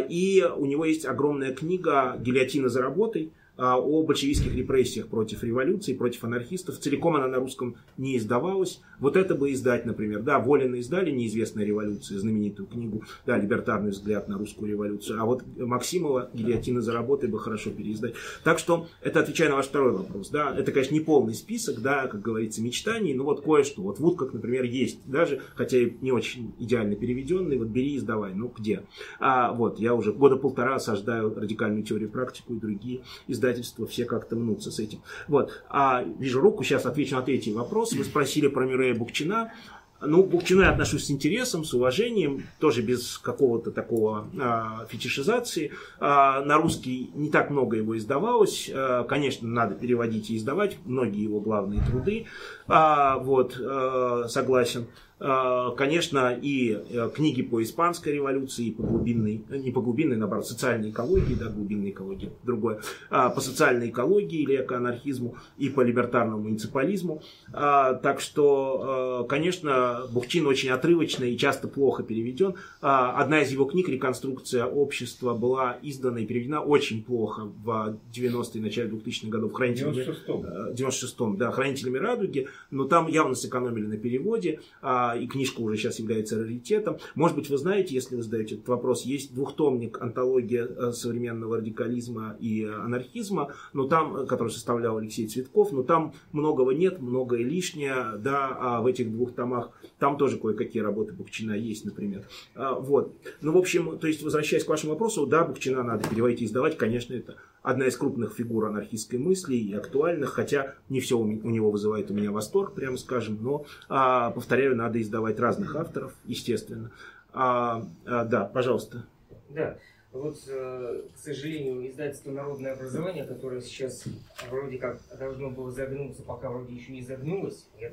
[0.08, 6.22] И у него есть огромная книга «Гильотина за работой», о большевистских репрессиях против революции, против
[6.22, 6.78] анархистов.
[6.78, 8.80] Целиком она на русском не издавалась.
[9.00, 10.22] Вот это бы издать, например.
[10.22, 15.20] Да, Волина издали «Неизвестная революция», знаменитую книгу, да, «Либертарный взгляд на русскую революцию».
[15.20, 18.14] А вот Максимова «Гильотина за работой» бы хорошо переиздать.
[18.44, 20.30] Так что это отвечая на ваш второй вопрос.
[20.30, 23.82] Да, это, конечно, не полный список, да, как говорится, мечтаний, но вот кое-что.
[23.82, 25.00] Вот Вуд, как, например, есть.
[25.04, 28.34] Даже, хотя и не очень идеально переведенный, вот бери издавай.
[28.34, 28.84] Ну, где?
[29.18, 34.04] А, вот, я уже года полтора осаждаю радикальную теорию практику и другие издания издательства все
[34.04, 35.02] как-то мнутся с этим.
[35.26, 35.62] Вот.
[35.68, 37.92] А вижу руку, сейчас отвечу на третий вопрос.
[37.92, 39.52] Вы спросили про Мирея Букчина.
[40.00, 45.72] Ну, к Бухчину я отношусь с интересом, с уважением, тоже без какого-то такого а, фетишизации.
[45.98, 48.70] А, на русский не так много его издавалось.
[48.72, 52.26] А, конечно, надо переводить и издавать многие его главные труды.
[52.68, 54.86] А, вот, а, согласен.
[55.18, 60.90] Конечно, и э, книги по испанской революции, и по глубинной, не по глубинной, наоборот, социальной
[60.90, 62.80] экологии, да, глубинной экологии, другое,
[63.10, 67.20] а, по социальной экологии или экоанархизму, и по либертарному муниципализму.
[67.52, 72.54] А, Так что, э, конечно, Бухчин очень отрывочно и часто плохо переведен.
[72.80, 78.62] А, Одна из его книг «Реконструкция общества» была издана и переведена очень плохо в 90-е,
[78.62, 80.44] начале 2000-х годов хранителями 96-м.
[80.44, 85.76] э, 96-м, да, «Хранителями радуги», но там явно сэкономили на переводе, а, и книжка уже
[85.76, 86.98] сейчас является раритетом.
[87.14, 92.36] Может быть, вы знаете, если вы задаете этот вопрос, есть двухтомник «Антология э, современного радикализма
[92.40, 97.42] и э, анархизма», но там, э, который составлял Алексей Цветков, но там многого нет, многое
[97.42, 102.26] лишнее, да, а в этих двух томах там тоже кое-какие работы Бухчина есть, например.
[102.54, 103.14] А, Вот.
[103.40, 106.76] Ну, в общем, то есть, возвращаясь к вашему вопросу, да, Бухчина надо переводить и издавать,
[106.76, 107.36] конечно, это
[107.68, 112.14] одна из крупных фигур анархистской мысли и актуальных, хотя не все у, него вызывает у
[112.14, 116.90] меня восторг, прямо скажем, но, а, повторяю, надо издавать разных авторов, естественно.
[117.34, 119.04] А, а, да, пожалуйста.
[119.50, 119.76] Да,
[120.12, 124.04] вот, э, к сожалению, издательство «Народное образование», которое сейчас
[124.50, 127.90] вроде как должно было загнуться, пока вроде еще не загнулось, я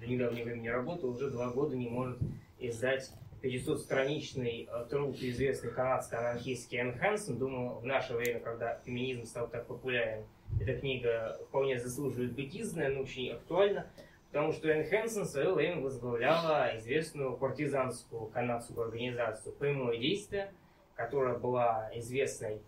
[0.00, 2.18] до недавнего времени работал, уже два года не может
[2.58, 3.10] издать
[3.42, 7.38] 500-страничный э, труд известный канадский анархистский Энн Хэнсон.
[7.38, 10.24] Думаю, в наше время, когда феминизм стал так популярен,
[10.60, 13.90] эта книга вполне заслуживает быть изданной, но очень актуальна,
[14.30, 20.52] потому что Энн Хэнсон в свое время возглавляла известную партизанскую канадскую организацию «Прямое действие»,
[20.94, 22.60] которая была известной,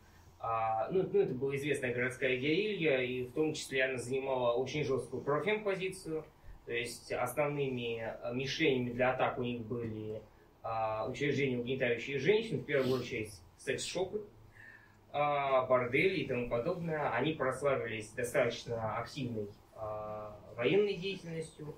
[0.43, 4.85] а, ну, ну, это была известная городская герилья, и в том числе она занимала очень
[4.85, 6.25] жесткую профем-позицию,
[6.65, 10.23] то есть основными а, мишенями для атак у них были
[10.63, 14.23] а, учреждения, угнетающие женщин, в первую очередь секс-шопы,
[15.13, 17.11] а, бордели и тому подобное.
[17.11, 21.75] Они прославились достаточно активной а, военной деятельностью,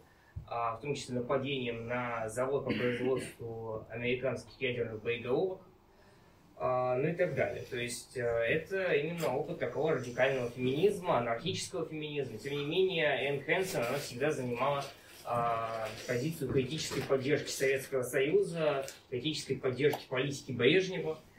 [0.47, 5.61] а, в том числе нападением на завод по производству американских ядерных боеголовок,
[6.59, 7.65] ну и так далее.
[7.69, 12.39] То есть э, это именно опыт такого радикального феминизма, анархического феминизма.
[12.39, 14.85] Тем не менее, Энн Хэнсон, она всегда занимала
[16.07, 21.32] позицию критической поддержки Советского Союза, критической поддержки политики Брежнева, а,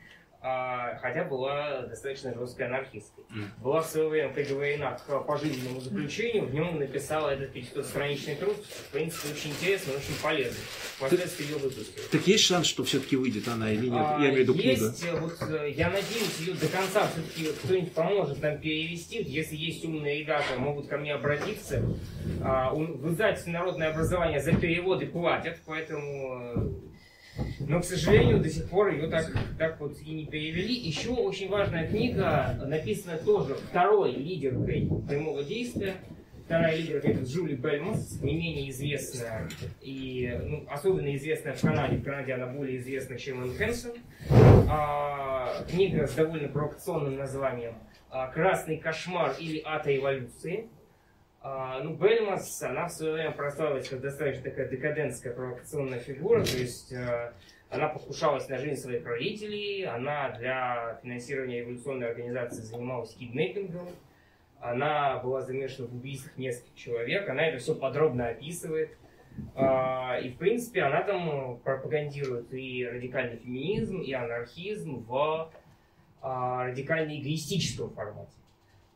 [0.44, 3.24] хотя была достаточно жесткой анархисткой.
[3.62, 8.92] Была в свое время приговорена к пожизненному заключению, в нем написала этот 500-страничный труд, в
[8.92, 10.60] принципе, очень интересный, очень полезный.
[10.98, 12.02] Впоследствии ее выпустили.
[12.12, 14.04] Так есть шанс, что все-таки выйдет она или нет?
[14.06, 14.70] А, Я имею в виду книга.
[14.70, 19.24] есть, э, вот, э, я надеюсь, ее до конца все-таки кто-нибудь поможет нам перевести.
[19.24, 21.84] Если есть умные ребята, могут ко мне обратиться.
[22.42, 26.74] А, В издательстве «Народное образование» за переводы платят, поэтому...
[27.60, 30.74] Но, к сожалению, до сих пор ее так, так вот и не перевели.
[30.74, 35.96] Еще очень важная книга, написана тоже второй лидеркой прямого действия.
[36.46, 39.48] Вторая лидерка это Джули Бельмонс, не менее известная
[39.82, 41.98] и ну, особенно известная в Канаде.
[41.98, 43.94] В Канаде она более известна, чем Энн Хэнсон.
[44.70, 47.76] А, книга с довольно провокационным названием
[48.10, 50.68] а, «Красный кошмар» или «Ад эволюции».
[51.46, 56.58] А, ну, Бельмас, она в свое время прославилась как достаточно такая декадентская провокационная фигура, то
[56.58, 57.34] есть э,
[57.70, 63.90] она покушалась на жизнь своих родителей, она для финансирования революционной организации занималась киднеппингом,
[64.62, 68.98] она была замешана в убийствах нескольких человек, она это все подробно описывает.
[69.54, 75.52] А, И, в принципе, она там пропагандирует и радикальный феминизм, и анархизм в
[76.22, 78.32] а, радикально-эгоистическом формате.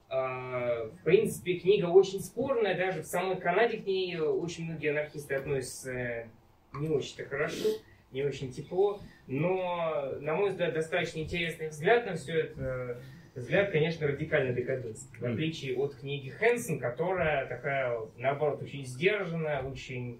[0.09, 5.35] А, В принципе, книга очень спорная, даже в самой Канаде к ней очень многие анархисты
[5.35, 6.27] относятся
[6.73, 7.67] не очень-то хорошо,
[8.11, 13.01] не очень тепло, но, на мой взгляд, достаточно интересный взгляд на все это.
[13.35, 20.19] Взгляд, конечно, радикально декадентский, в отличие от книги Хэнсон, которая такая, наоборот, очень сдержанная, очень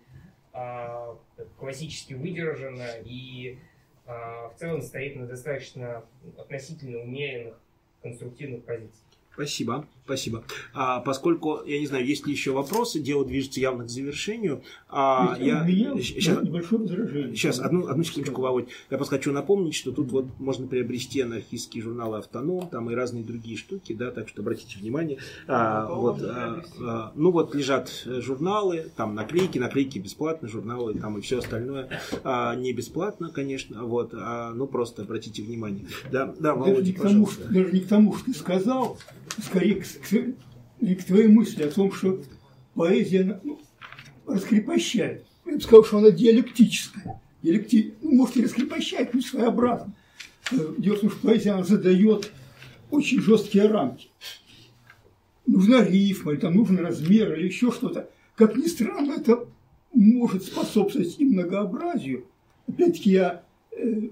[0.54, 1.18] а,
[1.58, 3.58] классически выдержана и
[4.06, 6.06] а, в целом стоит на достаточно
[6.38, 7.60] относительно умеренных
[8.04, 9.07] конструктивных позициях.
[9.38, 10.44] Спасибо, спасибо.
[10.74, 14.64] А, поскольку, я не знаю, есть ли еще вопросы, дело движется явно к завершению.
[14.90, 15.62] А, Ведь я...
[15.62, 17.36] У меня Щас- небольшое возражение.
[17.36, 18.68] Сейчас, одну, одну секундочку, Володь.
[18.90, 23.24] Я просто хочу напомнить, что тут вот можно приобрести анархистские журналы «Автоном», там и разные
[23.24, 25.20] другие штуки, да, так что обратите внимание.
[25.48, 31.20] А, вот, а, а, ну вот лежат э, журналы, там наклейки, наклейки бесплатно, журналы там
[31.20, 31.90] и все остальное
[32.24, 35.86] а, не бесплатно, конечно, вот, а, ну просто обратите внимание.
[36.12, 37.44] Да, да, Даже не, Володя, к тому, пожалуйста.
[37.44, 38.98] что, даже не к тому, что ты сказал,
[39.44, 42.22] скорее к, к- твоей мысли о том, что
[42.74, 43.60] поэзия ну,
[44.26, 45.26] раскрепощает.
[45.46, 47.22] бы сказал, что она диалектическая.
[47.42, 47.94] Диалекти...
[48.02, 49.94] Ну, может, и раскрепощает, но своеобразно.
[50.52, 52.32] Э, Дело в том, что поэзия она задает
[52.92, 54.10] очень жесткие рамки.
[55.46, 58.10] Нужна рифма, или там нужен размер, или еще что-то.
[58.36, 59.48] Как ни странно, это
[59.94, 62.26] может способствовать и многообразию.
[62.68, 64.10] Опять-таки я э,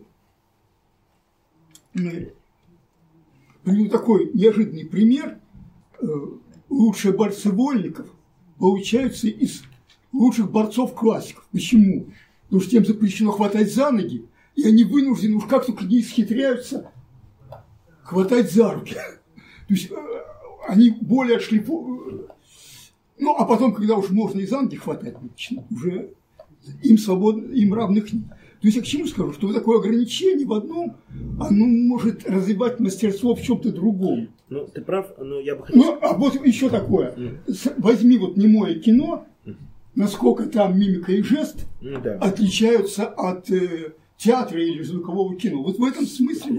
[1.96, 2.30] э,
[3.66, 5.40] приведу такой неожиданный пример.
[6.00, 6.06] Э,
[6.70, 8.08] лучшие борцы вольников
[8.58, 9.64] получаются из
[10.14, 11.46] лучших борцов-классиков.
[11.52, 12.08] Почему?
[12.46, 14.26] Потому что тем запрещено хватать за ноги,
[14.56, 16.92] и они вынуждены уж как только не исхитряются
[18.04, 18.94] хватать за руки.
[18.94, 19.96] То есть э,
[20.68, 22.30] они более отшлифу...
[23.18, 25.16] Ну, а потом, когда уж можно и за ноги хватать,
[25.72, 26.14] уже
[26.84, 28.26] им свободно, им равных нет.
[28.66, 30.98] То есть я к чему скажу, что вот такое ограничение в одном,
[31.40, 34.30] оно может развивать мастерство в чем-то другом.
[34.50, 35.84] Ну, ты прав, но я бы хотел...
[35.84, 37.14] Ну, а вот еще такое.
[37.78, 39.28] Возьми вот немое кино,
[39.94, 42.16] насколько там мимика и жест Ну, да.
[42.16, 45.62] отличаются от э, театра или звукового кино.
[45.62, 46.54] Вот в этом смысле,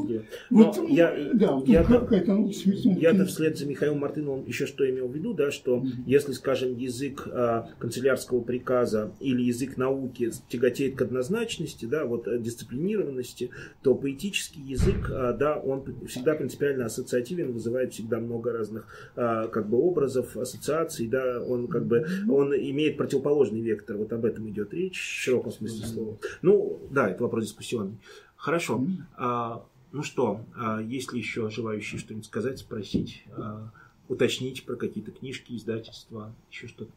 [0.51, 4.67] вот, вот, я- да, вот я- какая-то ну, смешная Я-то вслед за Михаилом Мартыновым еще
[4.67, 10.31] что имел в виду, да, что если, скажем, язык а, канцелярского приказа или язык науки
[10.49, 13.51] тяготеет к однозначности, да, вот э, дисциплинированности,
[13.83, 19.69] то поэтический язык, а, да, он всегда принципиально ассоциативен, вызывает всегда много разных а, как
[19.69, 24.75] бы образов, ассоциаций, да, он как бы он имеет противоположный вектор, вот об этом идет
[24.75, 26.19] речь в широком смысле слова.
[26.43, 27.99] Ну, да, это вопрос дискуссионный.
[28.37, 28.85] Хорошо.
[29.17, 33.71] А, ну что, а, есть ли еще желающие что-нибудь сказать, спросить, а,
[34.09, 36.93] уточнить про какие-то книжки, издательства, еще что-то?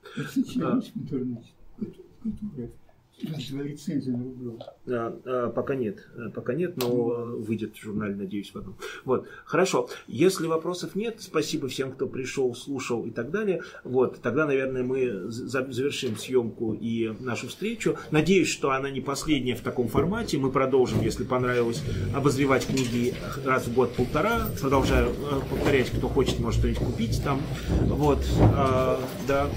[3.21, 4.65] Лицензию на Рублева.
[4.87, 6.89] А, а, пока нет, а, пока нет, но
[7.37, 8.77] выйдет в журнале, надеюсь, в одном.
[9.05, 9.89] Вот, хорошо.
[10.07, 13.61] Если вопросов нет, спасибо всем, кто пришел, слушал и так далее.
[13.83, 17.97] Вот, тогда, наверное, мы за- завершим съемку и нашу встречу.
[18.11, 20.37] Надеюсь, что она не последняя в таком формате.
[20.37, 21.83] Мы продолжим, если понравилось,
[22.15, 23.13] обозревать книги
[23.45, 24.47] раз в год-полтора.
[24.61, 27.41] Продолжаю э, повторять, кто хочет, может что-нибудь купить там.
[27.87, 29.49] Вот, а, да.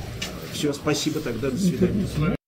[0.52, 2.06] Все, спасибо тогда, до свидания.